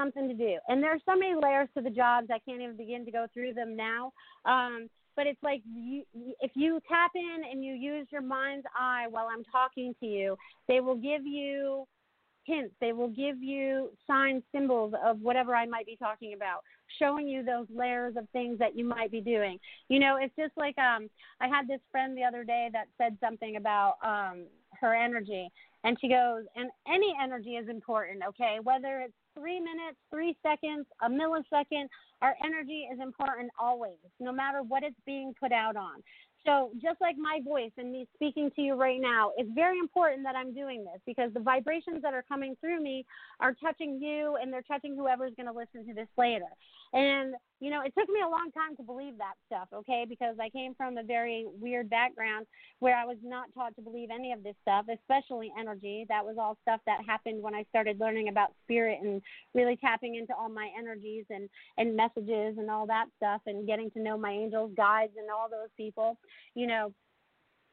something 0.00 0.28
to 0.28 0.34
do. 0.34 0.56
And 0.68 0.82
there's 0.82 1.02
so 1.06 1.16
many 1.16 1.34
layers 1.34 1.68
to 1.76 1.82
the 1.82 1.90
jobs 1.90 2.28
I 2.30 2.38
can't 2.38 2.62
even 2.62 2.76
begin 2.76 3.04
to 3.04 3.10
go 3.10 3.26
through 3.32 3.54
them 3.54 3.76
now. 3.76 4.12
Um, 4.44 4.88
but 5.16 5.26
it's 5.26 5.42
like 5.42 5.60
you, 5.70 6.04
if 6.40 6.52
you 6.54 6.80
tap 6.88 7.10
in 7.14 7.42
and 7.50 7.64
you 7.64 7.74
use 7.74 8.06
your 8.10 8.22
mind's 8.22 8.66
eye 8.78 9.06
while 9.10 9.28
I'm 9.30 9.44
talking 9.44 9.94
to 10.00 10.06
you, 10.06 10.36
they 10.68 10.80
will 10.80 10.94
give 10.94 11.26
you 11.26 11.86
hints. 12.44 12.74
They 12.80 12.92
will 12.92 13.08
give 13.08 13.42
you 13.42 13.90
signs, 14.06 14.42
symbols 14.52 14.94
of 15.04 15.20
whatever 15.20 15.54
I 15.54 15.66
might 15.66 15.86
be 15.86 15.96
talking 15.96 16.32
about, 16.32 16.60
showing 16.98 17.28
you 17.28 17.44
those 17.44 17.66
layers 17.74 18.16
of 18.16 18.28
things 18.30 18.58
that 18.60 18.76
you 18.76 18.84
might 18.84 19.10
be 19.10 19.20
doing. 19.20 19.58
You 19.88 20.00
know, 20.00 20.16
it's 20.20 20.34
just 20.38 20.56
like 20.56 20.78
um 20.78 21.10
I 21.40 21.48
had 21.48 21.68
this 21.68 21.80
friend 21.90 22.16
the 22.16 22.24
other 22.24 22.44
day 22.44 22.70
that 22.72 22.86
said 22.96 23.18
something 23.20 23.56
about 23.56 23.96
um 24.02 24.46
her 24.80 24.94
energy 24.94 25.50
and 25.84 25.96
she 26.00 26.08
goes, 26.08 26.44
and 26.56 26.70
any 26.86 27.14
energy 27.22 27.56
is 27.56 27.68
important, 27.68 28.22
okay? 28.28 28.58
Whether 28.62 29.00
it's 29.00 29.14
three 29.34 29.60
minutes, 29.60 29.96
three 30.10 30.36
seconds, 30.42 30.86
a 31.02 31.08
millisecond, 31.08 31.88
our 32.22 32.34
energy 32.44 32.88
is 32.92 33.00
important 33.00 33.50
always, 33.58 33.98
no 34.18 34.32
matter 34.32 34.62
what 34.62 34.82
it's 34.82 34.96
being 35.06 35.34
put 35.40 35.52
out 35.52 35.76
on. 35.76 36.02
So, 36.46 36.70
just 36.80 37.00
like 37.02 37.16
my 37.18 37.40
voice 37.44 37.72
and 37.76 37.92
me 37.92 38.06
speaking 38.14 38.50
to 38.56 38.62
you 38.62 38.74
right 38.74 39.00
now, 39.00 39.32
it's 39.36 39.50
very 39.54 39.78
important 39.78 40.22
that 40.24 40.36
I'm 40.36 40.54
doing 40.54 40.84
this 40.84 41.00
because 41.04 41.32
the 41.34 41.40
vibrations 41.40 42.00
that 42.02 42.14
are 42.14 42.24
coming 42.26 42.56
through 42.60 42.82
me 42.82 43.04
are 43.40 43.54
touching 43.62 44.00
you 44.00 44.38
and 44.40 44.50
they're 44.50 44.62
touching 44.62 44.96
whoever's 44.96 45.34
going 45.36 45.48
to 45.48 45.52
listen 45.52 45.86
to 45.86 45.94
this 45.94 46.08
later. 46.16 46.48
And, 46.92 47.34
you 47.60 47.70
know, 47.70 47.82
it 47.82 47.92
took 47.96 48.08
me 48.08 48.20
a 48.20 48.28
long 48.28 48.50
time 48.52 48.74
to 48.76 48.82
believe 48.82 49.16
that 49.18 49.34
stuff, 49.46 49.68
okay? 49.72 50.04
Because 50.08 50.36
I 50.40 50.48
came 50.48 50.74
from 50.74 50.98
a 50.98 51.04
very 51.04 51.46
weird 51.60 51.88
background 51.88 52.46
where 52.80 52.96
I 52.96 53.04
was 53.04 53.18
not 53.22 53.46
taught 53.54 53.76
to 53.76 53.82
believe 53.82 54.08
any 54.12 54.32
of 54.32 54.42
this 54.42 54.56
stuff, 54.62 54.86
especially 54.92 55.52
energy. 55.58 56.04
That 56.08 56.24
was 56.24 56.36
all 56.38 56.58
stuff 56.62 56.80
that 56.86 57.04
happened 57.06 57.42
when 57.42 57.54
I 57.54 57.64
started 57.68 58.00
learning 58.00 58.28
about 58.28 58.54
spirit 58.64 58.98
and 59.02 59.22
really 59.54 59.76
tapping 59.76 60.16
into 60.16 60.34
all 60.34 60.48
my 60.48 60.68
energies 60.76 61.26
and, 61.30 61.48
and 61.78 61.94
messages 61.94 62.58
and 62.58 62.70
all 62.70 62.86
that 62.86 63.06
stuff 63.18 63.42
and 63.46 63.66
getting 63.66 63.90
to 63.92 64.00
know 64.00 64.18
my 64.18 64.32
angels, 64.32 64.72
guides, 64.76 65.12
and 65.16 65.30
all 65.30 65.48
those 65.48 65.70
people. 65.76 66.18
You 66.54 66.66
know, 66.66 66.92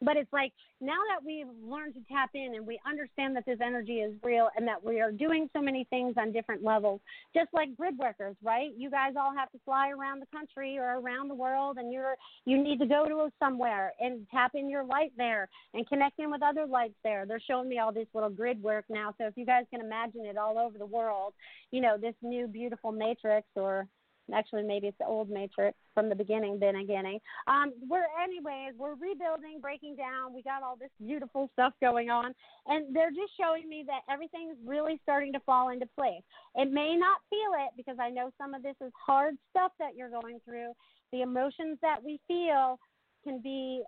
but 0.02 0.18
it's 0.18 0.32
like 0.32 0.54
now 0.80 0.98
that 1.10 1.26
we've 1.26 1.48
learned 1.64 1.96
to 1.96 2.02
tap 2.12 2.30
in 2.36 2.54
and 2.56 2.66
we 2.68 2.80
understand 2.88 3.36
that 3.36 3.46
this 3.46 3.58
energy 3.64 4.00
is 4.00 4.14
real 4.24 4.50
and 4.56 4.68
that 4.68 4.84
we 4.84 5.02
are 5.02 5.12
doing 5.12 5.50
so 5.54 5.62
many 5.62 5.86
things 5.90 6.14
on 6.18 6.32
different 6.32 6.64
levels, 6.64 7.02
just 7.34 7.50
like 7.54 7.76
grid 7.76 7.98
workers, 7.98 8.36
right? 8.44 8.70
You 8.78 8.92
guys 8.92 9.14
all 9.20 9.34
have 9.36 9.52
to 9.52 9.60
fly 9.66 9.90
around 9.90 10.20
the 10.20 10.28
country 10.28 10.78
or 10.78 11.00
around 11.00 11.30
the 11.30 11.36
world, 11.36 11.78
and 11.78 11.92
you're 11.92 12.16
you 12.46 12.62
need 12.62 12.80
to 12.80 12.86
go 12.86 13.08
to 13.08 13.32
somewhere 13.40 13.94
and 14.00 14.28
tap 14.30 14.52
in 14.54 14.70
your 14.70 14.84
light 14.84 15.12
there 15.18 15.50
and 15.74 15.88
connect 15.88 16.20
in 16.20 16.30
with 16.30 16.44
other 16.44 16.66
lights 16.66 16.96
there. 17.04 17.26
They're 17.26 17.42
showing 17.46 17.68
me 17.68 17.80
all 17.80 17.92
this 17.92 18.08
little 18.14 18.30
grid 18.30 18.62
work 18.62 18.86
now, 18.90 19.14
so 19.18 19.26
if 19.26 19.34
you 19.36 19.46
guys 19.46 19.66
can 19.72 19.82
imagine 19.82 20.26
it 20.26 20.38
all 20.38 20.60
over 20.60 20.78
the 20.78 20.86
world, 20.86 21.34
you 21.72 21.82
know 21.82 21.98
this 21.98 22.16
new 22.22 22.48
beautiful 22.48 22.92
matrix 22.92 23.48
or 23.56 23.88
actually 24.34 24.64
maybe 24.64 24.88
it's 24.88 24.98
the 25.00 25.06
old 25.06 25.30
matrix 25.30 25.78
from 25.94 26.10
the 26.10 26.16
beginning 26.16 26.58
then 26.60 26.76
beginning 26.78 27.20
um 27.48 27.72
we're 27.90 28.06
anyways 28.24 28.74
we're 28.78 28.96
rebuilding 28.96 29.60
breaking 29.62 29.96
down. 29.96 30.34
We 30.34 30.44
got 30.44 30.64
all 30.64 30.78
this 30.80 30.90
beautiful 31.06 31.50
stuff 31.54 31.74
going 31.82 32.10
on. 32.10 32.34
And 32.68 32.96
they're 32.96 33.12
just 33.12 33.34
showing 33.40 33.68
me 33.68 33.84
that 33.88 34.02
everything's 34.12 34.58
really 34.66 35.00
starting 35.04 35.34
to 35.34 35.40
fall 35.42 35.70
into 35.70 35.88
place. 35.98 36.22
It 36.56 36.72
may 36.72 36.96
not 36.96 37.18
feel 37.30 37.52
it 37.66 37.72
because 37.76 37.98
i 38.00 38.10
know 38.10 38.32
some 38.38 38.54
of 38.54 38.64
this 38.64 38.76
is 38.82 38.92
hard 39.06 39.36
stuff 39.50 39.72
that 39.80 39.96
you're 39.96 40.10
going 40.10 40.40
through. 40.46 40.72
The 41.12 41.22
emotions 41.22 41.78
that 41.82 42.04
we 42.04 42.20
feel 42.28 42.80
can 43.24 43.42
be 43.42 43.84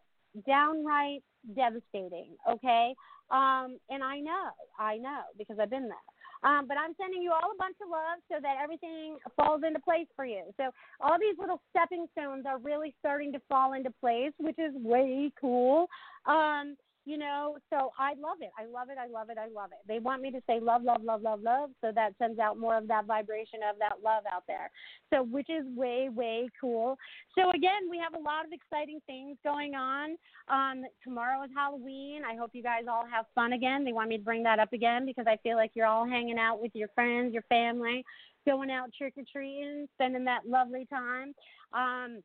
downright 0.46 1.24
devastating 1.56 2.36
okay? 2.50 2.94
Um 3.32 3.78
and 3.90 4.04
i 4.04 4.20
know 4.20 4.50
i 4.80 4.98
know 4.98 5.22
because 5.38 5.58
i've 5.60 5.70
been 5.70 5.88
there 5.88 6.10
um, 6.44 6.68
but 6.68 6.78
I'm 6.78 6.96
sending 7.00 7.22
you 7.22 7.32
all 7.32 7.52
a 7.52 7.58
bunch 7.58 7.76
of 7.82 7.90
love 7.90 8.20
so 8.32 8.38
that 8.42 8.56
everything 8.62 9.18
falls 9.36 9.62
into 9.66 9.80
place 9.80 10.08
for 10.16 10.26
you. 10.26 10.44
So 10.58 10.72
all 11.02 11.18
these 11.20 11.38
little 11.38 11.62
stepping 11.70 12.08
stones 12.14 12.46
are 12.48 12.60
really 12.60 12.96
starting 13.00 13.32
to 13.34 13.42
fall 13.50 13.74
into 13.74 13.92
place, 14.00 14.32
which 14.38 14.58
is 14.58 14.74
way 14.76 15.32
cool. 15.40 15.88
Um, 16.26 16.78
you 17.06 17.18
know, 17.18 17.58
so 17.70 17.92
I 17.98 18.10
love 18.20 18.38
it. 18.42 18.52
I 18.58 18.66
love 18.66 18.90
it. 18.90 18.98
I 19.00 19.08
love 19.08 19.30
it. 19.30 19.38
I 19.38 19.48
love 19.48 19.72
it. 19.72 19.80
They 19.88 20.00
want 20.00 20.22
me 20.22 20.32
to 20.32 20.42
say 20.48 20.60
love, 20.60 20.84
love, 20.84 21.04
love, 21.04 21.22
love, 21.22 21.42
love. 21.42 21.72
So 21.82 21.92
that 21.96 22.14
sends 22.20 22.40
out 22.40 22.60
more 22.60 22.78
of 22.78 22.88
that 22.88 23.06
vibration 23.06 23.60
of 23.70 23.80
that 23.80 24.04
love 24.04 24.24
out 24.32 24.44
there. 24.48 24.70
So, 25.12 25.24
which 25.24 25.50
is 25.50 25.66
way, 25.76 26.10
way 26.14 26.50
cool. 26.60 26.98
So, 27.38 27.50
again, 27.52 27.90
we 27.90 27.98
have 27.98 28.14
a 28.14 28.24
lot 28.24 28.46
of 28.46 28.52
exciting 28.52 29.00
things 29.08 29.38
going 29.44 29.76
on. 29.76 30.18
Um, 30.50 30.84
tomorrow 31.04 31.44
is 31.44 31.52
Halloween. 31.56 32.22
I 32.30 32.36
hope 32.36 32.52
you 32.54 32.64
guys 32.64 32.84
all 32.90 33.06
have 33.12 33.26
fun 33.34 33.54
again. 33.54 33.86
They 33.86 33.94
want 33.94 34.10
me 34.10 34.18
to 34.18 34.24
bring 34.24 34.44
that 34.44 34.60
up 34.60 34.74
again 34.74 35.06
because 35.06 35.26
I 35.28 35.38
feel 35.38 35.56
like 35.56 35.72
you're 35.74 35.88
all 35.88 36.08
hanging 36.08 36.38
out 36.38 36.62
with 36.62 36.72
your 36.76 36.90
friends, 36.90 37.34
your 37.34 37.44
family, 37.44 38.04
going 38.46 38.70
out 38.70 38.90
trick 38.96 39.14
or 39.18 39.24
treating, 39.32 39.88
spending 39.96 40.26
that 40.26 40.48
lovely 40.48 40.86
time. 40.90 41.34
Um, 41.74 42.22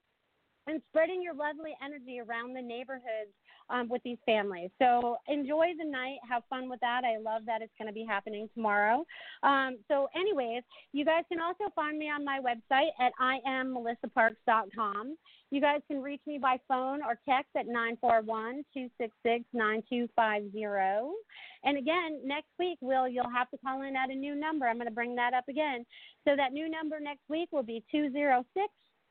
and 0.66 0.81
spreading 0.89 1.22
your 1.22 1.35
lovely 1.35 1.77
energy 1.85 2.20
around 2.20 2.55
the 2.55 2.62
neighborhoods 2.62 3.33
um, 3.71 3.89
with 3.89 4.03
these 4.05 4.19
families. 4.27 4.71
So 4.81 5.17
enjoy 5.29 5.69
the 5.79 5.85
night, 5.89 6.19
have 6.29 6.43
fun 6.51 6.69
with 6.69 6.81
that. 6.81 7.03
I 7.05 7.19
love 7.19 7.43
that 7.47 7.62
it's 7.62 7.73
going 7.79 7.89
to 7.89 7.95
be 7.95 8.05
happening 8.09 8.49
tomorrow. 8.55 9.05
Um, 9.43 9.79
so, 9.89 10.09
anyways, 10.15 10.62
you 10.93 11.05
guys 11.05 11.25
can 11.31 11.41
also 11.41 11.65
find 11.75 11.99
me 11.99 12.11
on 12.11 12.25
my 12.25 12.41
website 12.41 12.91
at 13.01 13.12
iammelissaparks.com. 13.21 15.17
You 15.51 15.61
guys 15.61 15.81
can 15.89 16.03
reach 16.03 16.21
me 16.27 16.39
by 16.39 16.59
phone 16.67 17.01
or 17.03 17.19
text 17.29 17.51
at 17.57 17.67
941 17.67 18.65
266 18.75 19.45
9250. 19.53 21.15
And 21.62 21.79
again, 21.79 22.21
next 22.25 22.49
week, 22.59 22.79
Will, 22.81 23.09
you'll 23.09 23.31
have 23.31 23.51
to 23.51 23.59
call 23.59 23.83
in 23.83 23.95
at 23.97 24.11
a 24.11 24.15
new 24.15 24.35
number. 24.35 24.67
I'm 24.67 24.77
going 24.77 24.89
to 24.89 24.95
bring 24.95 25.15
that 25.15 25.33
up 25.33 25.49
again. 25.49 25.87
So 26.27 26.35
that 26.37 26.53
new 26.53 26.69
number 26.69 26.99
next 27.01 27.23
week 27.29 27.51
will 27.53 27.62
be 27.62 27.85
206 27.93 28.67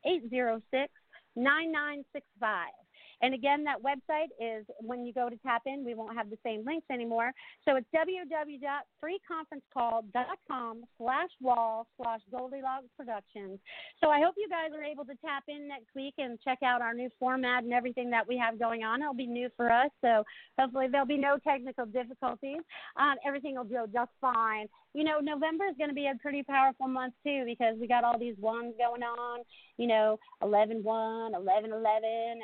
806 0.05 0.91
9965. 1.35 2.82
And 3.21 3.33
again, 3.33 3.63
that 3.63 3.81
website 3.81 4.27
is 4.39 4.65
when 4.79 5.05
you 5.05 5.13
go 5.13 5.29
to 5.29 5.37
tap 5.37 5.61
in, 5.65 5.85
we 5.85 5.93
won't 5.93 6.15
have 6.15 6.29
the 6.29 6.37
same 6.45 6.65
links 6.65 6.87
anymore. 6.91 7.31
So 7.65 7.75
it's 7.75 7.87
www.freeconferencecall.com 7.95 10.83
slash 10.97 11.29
wall 11.41 11.87
slash 11.97 12.21
Goldilocks 12.31 12.87
Productions. 12.97 13.59
So 14.01 14.09
I 14.09 14.21
hope 14.21 14.35
you 14.37 14.47
guys 14.49 14.71
are 14.75 14.83
able 14.83 15.05
to 15.05 15.13
tap 15.23 15.43
in 15.47 15.67
next 15.67 15.93
week 15.95 16.15
and 16.17 16.39
check 16.43 16.59
out 16.63 16.81
our 16.81 16.93
new 16.93 17.09
format 17.19 17.63
and 17.63 17.73
everything 17.73 18.09
that 18.11 18.27
we 18.27 18.37
have 18.37 18.59
going 18.59 18.83
on. 18.83 19.01
It'll 19.01 19.13
be 19.13 19.27
new 19.27 19.49
for 19.55 19.71
us, 19.71 19.89
so 20.01 20.25
hopefully 20.59 20.87
there'll 20.91 21.07
be 21.07 21.17
no 21.17 21.37
technical 21.37 21.85
difficulties. 21.85 22.59
Um, 22.97 23.15
everything 23.25 23.55
will 23.55 23.63
go 23.63 23.85
just 23.91 24.11
fine. 24.19 24.67
You 24.93 25.03
know, 25.03 25.19
November 25.19 25.65
is 25.65 25.75
going 25.77 25.89
to 25.89 25.95
be 25.95 26.05
a 26.05 26.13
pretty 26.21 26.43
powerful 26.43 26.87
month 26.87 27.15
too 27.25 27.43
because 27.45 27.75
we 27.79 27.87
got 27.87 28.03
all 28.03 28.19
these 28.19 28.35
ones 28.37 28.75
going 28.77 29.01
on. 29.01 29.39
You 29.77 29.87
know, 29.87 30.19
11 30.43 30.83
1, 30.83 31.33
11 31.33 31.71
11, 31.71 31.79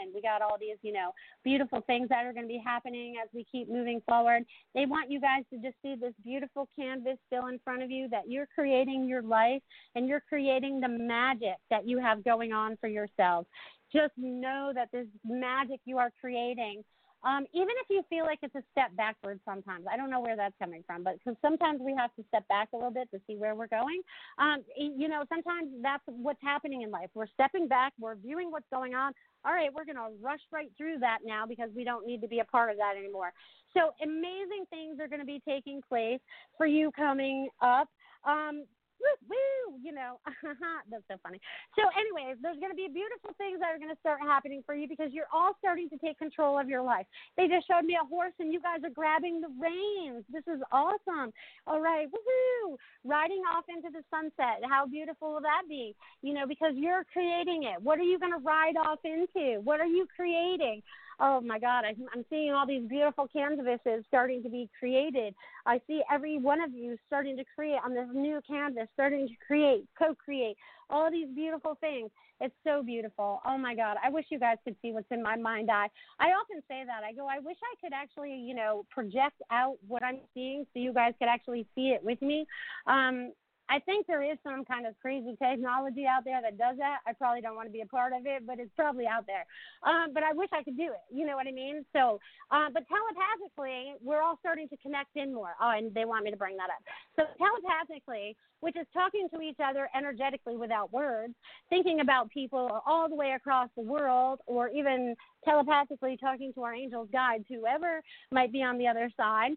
and 0.02 0.14
we 0.14 0.22
got 0.22 0.42
all 0.42 0.58
these, 0.60 0.78
you 0.82 0.92
know, 0.92 1.12
beautiful 1.44 1.82
things 1.82 2.10
that 2.10 2.26
are 2.26 2.34
going 2.34 2.46
to 2.46 2.50
be 2.50 2.62
happening 2.64 3.16
as 3.22 3.30
we 3.34 3.46
keep 3.52 3.70
moving 3.70 4.02
forward. 4.08 4.46
They 4.74 4.88
want 4.88 5.12
you 5.12 5.22
guys 5.22 5.44
to 5.54 5.60
just 5.60 5.76
see 5.84 5.96
this 5.96 6.14
beautiful 6.24 6.68
canvas 6.76 7.18
still 7.28 7.48
in 7.48 7.60
front 7.64 7.84
of 7.84 7.92
you 7.92 8.10
that 8.10 8.24
you're 8.28 8.48
creating 8.48 9.08
your 9.08 9.22
life 9.22 9.62
and 9.94 10.08
you're 10.08 10.24
creating 10.28 10.80
the 10.82 10.90
magic 10.90 11.58
that 11.70 11.88
you 11.88 12.00
have 12.00 12.24
going 12.24 12.52
on 12.52 12.78
for 12.82 12.88
yourself. 12.88 13.46
Just 13.94 14.14
know 14.18 14.72
that 14.74 14.90
this 14.92 15.08
magic 15.24 15.82
you 15.86 16.00
are 16.00 16.12
creating 16.20 16.84
um, 17.24 17.46
even 17.54 17.76
if 17.84 17.88
you 17.90 18.04
feel 18.10 18.26
like 18.26 18.40
it's 18.42 18.56
a 18.56 18.64
step 18.72 18.96
backwards 18.96 19.42
sometimes, 19.46 19.86
I 19.92 19.98
don't 19.98 20.10
know 20.10 20.22
where 20.22 20.38
that's 20.38 20.56
coming 20.62 20.84
from, 20.88 21.04
but 21.04 21.16
because 21.20 21.36
sometimes 21.42 21.82
we 21.84 21.94
have 21.98 22.14
to 22.16 22.24
step 22.30 22.48
back 22.48 22.70
a 22.74 22.78
little 22.78 22.92
bit 22.92 23.10
to 23.12 23.20
see 23.28 23.36
where 23.36 23.56
we're 23.56 23.68
going. 23.68 24.02
Um, 24.38 24.64
you 24.78 25.08
know, 25.08 25.24
sometimes 25.28 25.70
that's 25.82 26.04
what's 26.06 26.42
happening 26.42 26.84
in 26.84 26.92
life. 26.92 27.10
We're 27.14 27.28
stepping 27.28 27.68
back, 27.68 27.94
we're 28.00 28.16
viewing 28.16 28.52
what's 28.52 28.68
going 28.72 28.96
on. 28.96 29.14
All 29.46 29.54
right, 29.54 29.70
we're 29.74 29.86
going 29.86 29.96
to 29.98 30.10
rush 30.22 30.42
right 30.52 30.72
through 30.78 31.00
that 31.00 31.20
now 31.26 31.46
because 31.46 31.70
we 31.76 31.84
don't 31.84 32.06
need 32.06 32.22
to 32.22 32.28
be 32.28 32.40
a 32.40 32.46
part 32.46 32.72
of 32.72 32.78
that 32.78 32.96
anymore. 32.98 33.34
So 33.74 33.92
amazing 34.04 34.66
things 34.70 35.00
are 35.00 35.08
going 35.08 35.22
to 35.22 35.26
be 35.26 35.42
taking 35.48 35.82
place 35.88 36.20
for 36.58 36.66
you 36.66 36.92
coming 36.92 37.50
up. 37.62 37.90
Um, 38.26 38.66
woo, 39.00 39.18
woo, 39.32 39.80
you 39.82 39.92
know, 39.92 40.20
that's 40.92 41.08
so 41.08 41.16
funny. 41.24 41.40
So, 41.76 41.88
anyways, 41.96 42.38
there's 42.44 42.60
going 42.60 42.72
to 42.72 42.78
be 42.78 42.88
beautiful 42.92 43.32
things 43.40 43.60
that 43.60 43.72
are 43.72 43.80
going 43.80 43.94
to 43.94 44.00
start 44.00 44.20
happening 44.22 44.62
for 44.66 44.76
you 44.76 44.88
because 44.88 45.12
you're 45.12 45.32
all 45.34 45.56
starting 45.60 45.90
to 45.90 45.98
take 45.98 46.20
control 46.20 46.60
of 46.60 46.68
your 46.68 46.84
life. 46.84 47.08
They 47.38 47.48
just 47.48 47.68
showed 47.68 47.86
me 47.86 47.98
a 48.00 48.06
horse 48.06 48.36
and 48.40 48.52
you 48.52 48.60
guys 48.60 48.84
are 48.84 48.94
grabbing 48.94 49.42
the 49.42 49.52
reins. 49.56 50.24
This 50.32 50.46
is 50.48 50.62
awesome. 50.72 51.32
All 51.68 51.82
right, 51.82 52.08
woohoo, 52.08 52.78
riding 53.04 53.42
off 53.48 53.66
into 53.68 53.90
the 53.90 54.04
sunset. 54.12 54.62
How 54.68 54.86
beautiful 54.86 55.34
will 55.34 55.46
that 55.48 55.64
be? 55.68 55.96
You 56.22 56.34
know, 56.34 56.46
because 56.48 56.74
you're 56.76 57.06
creating 57.12 57.64
it. 57.64 57.82
What 57.82 58.00
are 58.00 58.08
you 58.08 58.20
going 58.20 58.34
to 58.34 58.44
ride 58.44 58.76
off 58.78 59.00
into? 59.04 59.62
What 59.62 59.80
are 59.80 59.88
you 59.88 60.08
creating? 60.16 60.82
Oh 61.20 61.42
my 61.42 61.60
God, 61.60 61.84
I'm, 61.86 61.96
I'm 62.14 62.26
seeing 62.30 62.52
all 62.52 62.66
these 62.66 62.88
beautiful 62.88 63.28
canvases 63.28 64.04
starting 64.08 64.42
to 64.44 64.50
be 64.50 64.70
created. 64.80 65.36
I 65.66 65.82
see 65.88 66.02
every 66.12 66.40
one 66.40 66.62
of 66.62 66.74
you 66.74 66.98
starting 67.08 67.38
to 67.38 67.44
create 67.56 67.80
on 67.84 67.94
this 67.94 68.08
new 68.14 68.42
canvas, 68.48 68.88
starting 68.94 69.28
to 69.28 69.34
create, 69.46 69.86
co 69.98 70.16
create 70.16 70.56
all 70.90 71.12
these 71.12 71.28
beautiful 71.36 71.78
things. 71.80 72.10
It's 72.42 72.56
so 72.64 72.82
beautiful. 72.82 73.42
Oh 73.46 73.58
my 73.58 73.76
God. 73.76 73.98
I 74.04 74.10
wish 74.10 74.26
you 74.30 74.40
guys 74.40 74.58
could 74.64 74.76
see 74.82 74.92
what's 74.92 75.12
in 75.12 75.22
my 75.22 75.36
mind 75.36 75.70
eye. 75.70 75.88
I 76.20 76.28
often 76.28 76.62
say 76.70 76.84
that. 76.86 77.04
I 77.04 77.14
go, 77.14 77.28
I 77.28 77.40
wish 77.40 77.58
I 77.62 77.76
could 77.82 77.94
actually, 77.94 78.34
you 78.34 78.56
know, 78.56 78.86
project 78.90 79.42
out 79.52 79.76
what 79.88 80.04
I'm 80.04 80.20
seeing 80.34 80.66
so 80.74 80.80
you 80.80 80.94
guys 80.94 81.14
could 81.20 81.28
actually 81.28 81.68
see 81.76 81.90
it 81.90 82.04
with 82.04 82.22
me. 82.22 82.46
Um, 82.88 83.34
I 83.70 83.80
think 83.80 84.08
there 84.08 84.24
is 84.24 84.38
some 84.44 84.66
kind 84.66 84.88
of 84.88 84.98
crazy 85.00 85.38
technology 85.42 86.06
out 86.06 86.26
there 86.26 86.42
that 86.42 86.58
does 86.58 86.78
that. 86.78 87.00
I 87.06 87.14
probably 87.14 87.42
don't 87.42 87.56
want 87.56 87.68
to 87.68 87.72
be 87.72 87.82
a 87.82 87.86
part 87.86 88.14
of 88.14 88.26
it, 88.26 88.46
but 88.46 88.60
it's 88.60 88.72
probably 88.76 89.06
out 89.06 89.26
there. 89.28 89.46
Um, 89.84 90.12
but 90.14 90.24
I 90.24 90.34
wish 90.34 90.50
I 90.52 90.64
could 90.64 90.76
do 90.76 90.90
it. 90.92 91.06
You 91.14 91.26
know 91.26 91.36
what 91.36 91.48
I 91.48 91.52
mean? 91.52 91.86
So, 91.94 92.20
uh, 92.52 92.70
but 92.74 92.84
telepathically, 92.90 93.94
we're 94.02 94.22
all 94.22 94.38
starting 94.40 94.68
to 94.70 94.78
connect 94.78 95.16
in 95.16 95.34
more. 95.34 95.54
Oh, 95.62 95.70
and 95.70 95.94
they 95.94 96.06
want 96.06 96.26
me 96.26 96.32
to 96.32 96.38
bring 96.38 96.58
that 96.58 96.70
up. 96.70 96.82
So 97.16 97.24
telepathically, 97.38 98.36
which 98.62 98.76
is 98.76 98.88
talking 98.92 99.28
to 99.34 99.42
each 99.42 99.60
other 99.64 99.88
energetically 99.96 100.58
without 100.58 100.92
words, 100.92 101.34
thinking 101.70 102.00
about 102.02 102.30
people 102.32 102.82
all 102.86 103.08
the 103.08 103.16
way 103.16 103.34
across 103.36 103.70
the 103.78 103.84
world, 103.84 104.40
or 104.48 104.70
even 104.70 105.16
telepathically 105.46 106.18
talking 106.18 106.52
to 106.54 106.64
our 106.64 106.74
angels, 106.74 107.08
guides, 107.14 107.46
whoever 107.48 108.02
might 108.32 108.52
be 108.52 108.64
on 108.64 108.78
the 108.78 108.88
other 108.88 109.10
side 109.16 109.52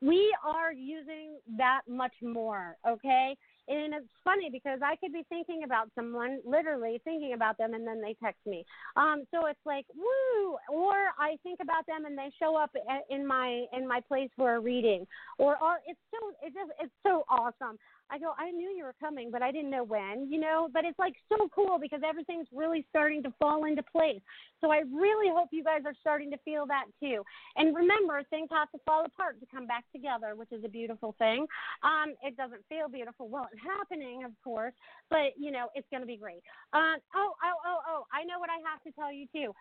we 0.00 0.34
are 0.44 0.72
using 0.72 1.38
that 1.58 1.82
much 1.88 2.14
more, 2.22 2.76
okay? 2.88 3.36
And 3.68 3.94
it's 3.94 4.08
funny 4.24 4.48
because 4.50 4.80
I 4.82 4.96
could 4.96 5.12
be 5.12 5.24
thinking 5.28 5.62
about 5.64 5.90
someone, 5.94 6.40
literally 6.44 7.00
thinking 7.04 7.34
about 7.34 7.56
them, 7.58 7.74
and 7.74 7.86
then 7.86 8.00
they 8.00 8.16
text 8.22 8.40
me. 8.46 8.64
Um, 8.96 9.24
so 9.32 9.46
it's 9.46 9.60
like 9.64 9.86
woo, 9.94 10.56
or 10.72 10.94
I 11.18 11.36
think 11.42 11.60
about 11.62 11.86
them 11.86 12.04
and 12.04 12.18
they 12.18 12.30
show 12.38 12.56
up 12.56 12.70
in 13.10 13.26
my 13.26 13.66
in 13.72 13.86
my 13.86 14.00
place 14.08 14.30
for 14.36 14.56
a 14.56 14.60
reading, 14.60 15.06
or 15.38 15.56
or 15.62 15.78
it's 15.86 16.00
so 16.10 16.30
it 16.44 16.52
just 16.54 16.72
it's 16.80 16.92
so 17.06 17.24
awesome. 17.28 17.78
I 18.10 18.18
go, 18.18 18.32
I 18.38 18.50
knew 18.50 18.70
you 18.70 18.84
were 18.84 18.94
coming, 18.98 19.30
but 19.30 19.42
I 19.42 19.52
didn't 19.52 19.70
know 19.70 19.84
when, 19.84 20.30
you 20.30 20.40
know. 20.40 20.68
But 20.72 20.84
it's 20.84 20.98
like 20.98 21.14
so 21.28 21.48
cool 21.54 21.78
because 21.80 22.00
everything's 22.06 22.48
really 22.52 22.84
starting 22.90 23.22
to 23.22 23.32
fall 23.38 23.64
into 23.64 23.82
place. 23.82 24.20
So 24.60 24.70
I 24.70 24.82
really 24.92 25.32
hope 25.34 25.48
you 25.52 25.64
guys 25.64 25.82
are 25.86 25.94
starting 26.00 26.30
to 26.32 26.38
feel 26.44 26.66
that 26.66 26.84
too. 27.00 27.22
And 27.56 27.74
remember, 27.74 28.22
things 28.30 28.48
have 28.50 28.70
to 28.72 28.78
fall 28.84 29.04
apart 29.04 29.40
to 29.40 29.46
come 29.46 29.66
back 29.66 29.84
together, 29.92 30.34
which 30.34 30.52
is 30.52 30.64
a 30.64 30.68
beautiful 30.68 31.14
thing. 31.18 31.46
Um, 31.82 32.14
it 32.22 32.36
doesn't 32.36 32.62
feel 32.68 32.88
beautiful 32.88 33.28
while 33.28 33.48
it's 33.52 33.62
happening, 33.62 34.24
of 34.24 34.32
course, 34.42 34.74
but 35.08 35.32
you 35.38 35.50
know 35.50 35.68
it's 35.74 35.86
going 35.90 36.02
to 36.02 36.06
be 36.06 36.16
great. 36.16 36.42
Um, 36.72 36.96
oh, 37.14 37.32
oh, 37.44 37.58
oh, 37.66 37.78
oh! 37.88 38.04
I 38.12 38.24
know 38.24 38.38
what 38.38 38.50
I 38.50 38.58
have 38.70 38.82
to 38.82 38.92
tell 38.92 39.12
you 39.12 39.26
too 39.32 39.52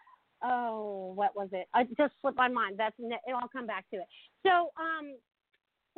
oh, 0.44 1.12
what 1.16 1.36
was 1.36 1.50
it? 1.52 1.68
I 1.74 1.84
just 1.98 2.14
slipped 2.22 2.38
my 2.38 2.48
mind. 2.48 2.76
That's 2.78 2.96
it. 3.00 3.20
I'll 3.34 3.50
come 3.50 3.68
back 3.68 3.86
to 3.92 3.98
it. 3.98 4.08
So, 4.46 4.72
um, 4.80 5.16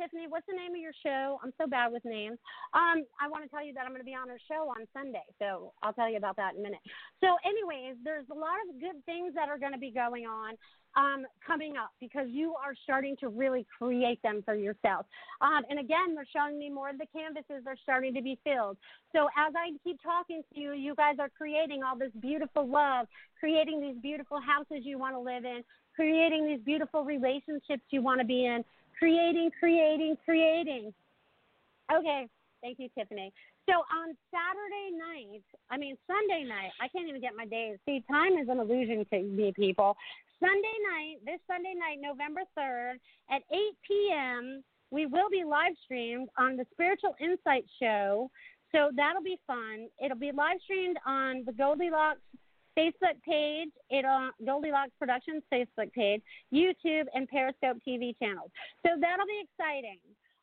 Tiffany, 0.02 0.26
what's 0.28 0.46
the 0.46 0.58
name 0.58 0.74
of 0.74 0.82
your 0.82 0.92
show? 0.98 1.38
I'm 1.44 1.52
so 1.60 1.68
bad 1.68 1.92
with 1.92 2.04
names. 2.04 2.38
Um, 2.74 3.06
I 3.22 3.30
want 3.30 3.44
to 3.44 3.48
tell 3.48 3.64
you 3.64 3.72
that 3.74 3.86
I'm 3.86 3.94
going 3.94 4.02
to 4.02 4.08
be 4.08 4.18
on 4.18 4.26
her 4.26 4.40
show 4.50 4.66
on 4.66 4.82
Sunday, 4.92 5.22
so 5.38 5.72
I'll 5.82 5.92
tell 5.92 6.10
you 6.10 6.16
about 6.16 6.34
that 6.42 6.54
in 6.54 6.60
a 6.60 6.62
minute. 6.62 6.82
So, 7.20 7.38
anyways, 7.46 8.02
there's 8.02 8.26
a 8.32 8.34
lot 8.34 8.58
of 8.66 8.80
good 8.80 8.98
things 9.06 9.32
that 9.34 9.48
are 9.48 9.58
going 9.58 9.72
to 9.72 9.78
be 9.78 9.92
going 9.92 10.26
on 10.26 10.58
um, 10.98 11.22
coming 11.46 11.76
up 11.76 11.94
because 12.00 12.26
you 12.28 12.54
are 12.58 12.74
starting 12.82 13.16
to 13.20 13.28
really 13.28 13.64
create 13.78 14.20
them 14.22 14.42
for 14.44 14.54
yourself. 14.54 15.06
Um, 15.40 15.62
and 15.70 15.78
again, 15.78 16.18
they're 16.18 16.26
showing 16.34 16.58
me 16.58 16.68
more 16.68 16.90
of 16.90 16.98
the 16.98 17.06
canvases 17.14 17.62
are 17.66 17.78
starting 17.80 18.12
to 18.14 18.22
be 18.22 18.38
filled. 18.42 18.76
So 19.14 19.30
as 19.38 19.54
I 19.54 19.70
keep 19.84 20.02
talking 20.02 20.42
to 20.52 20.60
you, 20.60 20.72
you 20.72 20.96
guys 20.96 21.16
are 21.20 21.30
creating 21.30 21.82
all 21.82 21.96
this 21.96 22.12
beautiful 22.20 22.66
love, 22.66 23.06
creating 23.38 23.80
these 23.80 23.96
beautiful 24.02 24.40
houses 24.40 24.82
you 24.82 24.98
want 24.98 25.14
to 25.14 25.20
live 25.20 25.44
in, 25.44 25.62
creating 25.94 26.46
these 26.46 26.60
beautiful 26.64 27.04
relationships 27.04 27.82
you 27.90 28.02
want 28.02 28.20
to 28.20 28.26
be 28.26 28.46
in, 28.46 28.64
creating, 28.98 29.50
creating, 29.58 30.16
creating. 30.24 30.94
Okay, 31.92 32.26
thank 32.62 32.78
you, 32.78 32.88
Tiffany. 32.96 33.32
So 33.68 33.74
on 33.74 34.16
Saturday 34.30 34.96
night, 34.96 35.42
I 35.70 35.76
mean 35.76 35.96
Sunday 36.06 36.44
night, 36.48 36.72
I 36.80 36.88
can't 36.88 37.08
even 37.08 37.20
get 37.20 37.32
my 37.36 37.46
days. 37.46 37.78
See, 37.86 38.02
time 38.10 38.32
is 38.38 38.48
an 38.48 38.58
illusion 38.58 39.06
to 39.12 39.22
me, 39.22 39.52
people. 39.54 39.96
Sunday 40.40 40.76
night, 40.90 41.16
this 41.24 41.40
Sunday 41.46 41.74
night, 41.78 41.98
November 42.00 42.42
3rd 42.58 42.94
at 43.30 43.42
8 43.52 43.58
p.m., 43.86 44.64
we 44.90 45.06
will 45.06 45.30
be 45.30 45.44
live 45.44 45.72
streamed 45.84 46.28
on 46.36 46.56
the 46.56 46.66
Spiritual 46.72 47.14
Insight 47.20 47.64
Show. 47.80 48.30
So 48.72 48.90
that'll 48.96 49.22
be 49.22 49.38
fun. 49.46 49.88
It'll 50.04 50.18
be 50.18 50.32
live 50.32 50.58
streamed 50.64 50.98
on 51.06 51.44
the 51.46 51.52
Goldilocks 51.52 52.20
Facebook 52.78 53.20
page, 53.26 53.70
it 53.90 54.04
on 54.04 54.32
Goldilocks 54.44 54.92
Productions 54.98 55.42
Facebook 55.52 55.92
page, 55.92 56.22
YouTube, 56.52 57.06
and 57.14 57.28
Periscope 57.28 57.78
TV 57.86 58.16
channels. 58.18 58.50
So 58.86 58.96
that'll 59.00 59.26
be 59.26 59.42
exciting. 59.44 59.98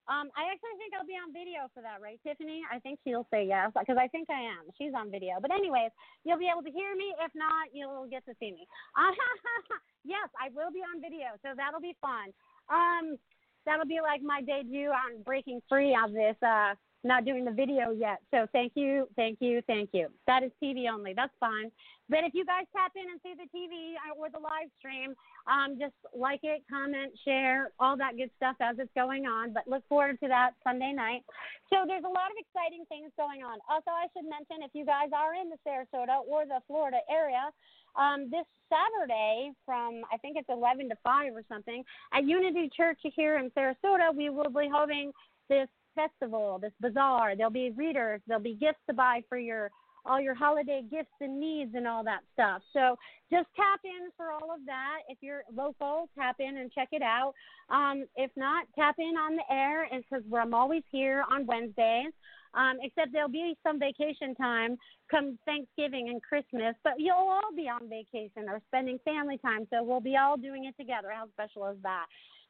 Um, 0.09 0.34
I 0.34 0.49
actually 0.49 0.73
think 0.82 0.97
I'll 0.97 1.05
be 1.05 1.13
on 1.21 1.30
video 1.30 1.69
for 1.69 1.86
that, 1.86 2.01
right, 2.01 2.17
Tiffany? 2.25 2.65
I 2.65 2.82
think 2.82 2.97
she'll 3.05 3.30
say 3.30 3.45
yes 3.45 3.69
because 3.77 3.93
I 4.01 4.09
think 4.09 4.25
I 4.34 4.41
am. 4.41 4.65
She's 4.73 4.89
on 4.97 5.13
video. 5.13 5.38
But 5.38 5.53
anyways, 5.53 5.93
you'll 6.25 6.41
be 6.41 6.49
able 6.49 6.65
to 6.65 6.73
hear 6.73 6.97
me. 6.97 7.13
If 7.21 7.30
not, 7.38 7.69
you'll 7.77 8.09
get 8.09 8.25
to 8.25 8.34
see 8.41 8.49
me. 8.49 8.65
Uh, 8.97 9.13
yes, 10.03 10.25
I 10.34 10.49
will 10.49 10.73
be 10.73 10.82
on 10.82 10.97
video, 10.97 11.38
so 11.45 11.53
that'll 11.53 11.82
be 11.82 11.93
fun. 12.01 12.34
Um, 12.73 13.21
that'll 13.69 13.86
be 13.86 14.01
like 14.01 14.25
my 14.25 14.41
debut 14.41 14.89
on 14.89 15.21
breaking 15.21 15.61
free 15.69 15.93
on 15.93 16.09
this 16.09 16.38
uh, 16.41 16.73
not 17.04 17.26
doing 17.26 17.45
the 17.45 17.52
video 17.52 17.91
yet. 17.91 18.20
So 18.32 18.47
thank 18.52 18.74
you, 18.76 19.08
thank 19.16 19.38
you, 19.39 19.62
thank 19.68 19.89
you. 19.93 20.08
That 20.28 20.43
is 20.43 20.52
TV 20.62 20.89
only. 20.91 21.14
That's 21.14 21.34
fine. 21.39 21.72
But 22.10 22.26
if 22.26 22.34
you 22.34 22.43
guys 22.43 22.66
tap 22.76 22.91
in 22.97 23.06
and 23.06 23.22
see 23.22 23.38
the 23.38 23.45
TV 23.54 23.93
or 24.18 24.30
the 24.30 24.39
live 24.39 24.68
stream, 24.80 25.14
um, 25.45 25.78
just 25.80 25.93
like 26.14 26.41
it, 26.43 26.64
comment, 26.70 27.14
share, 27.24 27.72
all 27.80 27.95
that 27.97 28.18
good 28.18 28.32
stuff 28.36 28.58
as 28.60 28.78
it's 28.80 28.91
going 28.95 29.28
on. 29.28 29.54
But 29.54 29.68
look 29.68 29.88
forward 29.88 30.20
to 30.22 30.28
that 30.28 30.58
Sunday 30.64 30.91
night. 30.91 31.22
So 31.70 31.86
there's 31.86 32.04
a 32.04 32.10
lot 32.10 32.34
of 32.34 32.38
exciting 32.41 32.84
things 32.89 33.14
going 33.16 33.45
on. 33.45 33.60
Also, 33.70 33.93
I 33.93 34.10
should 34.12 34.26
mention 34.26 34.66
if 34.66 34.72
you 34.74 34.86
guys 34.86 35.14
are 35.14 35.36
in 35.38 35.54
the 35.54 35.60
Sarasota 35.62 36.26
or 36.28 36.45
the 36.45 36.60
Florida 36.68 36.97
area, 37.10 37.54
um, 37.95 38.30
this 38.30 38.45
Saturday 38.70 39.52
from 39.66 40.02
I 40.12 40.18
think 40.18 40.38
it's 40.38 40.50
11 40.50 40.89
to 40.89 40.97
5 41.04 41.34
or 41.34 41.43
something 41.47 41.84
at 42.14 42.26
Unity 42.26 42.70
Church 42.76 43.00
here 43.04 43.38
in 43.38 43.50
Sarasota, 43.52 44.16
we 44.16 44.30
will 44.30 44.50
be 44.50 44.70
holding 44.72 45.12
this 45.50 45.68
festival, 46.00 46.60
this 46.62 46.72
bazaar. 46.80 47.36
There'll 47.36 47.52
be 47.52 47.72
readers, 47.72 48.22
there'll 48.28 48.43
be 48.43 48.56
gifts 48.56 48.80
to 48.88 48.93
buy 48.93 49.24
for 49.28 49.38
your 49.38 49.72
all 50.06 50.20
your 50.20 50.34
holiday 50.34 50.82
gifts 50.89 51.14
and 51.22 51.39
needs 51.39 51.72
and 51.76 51.88
all 51.88 52.04
that 52.04 52.22
stuff. 52.34 52.62
So 52.74 52.95
just 53.32 53.47
tap 53.56 53.82
in 53.84 54.10
for 54.16 54.32
all 54.32 54.52
of 54.54 54.66
that. 54.66 55.00
If 55.10 55.18
you're 55.22 55.43
local, 55.54 56.10
tap 56.18 56.38
in 56.39 56.58
and 56.58 56.72
check 56.72 56.89
it 56.91 57.02
out. 57.02 57.34
Um, 57.70 58.06
if 58.16 58.32
not, 58.36 58.66
tap 58.76 58.95
in 58.97 59.16
on 59.18 59.36
the 59.36 59.43
air, 59.54 59.88
because 59.91 60.24
I'm 60.36 60.54
always 60.54 60.84
here 60.91 61.24
on 61.30 61.45
Wednesdays. 61.45 62.14
Um, 62.56 62.78
except 62.82 63.14
there'll 63.14 63.30
be 63.30 63.56
some 63.62 63.80
vacation 63.80 64.34
time 64.34 64.76
come 65.12 65.38
Thanksgiving 65.45 66.10
and 66.10 66.22
Christmas, 66.24 66.74
but 66.84 66.93
you'll 66.97 67.14
all 67.14 67.54
be 67.56 67.70
on 67.70 67.88
vacation 67.88 68.50
or 68.50 68.60
spending 68.70 68.97
family 69.06 69.38
time, 69.38 69.68
so 69.72 69.84
we'll 69.84 70.02
be 70.02 70.18
all 70.18 70.36
doing 70.36 70.66
it 70.66 70.76
together. 70.76 71.10
How 71.14 71.28
special 71.34 71.68
is 71.70 71.78
that? 71.84 72.06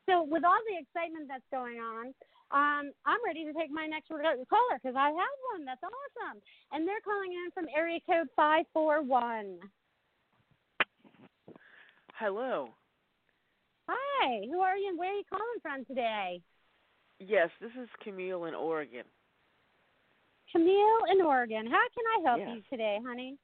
So, 0.10 0.24
with 0.24 0.46
all 0.46 0.60
the 0.72 0.80
excitement 0.80 1.28
that's 1.28 1.44
going 1.52 1.80
on, 1.80 2.14
um, 2.52 2.92
I'm 3.06 3.22
ready 3.26 3.46
to 3.46 3.54
take 3.54 3.72
my 3.72 3.86
next 3.86 4.10
caller 4.10 4.78
because 4.82 4.96
I 4.98 5.10
have 5.10 5.38
one. 5.54 5.66
That's 5.66 5.82
awesome. 5.84 6.42
And 6.72 6.88
they're 6.88 7.02
calling 7.04 7.32
in 7.34 7.52
from 7.54 7.66
area 7.76 8.00
code 8.06 8.28
541. 8.36 9.60
Hello. 12.18 12.70
Hi. 13.88 14.42
Who 14.46 14.60
are 14.62 14.78
you 14.78 14.90
and 14.90 15.00
where 15.00 15.12
are 15.12 15.18
you 15.18 15.24
calling 15.30 15.60
from 15.62 15.86
today? 15.86 16.42
Yes, 17.20 17.50
this 17.62 17.72
is 17.82 17.90
Camille 18.04 18.46
in 18.46 18.56
Oregon. 18.56 19.04
Camille 20.52 21.06
in 21.12 21.22
Oregon. 21.22 21.68
How 21.68 21.86
can 21.94 22.06
I 22.18 22.30
help 22.30 22.40
yes. 22.40 22.50
you 22.56 22.62
today, 22.70 22.98
honey? 23.06 23.38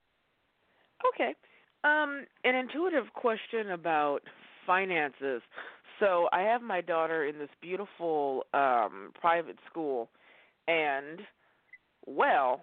Okay. 1.13 1.35
Um, 1.83 2.25
an 2.43 2.55
intuitive 2.55 3.05
question 3.13 3.71
about 3.71 4.21
finances. 4.65 5.41
So 5.99 6.27
I 6.33 6.41
have 6.41 6.61
my 6.61 6.81
daughter 6.81 7.25
in 7.25 7.37
this 7.37 7.49
beautiful 7.61 8.45
um 8.53 9.11
private 9.19 9.57
school 9.69 10.09
and 10.67 11.21
well, 12.07 12.61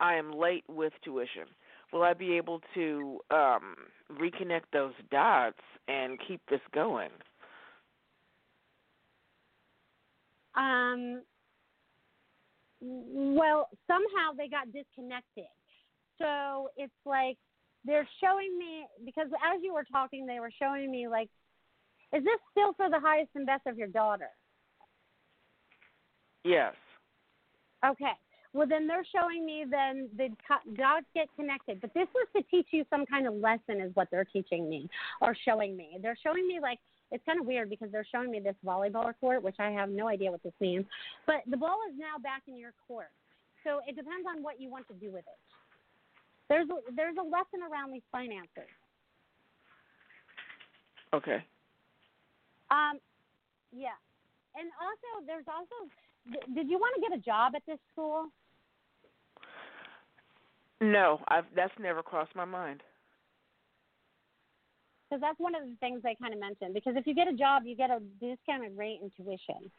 I 0.00 0.14
am 0.14 0.32
late 0.32 0.64
with 0.68 0.92
tuition. 1.04 1.46
Will 1.92 2.02
I 2.02 2.14
be 2.14 2.36
able 2.36 2.60
to 2.74 3.20
um 3.30 3.76
reconnect 4.12 4.70
those 4.72 4.94
dots 5.10 5.58
and 5.88 6.18
keep 6.26 6.40
this 6.48 6.60
going? 6.74 7.10
Um 10.54 11.22
well, 12.80 13.68
somehow 13.86 14.32
they 14.36 14.48
got 14.48 14.72
disconnected. 14.72 15.50
So 16.18 16.68
it's 16.76 16.92
like 17.04 17.36
they're 17.84 18.08
showing 18.22 18.56
me 18.58 18.86
because 19.04 19.28
as 19.28 19.60
you 19.62 19.72
were 19.72 19.86
talking 19.90 20.26
they 20.26 20.40
were 20.40 20.50
showing 20.60 20.90
me 20.90 21.08
like 21.08 21.28
is 22.12 22.24
this 22.24 22.40
still 22.50 22.72
for 22.74 22.88
the 22.88 22.98
highest 22.98 23.30
and 23.34 23.46
best 23.46 23.66
of 23.66 23.76
your 23.76 23.88
daughter? 23.88 24.30
Yes. 26.44 26.74
Okay. 27.84 28.12
Well, 28.54 28.66
then 28.66 28.86
they're 28.86 29.06
showing 29.14 29.44
me 29.44 29.66
then 29.70 30.08
the 30.16 30.28
dots 30.74 31.06
get 31.14 31.28
connected. 31.36 31.80
But 31.80 31.92
this 31.94 32.08
was 32.14 32.26
to 32.36 32.42
teach 32.50 32.68
you 32.70 32.84
some 32.88 33.04
kind 33.04 33.26
of 33.26 33.34
lesson, 33.34 33.80
is 33.80 33.94
what 33.94 34.08
they're 34.10 34.24
teaching 34.24 34.68
me 34.68 34.88
or 35.20 35.36
showing 35.44 35.76
me. 35.76 35.98
They're 36.00 36.16
showing 36.22 36.48
me 36.48 36.58
like 36.60 36.78
it's 37.10 37.24
kind 37.24 37.40
of 37.40 37.46
weird 37.46 37.70
because 37.70 37.90
they're 37.92 38.06
showing 38.10 38.30
me 38.30 38.40
this 38.40 38.56
volleyball 38.64 39.12
court, 39.20 39.42
which 39.42 39.56
I 39.58 39.70
have 39.70 39.90
no 39.90 40.08
idea 40.08 40.30
what 40.30 40.42
this 40.42 40.52
means. 40.60 40.86
But 41.26 41.42
the 41.46 41.56
ball 41.56 41.78
is 41.90 41.96
now 41.98 42.18
back 42.22 42.42
in 42.48 42.56
your 42.56 42.72
court, 42.86 43.10
so 43.64 43.80
it 43.86 43.96
depends 43.96 44.26
on 44.28 44.42
what 44.42 44.60
you 44.60 44.70
want 44.70 44.88
to 44.88 44.94
do 44.94 45.10
with 45.10 45.24
it. 45.24 45.38
There's 46.48 46.68
a, 46.70 46.92
there's 46.94 47.16
a 47.18 47.22
lesson 47.22 47.60
around 47.70 47.92
these 47.92 48.02
finances. 48.10 48.68
Okay. 51.14 51.44
Um, 52.70 53.00
yeah, 53.72 53.96
and 54.56 54.70
also 54.80 55.26
there's 55.26 55.46
also. 55.48 55.90
Did 56.54 56.68
you 56.68 56.78
want 56.78 56.94
to 56.96 57.00
get 57.00 57.16
a 57.16 57.22
job 57.22 57.52
at 57.56 57.62
this 57.66 57.78
school? 57.92 58.26
No, 60.80 61.20
I've 61.28 61.44
that's 61.54 61.72
never 61.78 62.02
crossed 62.02 62.34
my 62.34 62.44
mind. 62.44 62.82
Because 65.08 65.22
that's 65.22 65.38
one 65.38 65.54
of 65.54 65.62
the 65.62 65.74
things 65.80 66.02
they 66.02 66.16
kind 66.20 66.34
of 66.34 66.40
mentioned. 66.40 66.74
Because 66.74 66.94
if 66.96 67.06
you 67.06 67.14
get 67.14 67.28
a 67.28 67.32
job, 67.32 67.62
you 67.64 67.74
get 67.74 67.90
a 67.90 68.00
discounted 68.20 68.76
rate 68.76 69.00
in 69.02 69.10
tuition. 69.16 69.70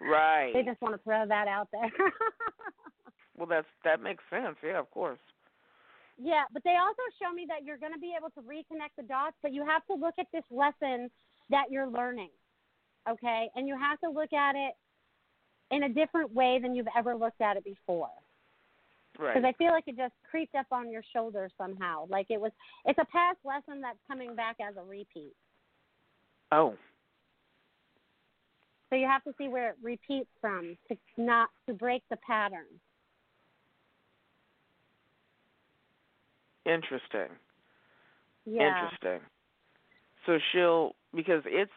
right. 0.00 0.52
They 0.54 0.62
just 0.62 0.80
want 0.80 0.94
to 0.94 1.02
throw 1.02 1.26
that 1.26 1.48
out 1.48 1.68
there. 1.72 1.90
well, 3.36 3.48
that's 3.48 3.66
that 3.84 4.00
makes 4.00 4.22
sense. 4.30 4.56
Yeah, 4.62 4.78
of 4.78 4.90
course. 4.90 5.18
Yeah, 6.20 6.44
but 6.52 6.62
they 6.64 6.76
also 6.80 7.02
show 7.20 7.32
me 7.32 7.46
that 7.48 7.64
you're 7.64 7.78
going 7.78 7.92
to 7.92 7.98
be 7.98 8.14
able 8.16 8.30
to 8.30 8.40
reconnect 8.40 8.96
the 8.96 9.02
dots, 9.02 9.36
but 9.42 9.52
you 9.52 9.64
have 9.66 9.84
to 9.86 9.94
look 9.94 10.14
at 10.18 10.26
this 10.32 10.44
lesson 10.50 11.10
that 11.50 11.70
you're 11.70 11.88
learning. 11.88 12.30
Okay? 13.08 13.48
And 13.56 13.66
you 13.66 13.76
have 13.78 13.98
to 14.00 14.10
look 14.10 14.32
at 14.32 14.54
it 14.54 14.74
in 15.70 15.84
a 15.84 15.88
different 15.88 16.32
way 16.32 16.58
than 16.62 16.74
you've 16.74 16.86
ever 16.96 17.16
looked 17.16 17.40
at 17.40 17.56
it 17.56 17.64
before. 17.64 18.10
Right. 19.18 19.34
Because 19.34 19.46
I 19.46 19.52
feel 19.56 19.72
like 19.72 19.84
it 19.86 19.96
just 19.96 20.14
creeped 20.30 20.54
up 20.54 20.66
on 20.70 20.90
your 20.90 21.02
shoulder 21.12 21.48
somehow. 21.58 22.06
Like 22.08 22.26
it 22.30 22.40
was, 22.40 22.52
it's 22.84 22.98
a 22.98 23.06
past 23.06 23.38
lesson 23.44 23.80
that's 23.80 23.98
coming 24.06 24.34
back 24.34 24.56
as 24.60 24.76
a 24.76 24.82
repeat. 24.82 25.34
Oh. 26.50 26.74
So 28.90 28.96
you 28.96 29.06
have 29.06 29.24
to 29.24 29.32
see 29.38 29.48
where 29.48 29.70
it 29.70 29.76
repeats 29.82 30.28
from 30.40 30.76
to 30.88 30.96
not 31.16 31.48
to 31.66 31.74
break 31.74 32.02
the 32.10 32.18
pattern. 32.18 32.66
Interesting. 36.66 37.34
Yeah. 38.44 38.84
Interesting. 38.84 39.26
So 40.26 40.38
she'll 40.52 40.94
because 41.14 41.42
it's 41.46 41.70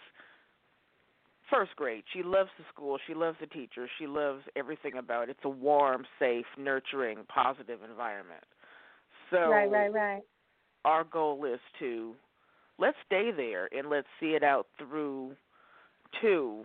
first 1.49 1.75
grade. 1.75 2.03
She 2.13 2.23
loves 2.23 2.49
the 2.57 2.65
school. 2.73 2.97
She 3.07 3.13
loves 3.13 3.38
the 3.39 3.47
teachers. 3.47 3.89
She 3.99 4.07
loves 4.07 4.43
everything 4.55 4.97
about 4.97 5.23
it. 5.23 5.31
It's 5.31 5.45
a 5.45 5.49
warm, 5.49 6.05
safe, 6.19 6.45
nurturing, 6.57 7.19
positive 7.27 7.79
environment. 7.88 8.43
So 9.31 9.49
right, 9.49 9.69
right, 9.69 9.91
right. 9.91 10.21
our 10.83 11.03
goal 11.03 11.45
is 11.45 11.59
to 11.79 12.13
let's 12.77 12.97
stay 13.05 13.31
there 13.36 13.67
and 13.75 13.89
let's 13.89 14.07
see 14.19 14.36
it 14.36 14.43
out 14.43 14.67
through 14.77 15.36
to 16.21 16.63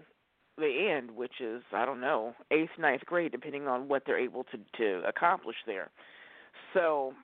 the 0.59 0.91
end, 0.95 1.11
which 1.11 1.41
is 1.41 1.63
I 1.73 1.87
don't 1.87 2.01
know 2.01 2.35
eighth, 2.51 2.71
ninth 2.79 3.05
grade, 3.07 3.33
depending 3.33 3.67
on 3.67 3.89
what 3.89 4.03
they're 4.07 4.19
able 4.19 4.45
to 4.45 4.59
to 4.79 5.09
accomplish 5.09 5.57
there. 5.67 5.91
So 6.75 7.15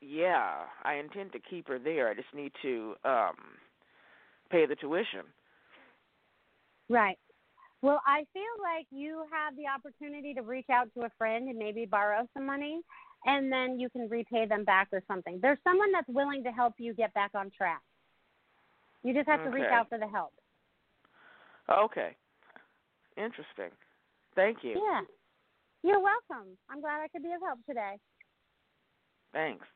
yeah, 0.00 0.64
I 0.82 0.94
intend 0.94 1.32
to 1.32 1.38
keep 1.38 1.68
her 1.68 1.78
there. 1.78 2.08
I 2.08 2.14
just 2.14 2.32
need 2.34 2.52
to 2.62 2.94
um 3.04 3.36
pay 4.50 4.66
the 4.66 4.74
tuition. 4.74 5.24
Right. 6.88 7.18
Well, 7.82 8.02
I 8.06 8.26
feel 8.32 8.42
like 8.60 8.86
you 8.90 9.24
have 9.32 9.56
the 9.56 9.66
opportunity 9.66 10.34
to 10.34 10.42
reach 10.42 10.68
out 10.70 10.88
to 10.94 11.04
a 11.04 11.10
friend 11.16 11.48
and 11.48 11.58
maybe 11.58 11.86
borrow 11.86 12.28
some 12.34 12.44
money, 12.44 12.80
and 13.24 13.50
then 13.50 13.80
you 13.80 13.88
can 13.88 14.08
repay 14.08 14.44
them 14.46 14.64
back 14.64 14.88
or 14.92 15.02
something. 15.08 15.38
There's 15.40 15.58
someone 15.64 15.90
that's 15.92 16.08
willing 16.08 16.44
to 16.44 16.50
help 16.50 16.74
you 16.78 16.92
get 16.92 17.14
back 17.14 17.30
on 17.34 17.50
track. 17.56 17.80
You 19.02 19.14
just 19.14 19.28
have 19.28 19.42
to 19.44 19.50
reach 19.50 19.64
out 19.64 19.88
for 19.88 19.98
the 19.98 20.06
help. 20.06 20.32
Okay. 21.70 22.16
Interesting. 23.16 23.70
Thank 24.34 24.58
you. 24.62 24.72
Yeah. 24.72 25.00
You're 25.82 26.00
welcome. 26.00 26.48
I'm 26.68 26.82
glad 26.82 27.00
I 27.00 27.08
could 27.08 27.22
be 27.22 27.32
of 27.32 27.40
help 27.40 27.60
today. 27.66 27.96
Thanks. 29.32 29.66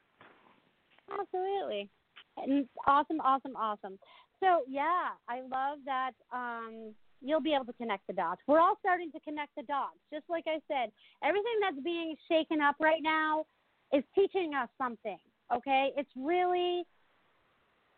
Absolutely. 1.13 1.89
And 2.37 2.67
awesome, 2.87 3.21
awesome, 3.21 3.57
awesome. 3.57 3.99
So 4.41 4.65
yeah, 4.69 5.11
I 5.29 5.41
love 5.43 5.79
that 5.85 6.13
um 6.33 6.95
you'll 7.21 7.41
be 7.41 7.55
able 7.55 7.65
to 7.65 7.73
connect 7.75 8.07
the 8.07 8.13
dots. 8.13 8.41
We're 8.47 8.61
all 8.61 8.77
starting 8.81 9.11
to 9.13 9.21
connect 9.21 9.55
the 9.57 9.63
dots. 9.63 9.97
Just 10.13 10.25
like 10.29 10.45
I 10.47 10.61
said, 10.69 10.93
everything 11.25 11.57
that's 11.63 11.83
being 11.83 12.17
shaken 12.29 12.61
up 12.61 12.77
right 12.81 13.03
now 13.03 13.47
is 13.93 14.05
teaching 14.15 14.53
us 14.55 14.69
something. 14.77 15.17
Okay? 15.55 15.91
It's 15.97 16.11
really 16.17 16.85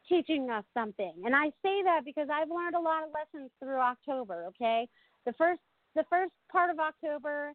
teaching 0.09 0.51
us 0.51 0.65
something. 0.75 1.13
And 1.25 1.35
I 1.35 1.47
say 1.63 1.83
that 1.83 2.03
because 2.05 2.29
I've 2.33 2.51
learned 2.51 2.77
a 2.77 2.81
lot 2.81 3.03
of 3.03 3.09
lessons 3.13 3.51
through 3.59 3.81
October, 3.81 4.45
okay? 4.49 4.87
The 5.25 5.33
first 5.33 5.61
the 5.97 6.05
first 6.11 6.33
part 6.53 6.71
of 6.71 6.79
October 6.79 7.53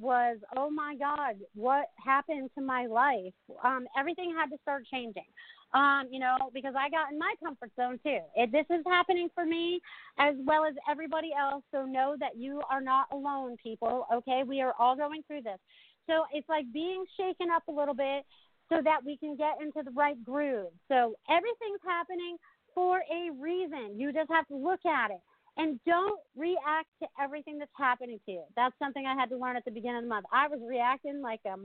was 0.00 0.38
oh 0.56 0.70
my 0.70 0.94
god 0.96 1.36
what 1.54 1.86
happened 2.04 2.50
to 2.56 2.62
my 2.62 2.86
life? 2.86 3.32
Um 3.64 3.86
everything 3.98 4.34
had 4.36 4.50
to 4.50 4.58
start 4.62 4.84
changing. 4.90 5.26
Um 5.74 6.04
you 6.10 6.20
know 6.20 6.36
because 6.54 6.74
i 6.76 6.88
got 6.88 7.12
in 7.12 7.18
my 7.18 7.34
comfort 7.42 7.70
zone 7.76 7.98
too. 8.04 8.20
It, 8.34 8.52
this 8.52 8.66
is 8.70 8.84
happening 8.86 9.28
for 9.34 9.44
me 9.44 9.80
as 10.18 10.34
well 10.44 10.64
as 10.64 10.74
everybody 10.90 11.30
else 11.38 11.62
so 11.72 11.84
know 11.84 12.16
that 12.20 12.36
you 12.36 12.62
are 12.70 12.80
not 12.80 13.06
alone 13.12 13.56
people 13.62 14.06
okay? 14.12 14.42
We 14.46 14.60
are 14.60 14.74
all 14.78 14.96
going 14.96 15.22
through 15.26 15.42
this. 15.42 15.58
So 16.06 16.24
it's 16.32 16.48
like 16.48 16.64
being 16.72 17.04
shaken 17.16 17.48
up 17.54 17.64
a 17.68 17.72
little 17.72 17.94
bit 17.94 18.24
so 18.68 18.80
that 18.82 19.04
we 19.04 19.16
can 19.16 19.36
get 19.36 19.60
into 19.60 19.82
the 19.84 19.92
right 19.92 20.22
groove. 20.24 20.72
So 20.88 21.14
everything's 21.30 21.82
happening 21.84 22.36
for 22.74 22.98
a 22.98 23.30
reason. 23.40 23.98
You 23.98 24.12
just 24.12 24.30
have 24.30 24.46
to 24.48 24.56
look 24.56 24.84
at 24.84 25.10
it 25.10 25.20
and 25.56 25.80
don't 25.86 26.20
react 26.36 26.88
to 27.02 27.08
everything 27.20 27.58
that's 27.58 27.70
happening 27.78 28.18
to 28.26 28.32
you. 28.32 28.44
That's 28.56 28.74
something 28.78 29.04
I 29.06 29.14
had 29.14 29.30
to 29.30 29.38
learn 29.38 29.56
at 29.56 29.64
the 29.64 29.70
beginning 29.70 29.98
of 29.98 30.02
the 30.04 30.08
month. 30.08 30.26
I 30.32 30.48
was 30.48 30.60
reacting 30.66 31.20
like 31.22 31.40
a, 31.46 31.56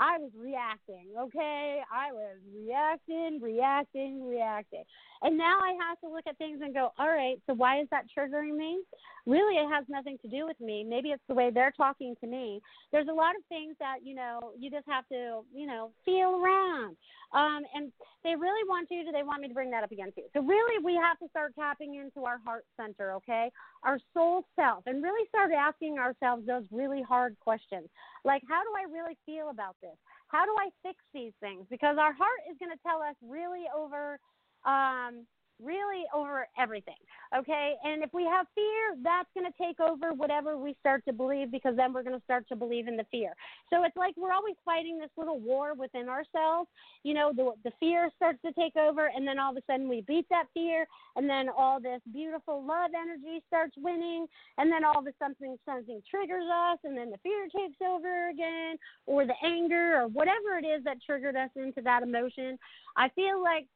I 0.00 0.16
was 0.18 0.30
reacting. 0.36 1.08
Okay, 1.16 1.82
I 1.92 2.10
was 2.10 2.38
reacting, 2.56 3.38
reacting, 3.40 4.26
reacting, 4.26 4.84
and 5.22 5.36
now 5.36 5.58
I 5.60 5.76
have 5.86 6.00
to 6.00 6.08
look 6.08 6.24
at 6.26 6.38
things 6.38 6.60
and 6.62 6.72
go, 6.72 6.90
all 6.98 7.08
right. 7.08 7.36
So 7.46 7.52
why 7.52 7.80
is 7.80 7.88
that 7.90 8.06
triggering 8.16 8.56
me? 8.56 8.80
Really, 9.26 9.56
it 9.56 9.68
has 9.68 9.84
nothing 9.90 10.16
to 10.22 10.28
do 10.28 10.46
with 10.46 10.58
me. 10.58 10.82
Maybe 10.82 11.10
it's 11.10 11.22
the 11.28 11.34
way 11.34 11.50
they're 11.50 11.74
talking 11.76 12.14
to 12.22 12.26
me. 12.26 12.60
There's 12.90 13.08
a 13.08 13.12
lot 13.12 13.36
of 13.36 13.42
things 13.50 13.76
that 13.78 13.98
you 14.02 14.14
know 14.14 14.52
you 14.58 14.70
just 14.70 14.88
have 14.88 15.06
to 15.08 15.42
you 15.54 15.66
know 15.66 15.92
feel 16.04 16.40
around. 16.42 16.96
Um, 17.32 17.62
and 17.74 17.92
they 18.24 18.34
really 18.34 18.66
want 18.68 18.88
you 18.90 19.04
to, 19.04 19.12
they 19.12 19.22
want 19.22 19.40
me 19.40 19.48
to 19.48 19.54
bring 19.54 19.70
that 19.70 19.84
up 19.84 19.92
again 19.92 20.10
too. 20.14 20.24
So 20.34 20.42
really 20.42 20.82
we 20.84 20.94
have 20.96 21.18
to 21.20 21.28
start 21.28 21.54
tapping 21.54 21.94
into 21.94 22.26
our 22.26 22.38
heart 22.44 22.64
center, 22.76 23.12
okay? 23.14 23.50
Our 23.84 23.98
soul 24.12 24.44
self 24.56 24.84
and 24.86 25.02
really 25.02 25.28
start 25.28 25.52
asking 25.52 25.98
ourselves 25.98 26.46
those 26.46 26.64
really 26.72 27.02
hard 27.02 27.36
questions. 27.40 27.88
Like, 28.24 28.42
how 28.48 28.62
do 28.62 28.70
I 28.76 28.92
really 28.92 29.16
feel 29.24 29.50
about 29.50 29.76
this? 29.80 29.89
How 30.30 30.44
do 30.44 30.54
I 30.58 30.70
fix 30.82 30.98
these 31.12 31.32
things? 31.40 31.66
Because 31.70 31.96
our 31.98 32.12
heart 32.12 32.40
is 32.50 32.56
going 32.58 32.70
to 32.70 32.82
tell 32.86 33.02
us 33.02 33.16
really 33.22 33.64
over, 33.76 34.18
um, 34.64 35.26
really 35.64 36.04
over 36.14 36.46
everything. 36.58 36.98
Okay. 37.36 37.74
And 37.84 38.02
if 38.02 38.10
we 38.12 38.24
have 38.24 38.46
fear, 38.54 38.96
that's 39.02 39.28
going 39.34 39.50
to 39.50 39.56
take 39.58 39.80
over 39.80 40.12
whatever 40.12 40.58
we 40.58 40.76
start 40.80 41.04
to 41.06 41.12
believe 41.12 41.50
because 41.50 41.76
then 41.76 41.92
we're 41.92 42.02
going 42.02 42.18
to 42.18 42.24
start 42.24 42.46
to 42.48 42.56
believe 42.56 42.86
in 42.86 42.96
the 42.96 43.06
fear. 43.10 43.32
So 43.70 43.84
it's 43.84 43.96
like 43.96 44.14
we're 44.16 44.32
always 44.32 44.56
fighting 44.64 44.98
this 44.98 45.10
little 45.16 45.38
war 45.38 45.74
within 45.74 46.08
ourselves. 46.08 46.68
You 47.02 47.14
know, 47.14 47.32
the, 47.34 47.52
the 47.64 47.72
fear 47.80 48.10
starts 48.16 48.40
to 48.44 48.52
take 48.52 48.76
over, 48.76 49.10
and 49.14 49.26
then 49.26 49.38
all 49.38 49.52
of 49.52 49.56
a 49.56 49.62
sudden 49.66 49.88
we 49.88 50.02
beat 50.02 50.26
that 50.28 50.44
fear, 50.52 50.86
and 51.16 51.28
then 51.28 51.48
all 51.48 51.80
this 51.80 52.00
beautiful 52.12 52.62
love 52.62 52.90
energy 52.94 53.42
starts 53.46 53.74
winning, 53.78 54.26
and 54.58 54.70
then 54.70 54.84
all 54.84 54.98
of 54.98 55.06
a 55.06 55.12
sudden 55.18 55.30
something, 55.30 55.56
something 55.64 56.02
triggers 56.10 56.44
us, 56.52 56.78
and 56.84 56.96
then 56.96 57.10
the 57.10 57.18
fear 57.18 57.44
takes 57.44 57.78
over 57.80 58.30
again, 58.30 58.76
or 59.06 59.26
the 59.26 59.34
anger, 59.44 60.00
or 60.00 60.08
whatever 60.08 60.58
it 60.60 60.66
is 60.66 60.84
that 60.84 60.98
triggered 61.04 61.36
us 61.36 61.50
into 61.56 61.80
that 61.82 62.02
emotion. 62.02 62.58
I 62.96 63.08
feel 63.10 63.42
like 63.42 63.66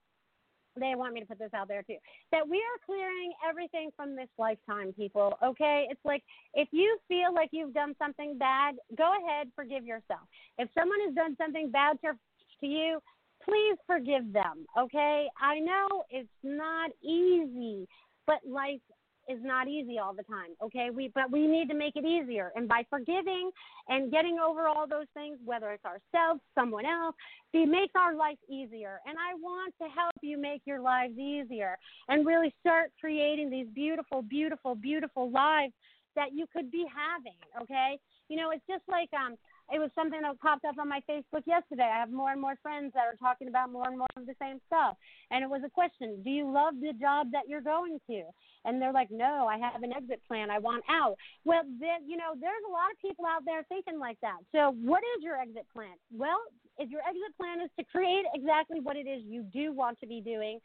they 0.76 0.94
want 0.94 1.14
me 1.14 1.20
to 1.20 1.26
put 1.26 1.38
this 1.38 1.50
out 1.54 1.68
there 1.68 1.82
too 1.82 1.96
that 2.32 2.48
we 2.48 2.56
are 2.58 2.86
clearing 2.86 3.32
everything 3.48 3.90
from 3.96 4.16
this 4.16 4.28
lifetime 4.38 4.92
people 4.92 5.36
okay? 5.42 5.86
It's 5.90 6.00
like 6.04 6.22
if 6.54 6.68
you 6.72 6.98
feel 7.08 7.34
like 7.34 7.50
you've 7.52 7.74
done 7.74 7.94
something 7.98 8.38
bad 8.38 8.76
go 8.96 9.12
ahead 9.24 9.48
forgive 9.54 9.84
yourself. 9.84 10.20
If 10.58 10.68
someone 10.78 10.98
has 11.06 11.14
done 11.14 11.36
something 11.36 11.70
bad 11.70 11.98
to, 12.04 12.12
to 12.60 12.66
you 12.66 13.00
please 13.44 13.76
forgive 13.86 14.32
them 14.32 14.66
okay? 14.78 15.26
I 15.40 15.60
know 15.60 16.04
it's 16.10 16.28
not 16.42 16.90
easy 17.02 17.86
but 18.26 18.38
life 18.48 18.80
is 19.28 19.38
not 19.42 19.68
easy 19.68 19.98
all 19.98 20.14
the 20.14 20.22
time 20.24 20.50
okay? 20.62 20.90
We 20.90 21.10
but 21.14 21.30
we 21.30 21.46
need 21.46 21.68
to 21.68 21.74
make 21.74 21.96
it 21.96 22.04
easier. 22.04 22.52
And 22.54 22.68
by 22.68 22.84
forgiving 22.90 23.50
and 23.88 24.10
getting 24.10 24.38
over 24.38 24.66
all 24.68 24.86
those 24.88 25.06
things 25.14 25.38
whether 25.44 25.70
it's 25.70 25.84
ourselves 25.84 26.40
someone 26.54 26.86
else 26.86 27.14
it 27.52 27.68
makes 27.68 27.92
our 27.96 28.14
life 28.14 28.38
easier. 28.48 29.00
And 29.06 29.16
i 29.18 29.34
want 29.34 29.74
to 29.80 29.88
help 29.88 30.12
you 30.22 30.38
make 30.38 30.62
your 30.64 30.80
lives 30.80 31.18
easier 31.18 31.76
and 32.08 32.26
really 32.26 32.54
start 32.60 32.90
creating 33.00 33.50
these 33.50 33.66
beautiful 33.74 34.22
beautiful 34.22 34.74
beautiful 34.74 35.30
lives 35.30 35.72
that 36.16 36.32
you 36.32 36.46
could 36.52 36.70
be 36.70 36.84
having 36.94 37.38
okay? 37.62 37.98
You 38.28 38.36
know 38.36 38.50
it's 38.50 38.64
just 38.68 38.84
like 38.88 39.08
um 39.14 39.36
it 39.72 39.78
was 39.78 39.90
something 39.94 40.20
that 40.20 40.38
popped 40.40 40.64
up 40.64 40.78
on 40.78 40.88
my 40.88 41.00
Facebook 41.08 41.46
yesterday. 41.46 41.88
I 41.88 41.98
have 41.98 42.10
more 42.10 42.32
and 42.32 42.40
more 42.40 42.54
friends 42.62 42.92
that 42.94 43.06
are 43.06 43.16
talking 43.16 43.48
about 43.48 43.72
more 43.72 43.88
and 43.88 43.96
more 43.96 44.12
of 44.16 44.26
the 44.26 44.34
same 44.40 44.60
stuff. 44.66 44.96
And 45.30 45.42
it 45.42 45.48
was 45.48 45.62
a 45.64 45.70
question 45.70 46.22
Do 46.22 46.30
you 46.30 46.50
love 46.50 46.74
the 46.80 46.92
job 47.00 47.28
that 47.32 47.48
you're 47.48 47.64
going 47.64 47.98
to? 48.10 48.22
And 48.64 48.80
they're 48.80 48.92
like, 48.92 49.08
No, 49.10 49.46
I 49.48 49.56
have 49.56 49.82
an 49.82 49.92
exit 49.92 50.20
plan. 50.28 50.50
I 50.50 50.58
want 50.58 50.84
out. 50.90 51.16
Well, 51.44 51.62
then, 51.80 52.04
you 52.06 52.16
know, 52.16 52.36
there's 52.38 52.64
a 52.68 52.72
lot 52.72 52.92
of 52.92 53.00
people 53.00 53.24
out 53.24 53.44
there 53.46 53.64
thinking 53.68 53.98
like 53.98 54.18
that. 54.20 54.38
So, 54.52 54.76
what 54.84 55.02
is 55.16 55.24
your 55.24 55.36
exit 55.36 55.66
plan? 55.72 55.96
Well, 56.12 56.38
if 56.76 56.90
your 56.90 57.00
exit 57.00 57.36
plan 57.40 57.60
is 57.60 57.70
to 57.78 57.84
create 57.86 58.24
exactly 58.34 58.80
what 58.80 58.96
it 58.96 59.06
is 59.06 59.22
you 59.24 59.44
do 59.52 59.72
want 59.72 59.98
to 60.00 60.06
be 60.06 60.20
doing 60.20 60.58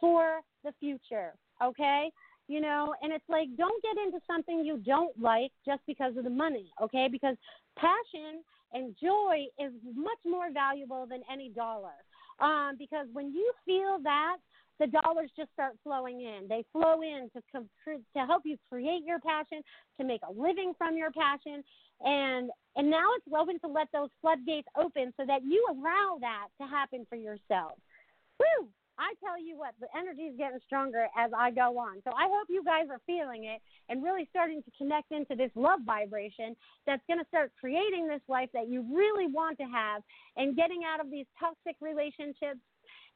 for 0.00 0.40
the 0.62 0.72
future, 0.80 1.34
okay? 1.62 2.10
you 2.46 2.60
know 2.60 2.94
and 3.02 3.12
it's 3.12 3.24
like 3.28 3.48
don't 3.56 3.82
get 3.82 3.96
into 4.04 4.18
something 4.26 4.64
you 4.64 4.78
don't 4.84 5.18
like 5.18 5.50
just 5.64 5.80
because 5.86 6.16
of 6.16 6.24
the 6.24 6.30
money 6.30 6.70
okay 6.82 7.08
because 7.10 7.36
passion 7.76 8.42
and 8.72 8.94
joy 9.00 9.46
is 9.58 9.72
much 9.94 10.18
more 10.24 10.50
valuable 10.52 11.06
than 11.08 11.22
any 11.30 11.50
dollar. 11.50 11.94
Um 12.40 12.76
because 12.78 13.06
when 13.12 13.32
you 13.32 13.52
feel 13.64 13.98
that 14.02 14.38
the 14.80 14.86
dollars 14.86 15.30
just 15.36 15.52
start 15.52 15.74
flowing 15.82 16.20
in. 16.20 16.46
They 16.48 16.64
flow 16.72 17.02
in 17.02 17.30
to 17.34 17.62
to 17.86 18.26
help 18.26 18.42
you 18.44 18.56
create 18.68 19.04
your 19.04 19.20
passion 19.20 19.62
to 20.00 20.06
make 20.06 20.20
a 20.28 20.32
living 20.32 20.72
from 20.76 20.96
your 20.96 21.10
passion. 21.12 21.62
And 22.00 22.50
and 22.76 22.90
now 22.90 23.06
it's 23.16 23.26
open 23.36 23.60
to 23.60 23.68
let 23.68 23.88
those 23.92 24.10
floodgates 24.20 24.68
open 24.76 25.12
so 25.16 25.24
that 25.26 25.42
you 25.44 25.64
allow 25.70 26.18
that 26.20 26.48
to 26.60 26.66
happen 26.66 27.06
for 27.08 27.16
yourself. 27.16 27.78
Woo! 28.38 28.68
I 28.98 29.14
tell 29.24 29.42
you 29.42 29.56
what, 29.58 29.74
the 29.80 29.88
energy 29.96 30.22
is 30.22 30.36
getting 30.38 30.60
stronger 30.66 31.06
as 31.16 31.30
I 31.36 31.50
go 31.50 31.78
on. 31.78 32.00
So 32.04 32.10
I 32.10 32.28
hope 32.30 32.46
you 32.48 32.62
guys 32.64 32.86
are 32.90 33.00
feeling 33.06 33.44
it 33.44 33.60
and 33.88 34.02
really 34.02 34.26
starting 34.30 34.62
to 34.62 34.70
connect 34.78 35.10
into 35.12 35.34
this 35.34 35.50
love 35.54 35.80
vibration 35.84 36.54
that's 36.86 37.02
going 37.08 37.18
to 37.18 37.26
start 37.26 37.52
creating 37.58 38.06
this 38.06 38.22
life 38.28 38.50
that 38.54 38.68
you 38.68 38.84
really 38.92 39.26
want 39.26 39.58
to 39.58 39.64
have 39.64 40.02
and 40.36 40.56
getting 40.56 40.82
out 40.84 41.00
of 41.00 41.10
these 41.10 41.26
toxic 41.38 41.76
relationships 41.80 42.60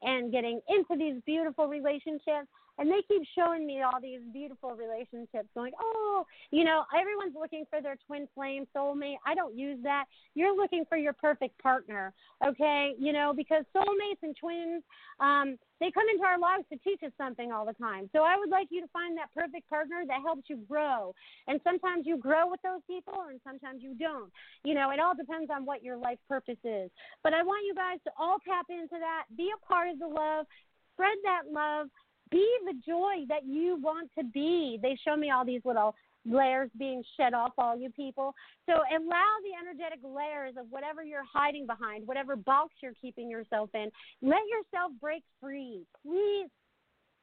and 0.01 0.31
getting 0.31 0.59
into 0.67 0.95
these 0.97 1.21
beautiful 1.25 1.67
relationships. 1.67 2.47
And 2.79 2.89
they 2.89 3.03
keep 3.09 3.21
showing 3.37 3.67
me 3.67 3.81
all 3.83 3.99
these 4.01 4.21
beautiful 4.31 4.71
relationships, 4.71 5.49
going, 5.53 5.73
oh, 5.79 6.25
you 6.49 6.63
know, 6.63 6.85
everyone's 6.97 7.35
looking 7.37 7.65
for 7.69 7.81
their 7.81 7.97
twin 8.07 8.27
flame 8.33 8.65
soulmate. 8.75 9.17
I 9.27 9.35
don't 9.35 9.55
use 9.55 9.79
that. 9.83 10.05
You're 10.33 10.55
looking 10.55 10.85
for 10.87 10.97
your 10.97 11.11
perfect 11.11 11.61
partner, 11.61 12.13
okay? 12.45 12.93
You 12.97 13.11
know, 13.11 13.33
because 13.35 13.65
soulmates 13.75 14.23
and 14.23 14.33
twins, 14.39 14.83
um, 15.19 15.57
they 15.81 15.91
come 15.91 16.07
into 16.09 16.23
our 16.23 16.39
lives 16.39 16.63
to 16.71 16.79
teach 16.79 17.03
us 17.03 17.11
something 17.17 17.51
all 17.51 17.65
the 17.65 17.73
time. 17.73 18.09
So 18.15 18.23
I 18.23 18.37
would 18.37 18.49
like 18.49 18.67
you 18.71 18.81
to 18.81 18.87
find 18.93 19.17
that 19.17 19.33
perfect 19.35 19.69
partner 19.69 20.03
that 20.07 20.21
helps 20.23 20.43
you 20.47 20.57
grow. 20.67 21.13
And 21.47 21.59
sometimes 21.65 22.05
you 22.07 22.17
grow 22.17 22.49
with 22.49 22.61
those 22.63 22.81
people, 22.87 23.27
and 23.29 23.41
sometimes 23.43 23.83
you 23.83 23.93
don't. 23.93 24.31
You 24.63 24.73
know, 24.73 24.91
it 24.91 25.01
all 25.01 25.15
depends 25.15 25.51
on 25.53 25.65
what 25.65 25.83
your 25.83 25.97
life 25.97 26.19
purpose 26.29 26.59
is. 26.63 26.89
But 27.23 27.33
I 27.33 27.43
want 27.43 27.65
you 27.67 27.75
guys 27.75 27.99
to 28.05 28.11
all 28.17 28.37
tap 28.47 28.67
into 28.69 28.95
that, 28.99 29.23
be 29.35 29.51
a 29.51 29.65
part 29.67 29.89
of 29.89 29.99
the 29.99 30.07
love, 30.07 30.45
spread 30.93 31.17
that 31.23 31.51
love 31.51 31.87
be 32.31 32.47
the 32.65 32.73
joy 32.85 33.25
that 33.27 33.45
you 33.45 33.77
want 33.81 34.09
to 34.17 34.23
be. 34.23 34.79
They 34.81 34.97
show 35.05 35.15
me 35.15 35.31
all 35.31 35.45
these 35.45 35.61
little 35.65 35.95
layers 36.25 36.69
being 36.77 37.03
shed 37.17 37.33
off 37.33 37.53
all 37.57 37.77
you 37.77 37.89
people. 37.91 38.33
So 38.65 38.73
allow 38.73 39.35
the 39.43 39.55
energetic 39.59 39.99
layers 40.03 40.55
of 40.57 40.67
whatever 40.69 41.03
you're 41.03 41.23
hiding 41.31 41.65
behind, 41.65 42.07
whatever 42.07 42.35
box 42.35 42.73
you're 42.81 42.93
keeping 43.01 43.29
yourself 43.29 43.69
in. 43.73 43.89
Let 44.21 44.41
yourself 44.49 44.91
break 45.01 45.23
free. 45.41 45.85
Please. 46.05 46.47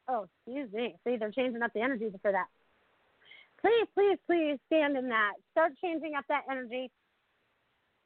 Oh, 0.09 0.27
excuse 0.47 0.73
me. 0.73 0.95
See, 1.05 1.17
they're 1.17 1.33
changing 1.33 1.63
up 1.63 1.73
the 1.75 1.81
energy 1.81 2.09
for 2.23 2.33
that. 2.33 2.47
Please, 3.61 3.87
please, 3.95 4.19
please 4.27 4.59
stand 4.67 4.97
in 4.97 5.09
that. 5.09 5.33
Start 5.53 5.73
changing 5.83 6.15
up 6.17 6.25
that 6.29 6.43
energy 6.51 6.91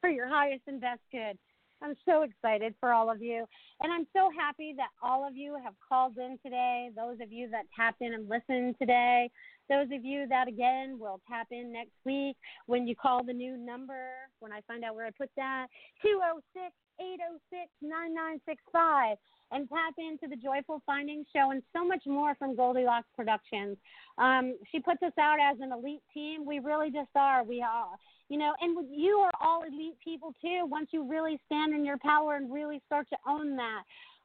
for 0.00 0.08
your 0.08 0.28
highest 0.28 0.62
and 0.66 0.80
best 0.80 1.00
good. 1.12 1.36
I'm 1.82 1.94
so 2.04 2.22
excited 2.22 2.74
for 2.78 2.92
all 2.92 3.10
of 3.10 3.22
you. 3.22 3.46
And 3.80 3.92
I'm 3.92 4.06
so 4.14 4.30
happy 4.36 4.74
that 4.76 4.90
all 5.02 5.26
of 5.26 5.36
you 5.36 5.56
have 5.62 5.74
called 5.86 6.18
in 6.18 6.38
today. 6.44 6.90
Those 6.94 7.16
of 7.22 7.32
you 7.32 7.48
that 7.50 7.64
tapped 7.74 8.02
in 8.02 8.14
and 8.14 8.28
listened 8.28 8.76
today. 8.78 9.30
Those 9.68 9.86
of 9.92 10.04
you 10.04 10.26
that, 10.28 10.48
again, 10.48 10.98
will 10.98 11.20
tap 11.28 11.46
in 11.50 11.72
next 11.72 11.94
week 12.04 12.36
when 12.66 12.86
you 12.86 12.96
call 12.96 13.24
the 13.24 13.32
new 13.32 13.56
number, 13.56 14.10
when 14.40 14.52
I 14.52 14.60
find 14.66 14.84
out 14.84 14.94
where 14.94 15.06
I 15.06 15.10
put 15.10 15.30
that 15.36 15.68
206 16.02 16.74
806 17.00 17.70
9965 17.80 19.16
and 19.52 19.68
tap 19.68 19.94
into 19.96 20.28
the 20.28 20.36
Joyful 20.36 20.82
Findings 20.84 21.26
Show 21.34 21.50
and 21.50 21.62
so 21.74 21.86
much 21.86 22.02
more 22.06 22.34
from 22.34 22.54
Goldilocks 22.54 23.08
Productions. 23.16 23.78
Um, 24.18 24.56
she 24.70 24.80
puts 24.80 25.02
us 25.02 25.16
out 25.18 25.38
as 25.40 25.58
an 25.60 25.72
elite 25.72 26.02
team. 26.12 26.44
We 26.44 26.58
really 26.58 26.90
just 26.90 27.10
are. 27.14 27.42
We 27.42 27.62
are 27.62 27.96
you 28.30 28.38
know, 28.38 28.54
and 28.60 28.78
you 28.90 29.16
are 29.16 29.32
all 29.42 29.64
elite 29.64 29.98
people 30.02 30.32
too. 30.40 30.64
Once 30.64 30.88
you 30.92 31.06
really 31.06 31.38
stand 31.46 31.74
in 31.74 31.84
your 31.84 31.98
power 31.98 32.36
and 32.36 32.50
really 32.50 32.80
start 32.86 33.08
to 33.10 33.16
own 33.28 33.56
that, 33.56 33.82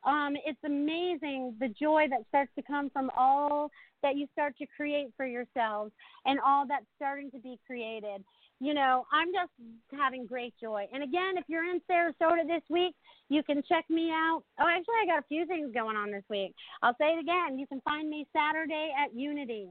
um, 0.08 0.36
it's 0.46 0.60
amazing 0.64 1.56
the 1.60 1.70
joy 1.70 2.06
that 2.12 2.22
starts 2.30 2.52
to 2.56 2.62
come 2.62 2.92
from 2.92 3.10
all 3.18 3.72
that 4.04 4.16
you 4.16 4.28
start 4.32 4.56
to 4.60 4.68
create 4.78 5.08
for 5.18 5.26
yourselves 5.26 5.92
and 6.26 6.40
all 6.46 6.68
that's 6.68 6.86
starting 6.96 7.32
to 7.32 7.40
be 7.40 7.58
created. 7.66 8.24
You 8.60 8.76
know, 8.76 9.06
I'm 9.12 9.30
just 9.34 9.52
having 10.00 10.28
great 10.28 10.54
joy. 10.62 10.86
And 10.94 11.04
again, 11.04 11.38
if 11.38 11.46
you're 11.48 11.66
in 11.66 11.82
Sarasota 11.90 12.48
this 12.48 12.62
week, 12.70 12.94
you 13.30 13.42
can 13.42 13.64
check 13.68 13.86
me 13.90 14.12
out. 14.12 14.44
Oh, 14.60 14.68
actually, 14.70 15.02
I 15.02 15.08
got 15.08 15.20
a 15.20 15.28
few 15.28 15.48
things 15.48 15.74
going 15.74 15.98
on 15.98 16.12
this 16.12 16.24
week. 16.30 16.54
I'll 16.84 16.96
say 17.02 17.08
it 17.08 17.20
again. 17.20 17.58
You 17.58 17.66
can 17.66 17.82
find 17.82 18.08
me 18.08 18.28
Saturday 18.32 18.92
at 19.04 19.16
Unity. 19.16 19.70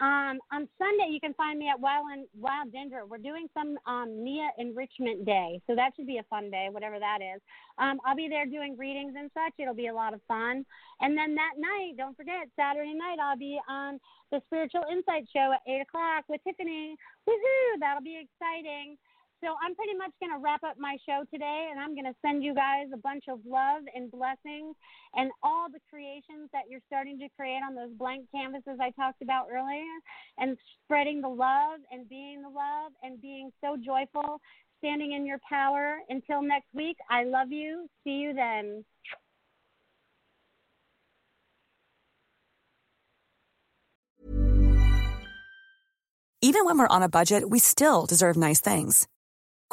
Um, 0.00 0.40
on 0.50 0.68
Sunday, 0.76 1.08
you 1.10 1.20
can 1.20 1.34
find 1.34 1.58
me 1.58 1.68
at 1.68 1.78
Wild, 1.78 2.06
Wild 2.34 2.72
Ginger. 2.72 3.06
We're 3.06 3.18
doing 3.18 3.46
some 3.54 3.78
um, 3.86 4.24
Nia 4.24 4.50
Enrichment 4.58 5.24
Day, 5.24 5.60
so 5.68 5.76
that 5.76 5.92
should 5.94 6.08
be 6.08 6.18
a 6.18 6.24
fun 6.24 6.50
day, 6.50 6.66
whatever 6.70 6.98
that 6.98 7.18
is. 7.22 7.40
Um, 7.78 8.00
I'll 8.04 8.16
be 8.16 8.28
there 8.28 8.44
doing 8.44 8.76
readings 8.76 9.14
and 9.16 9.30
such. 9.34 9.54
It'll 9.58 9.74
be 9.74 9.86
a 9.86 9.94
lot 9.94 10.12
of 10.12 10.20
fun. 10.26 10.66
And 11.00 11.16
then 11.16 11.36
that 11.36 11.54
night, 11.58 11.94
don't 11.96 12.16
forget, 12.16 12.50
Saturday 12.56 12.92
night, 12.92 13.22
I'll 13.22 13.38
be 13.38 13.60
on 13.68 14.00
the 14.32 14.42
Spiritual 14.46 14.82
Insight 14.90 15.28
Show 15.32 15.54
at 15.54 15.62
8 15.66 15.82
o'clock 15.82 16.24
with 16.28 16.40
Tiffany. 16.42 16.96
Woohoo! 17.28 17.78
That'll 17.78 18.02
be 18.02 18.18
exciting. 18.18 18.98
So 19.44 19.52
I'm 19.60 19.74
pretty 19.74 19.92
much 19.92 20.12
going 20.20 20.32
to 20.32 20.38
wrap 20.42 20.64
up 20.64 20.76
my 20.78 20.96
show 21.04 21.22
today, 21.30 21.68
and 21.70 21.78
I'm 21.78 21.92
going 21.94 22.06
to 22.06 22.16
send 22.24 22.42
you 22.42 22.54
guys 22.54 22.86
a 22.94 22.96
bunch 22.96 23.24
of 23.28 23.40
love 23.44 23.82
and 23.94 24.10
blessings 24.10 24.74
and 25.14 25.30
all 25.42 25.66
the 25.70 25.80
creations 25.90 26.48
that 26.54 26.62
you're 26.70 26.80
starting 26.86 27.18
to 27.18 27.28
create 27.36 27.60
on 27.60 27.74
those 27.74 27.92
blank 27.98 28.24
canvases 28.34 28.78
I 28.80 28.90
talked 28.92 29.20
about 29.20 29.48
earlier, 29.52 29.84
and 30.38 30.56
spreading 30.86 31.20
the 31.20 31.28
love 31.28 31.80
and 31.92 32.08
being 32.08 32.40
the 32.40 32.48
love 32.48 32.92
and 33.02 33.20
being 33.20 33.50
so 33.62 33.76
joyful, 33.76 34.40
standing 34.78 35.12
in 35.12 35.26
your 35.26 35.38
power. 35.46 35.98
Until 36.08 36.40
next 36.40 36.68
week, 36.72 36.96
I 37.10 37.24
love 37.24 37.52
you. 37.52 37.86
See 38.02 38.12
you 38.12 38.32
then. 38.32 38.82
Even 46.40 46.64
when 46.64 46.78
we're 46.78 46.86
on 46.88 47.02
a 47.02 47.10
budget, 47.10 47.50
we 47.50 47.58
still 47.58 48.06
deserve 48.06 48.38
nice 48.38 48.60
things. 48.60 49.06